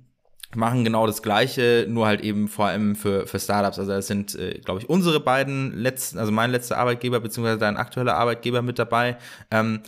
[0.55, 3.77] machen genau das Gleiche, nur halt eben vor allem für, für Startups.
[3.77, 7.77] Also das sind, äh, glaube ich, unsere beiden letzten, also mein letzter Arbeitgeber beziehungsweise dein
[7.77, 9.17] aktueller Arbeitgeber mit dabei.
[9.51, 9.81] Ähm,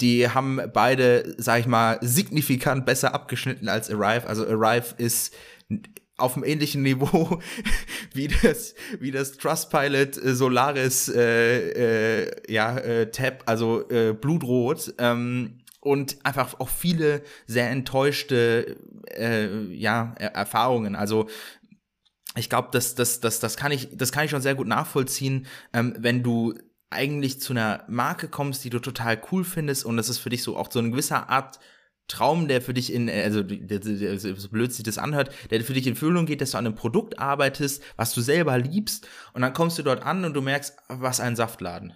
[0.00, 4.26] die haben beide, sag ich mal, signifikant besser abgeschnitten als Arrive.
[4.28, 5.34] Also Arrive ist
[6.18, 7.40] auf einem ähnlichen Niveau
[8.14, 14.94] wie das wie das Trustpilot äh, Solaris äh, äh, ja äh, Tab also äh, Blutrot
[14.96, 18.76] ähm, und einfach auch viele sehr enttäuschte
[19.16, 20.96] äh, ja, Erfahrungen.
[20.96, 21.28] Also
[22.34, 25.46] ich glaube, das, das, das, das, kann ich, das kann ich schon sehr gut nachvollziehen,
[25.72, 26.54] ähm, wenn du
[26.90, 30.42] eigentlich zu einer Marke kommst, die du total cool findest und das ist für dich
[30.42, 31.60] so auch so eine gewisse Art
[32.08, 35.96] Traum, der für dich in, also so blöd sich das anhört, der für dich in
[35.96, 39.78] Füllung geht, dass du an einem Produkt arbeitest, was du selber liebst und dann kommst
[39.78, 41.94] du dort an und du merkst, was ein Saftladen.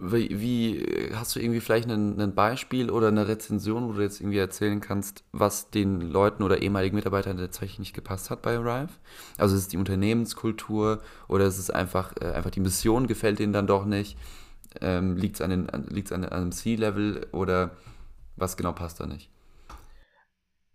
[0.00, 4.38] Wie, wie, hast du irgendwie vielleicht ein, Beispiel oder eine Rezension, wo du jetzt irgendwie
[4.38, 8.90] erzählen kannst, was den Leuten oder ehemaligen Mitarbeitern tatsächlich nicht gepasst hat bei Arrive?
[9.38, 13.52] Also ist es die Unternehmenskultur oder ist es einfach, äh, einfach die Mission gefällt denen
[13.52, 14.16] dann doch nicht?
[14.80, 17.72] Ähm, Liegt es an, an, liegt's an, an einem C-Level oder
[18.36, 19.30] was genau passt da nicht?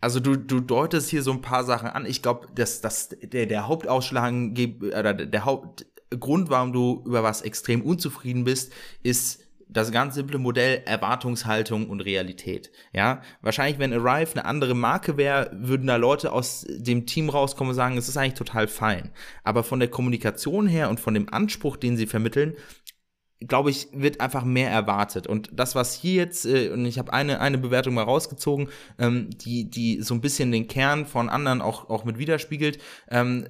[0.02, 2.06] Also du, du deutest hier so ein paar Sachen an.
[2.06, 5.86] Ich glaube, dass, dass der, der Hauptausschlag oder der Haupt
[6.18, 9.44] Grund, warum du über was extrem unzufrieden bist, ist
[9.74, 12.72] das ganz simple Modell Erwartungshaltung und Realität.
[12.94, 17.72] Ja, wahrscheinlich, wenn Arrive eine andere Marke wäre, würden da Leute aus dem Team rauskommen
[17.72, 19.12] und sagen, es ist eigentlich total fein.
[19.44, 22.56] Aber von der Kommunikation her und von dem Anspruch, den sie vermitteln,
[23.48, 25.28] glaube ich, wird einfach mehr erwartet.
[25.28, 29.30] Und das, was hier jetzt, äh, und ich habe eine, eine Bewertung mal rausgezogen, ähm,
[29.32, 33.48] die, die so ein bisschen den Kern von anderen auch, auch mit widerspiegelt, ähm,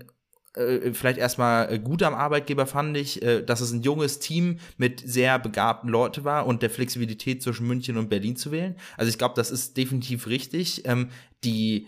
[0.56, 4.60] äh, vielleicht erstmal äh, gut am Arbeitgeber fand ich, äh, dass es ein junges Team
[4.78, 8.76] mit sehr begabten Leuten war und der Flexibilität zwischen München und Berlin zu wählen.
[8.98, 10.84] Also ich glaube, das ist definitiv richtig.
[10.86, 11.10] Ähm,
[11.44, 11.88] die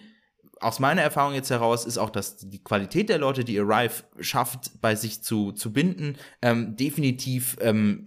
[0.62, 4.82] aus meiner Erfahrung jetzt heraus ist auch, dass die Qualität der Leute, die Arrive schafft,
[4.82, 8.06] bei sich zu, zu binden, ähm, definitiv ähm,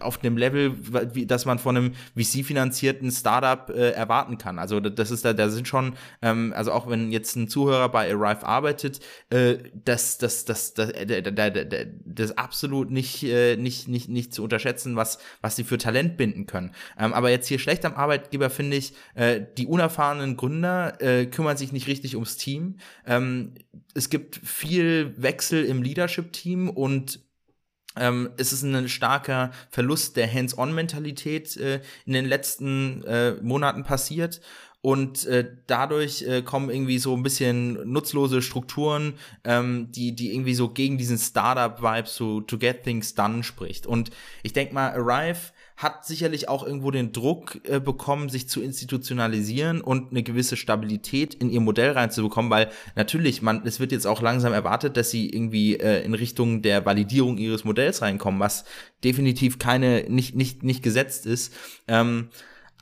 [0.00, 0.74] auf einem Level,
[1.14, 4.58] wie, dass man von einem VC-finanzierten Startup äh, erwarten kann.
[4.58, 8.12] Also das ist da, da sind schon, ähm, also auch wenn jetzt ein Zuhörer bei
[8.12, 9.00] Arrive arbeitet,
[9.30, 14.42] äh, das, das, das, das, das, das, das absolut nicht, äh, nicht, nicht, nicht zu
[14.42, 16.72] unterschätzen, was, was sie für Talent binden können.
[16.98, 21.51] Ähm, aber jetzt hier schlecht am Arbeitgeber finde ich, äh, die unerfahrenen Gründer äh, kümmern
[21.52, 22.76] kümmern sich nicht richtig ums Team.
[23.06, 23.52] Ähm,
[23.94, 27.20] es gibt viel Wechsel im Leadership-Team und
[27.96, 34.40] ähm, es ist ein starker Verlust der Hands-on-Mentalität äh, in den letzten äh, Monaten passiert.
[34.82, 39.14] Und äh, dadurch äh, kommen irgendwie so ein bisschen nutzlose Strukturen,
[39.44, 43.86] ähm, die, die irgendwie so gegen diesen Startup-Vibe so to get things done spricht.
[43.86, 44.10] Und
[44.42, 49.80] ich denke mal, Arrive hat sicherlich auch irgendwo den Druck äh, bekommen, sich zu institutionalisieren
[49.80, 54.20] und eine gewisse Stabilität in ihr Modell reinzubekommen, weil natürlich, man, es wird jetzt auch
[54.20, 58.64] langsam erwartet, dass sie irgendwie äh, in Richtung der Validierung ihres Modells reinkommen, was
[59.04, 61.54] definitiv keine, nicht, nicht, nicht gesetzt ist.
[61.86, 62.28] Ähm,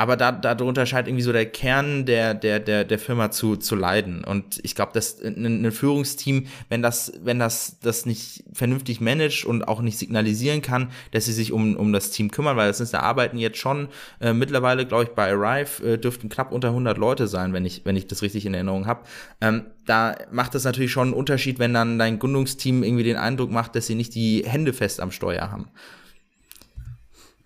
[0.00, 3.76] aber da, darunter scheint irgendwie so der Kern der, der, der, der Firma zu, zu
[3.76, 4.24] leiden.
[4.24, 9.44] Und ich glaube, dass ein, ein, Führungsteam, wenn das, wenn das, das nicht vernünftig managt
[9.44, 12.80] und auch nicht signalisieren kann, dass sie sich um, um das Team kümmern, weil das
[12.80, 13.88] ist, da arbeiten jetzt schon
[14.22, 17.82] äh, mittlerweile, glaube ich, bei Arrive äh, dürften knapp unter 100 Leute sein, wenn ich,
[17.84, 19.02] wenn ich das richtig in Erinnerung habe.
[19.42, 23.50] Ähm, da macht es natürlich schon einen Unterschied, wenn dann dein Gründungsteam irgendwie den Eindruck
[23.50, 25.68] macht, dass sie nicht die Hände fest am Steuer haben.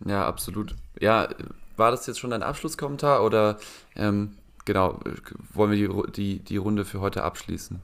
[0.06, 0.76] Ja, absolut.
[1.00, 1.28] Ja,
[1.76, 3.58] war das jetzt schon dein Abschlusskommentar oder
[3.96, 5.00] ähm, genau,
[5.52, 7.80] wollen wir die, die, die Runde für heute abschließen?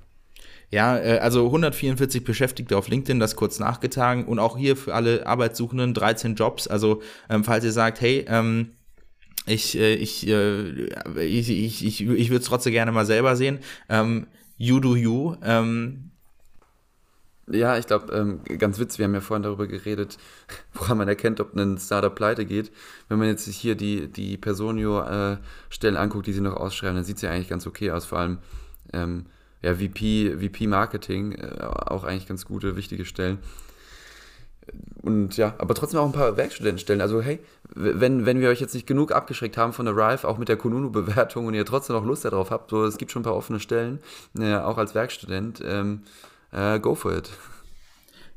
[0.70, 5.26] Ja, äh, also 144 Beschäftigte auf LinkedIn, das kurz nachgetragen und auch hier für alle
[5.26, 6.68] Arbeitssuchenden 13 Jobs.
[6.68, 8.72] Also ähm, falls ihr sagt, hey, ähm,
[9.46, 10.70] ich, äh, ich, äh,
[11.24, 13.58] ich, ich, ich, ich würde es trotzdem gerne mal selber sehen.
[13.88, 14.26] Ähm,
[14.58, 15.34] you do you.
[15.42, 16.09] Ähm,
[17.52, 20.18] ja, ich glaube, ähm, ganz witzig, wir haben ja vorhin darüber geredet,
[20.74, 22.70] woran man erkennt, ob ein Startup pleite geht.
[23.08, 27.18] Wenn man jetzt hier die, die Personio-Stellen äh, anguckt, die sie noch ausschreiben, dann sieht
[27.18, 28.06] sie ja eigentlich ganz okay aus.
[28.06, 28.38] Vor allem
[28.92, 29.26] ähm,
[29.62, 33.38] ja, VP, VP Marketing, äh, auch eigentlich ganz gute, wichtige Stellen.
[35.02, 37.00] Und ja, aber trotzdem auch ein paar Werkstudentenstellen.
[37.00, 37.40] Also hey,
[37.74, 40.56] wenn, wenn wir euch jetzt nicht genug abgeschreckt haben von der Rive, auch mit der
[40.56, 43.60] Kununu-Bewertung und ihr trotzdem noch Lust darauf habt, so es gibt schon ein paar offene
[43.60, 44.00] Stellen,
[44.38, 45.62] äh, auch als Werkstudent.
[45.64, 46.02] Ähm,
[46.52, 47.30] Uh, go for it.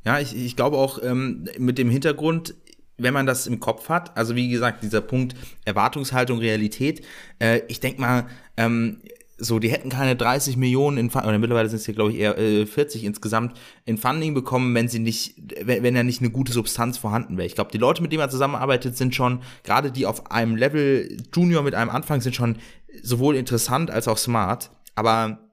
[0.05, 2.55] Ja, ich, ich glaube auch ähm, mit dem Hintergrund,
[2.97, 5.35] wenn man das im Kopf hat, also wie gesagt, dieser Punkt
[5.65, 7.05] Erwartungshaltung, Realität,
[7.39, 8.27] äh, ich denke mal,
[8.57, 8.99] ähm,
[9.37, 12.37] so, die hätten keine 30 Millionen in oder mittlerweile sind es hier, glaube ich, eher
[12.37, 15.35] äh, 40 insgesamt in Funding bekommen, wenn sie nicht,
[15.65, 17.47] wenn, wenn ja nicht eine gute Substanz vorhanden wäre.
[17.47, 21.17] Ich glaube, die Leute, mit denen man zusammenarbeitet, sind schon, gerade die auf einem Level
[21.33, 22.57] Junior mit einem Anfang, sind schon
[23.01, 24.69] sowohl interessant als auch smart.
[24.95, 25.52] Aber äh,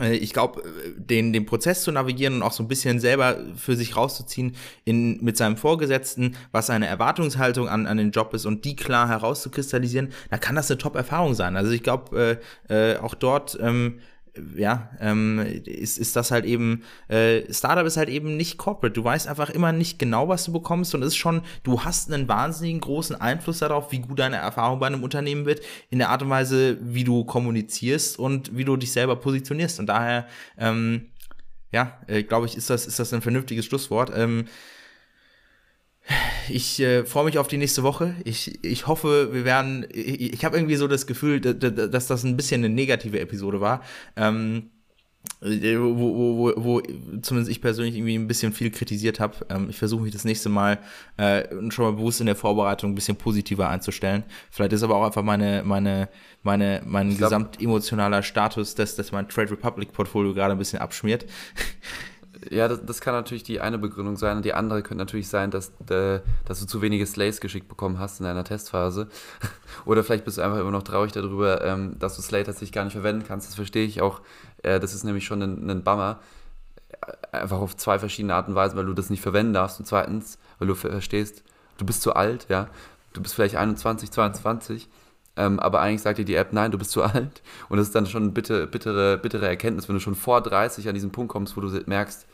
[0.00, 3.76] ich glaube, äh, den, den Prozess zu navigieren und auch so ein bisschen selber für
[3.76, 8.64] sich rauszuziehen in, mit seinem Vorgesetzten, was seine Erwartungshaltung an, an den Job ist und
[8.64, 11.56] die klar herauszukristallisieren, da kann das eine Top-Erfahrung sein.
[11.56, 14.00] Also ich glaube, äh, äh, auch dort ähm,
[14.56, 18.92] ja, ähm, ist, ist das halt eben, äh, Startup ist halt eben nicht corporate.
[18.92, 22.12] Du weißt einfach immer nicht genau, was du bekommst und es ist schon, du hast
[22.12, 26.10] einen wahnsinnigen großen Einfluss darauf, wie gut deine Erfahrung bei einem Unternehmen wird, in der
[26.10, 29.78] Art und Weise, wie du kommunizierst und wie du dich selber positionierst.
[29.78, 30.26] Und daher,
[30.58, 31.06] ähm,
[31.72, 34.12] ja, äh, glaube ich, ist das, ist das ein vernünftiges Schlusswort.
[34.14, 34.46] Ähm,
[36.48, 38.14] ich äh, freue mich auf die nächste Woche.
[38.24, 39.86] Ich, ich hoffe, wir werden.
[39.92, 43.82] Ich, ich habe irgendwie so das Gefühl, dass das ein bisschen eine negative Episode war.
[44.16, 44.70] Ähm,
[45.42, 46.80] äh, wo, wo, wo, wo
[47.22, 49.34] zumindest ich persönlich irgendwie ein bisschen viel kritisiert habe.
[49.48, 50.78] Ähm, ich versuche mich das nächste Mal
[51.16, 54.24] äh, schon mal bewusst in der Vorbereitung ein bisschen positiver einzustellen.
[54.50, 56.08] Vielleicht ist aber auch einfach meine, meine,
[56.42, 61.24] meine, mein gesamt emotionaler Status, dass, dass mein Trade Republic Portfolio gerade ein bisschen abschmiert.
[62.50, 64.42] Ja, das, das, kann natürlich die eine Begründung sein.
[64.42, 68.20] Die andere könnte natürlich sein, dass, äh, dass du zu wenige Slays geschickt bekommen hast
[68.20, 69.08] in deiner Testphase.
[69.84, 72.84] Oder vielleicht bist du einfach immer noch traurig darüber, ähm, dass du Slay tatsächlich gar
[72.84, 73.48] nicht verwenden kannst.
[73.48, 74.20] Das verstehe ich auch.
[74.62, 76.20] Äh, das ist nämlich schon ein, ein Bummer.
[77.32, 79.78] Einfach auf zwei verschiedene Arten und Weisen, weil du das nicht verwenden darfst.
[79.78, 81.42] Und zweitens, weil du verstehst,
[81.78, 82.68] du bist zu alt, ja.
[83.12, 84.88] Du bist vielleicht 21, 22
[85.36, 87.42] ähm, aber eigentlich sagt dir die App, nein, du bist zu alt.
[87.68, 90.88] Und das ist dann schon eine bitte, bittere, bittere Erkenntnis, wenn du schon vor 30
[90.88, 92.26] an diesen Punkt kommst, wo du merkst,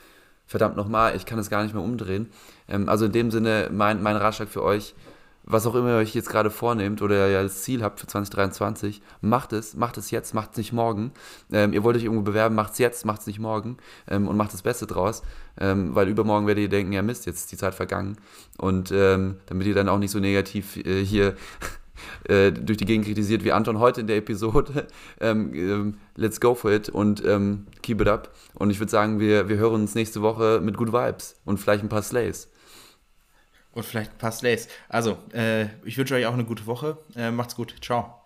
[0.51, 2.29] verdammt nochmal, ich kann es gar nicht mehr umdrehen.
[2.69, 4.97] Ähm, also in dem Sinne, mein, mein Ratschlag für euch,
[5.45, 9.01] was auch immer ihr euch jetzt gerade vornehmt oder ihr als Ziel habt für 2023,
[9.21, 11.13] macht es, macht es jetzt, macht es nicht morgen.
[11.53, 13.77] Ähm, ihr wollt euch irgendwo bewerben, macht es jetzt, macht es nicht morgen
[14.09, 15.23] ähm, und macht das Beste draus,
[15.57, 18.17] ähm, weil übermorgen werdet ihr denken, ja Mist, jetzt ist die Zeit vergangen
[18.59, 21.37] und ähm, damit ihr dann auch nicht so negativ äh, hier
[22.29, 24.87] äh, durch die Gegend kritisiert, wie Anton heute in der Episode.
[25.23, 28.35] Ähm, ähm, let's go for it und ähm, keep it up.
[28.55, 31.83] Und ich würde sagen, wir, wir hören uns nächste Woche mit Good Vibes und vielleicht
[31.83, 32.49] ein paar Slays.
[33.73, 34.69] Und vielleicht ein paar Slays.
[34.89, 36.99] Also, äh, ich wünsche euch auch eine gute Woche.
[37.17, 37.75] Äh, macht's gut.
[37.83, 38.20] Ciao.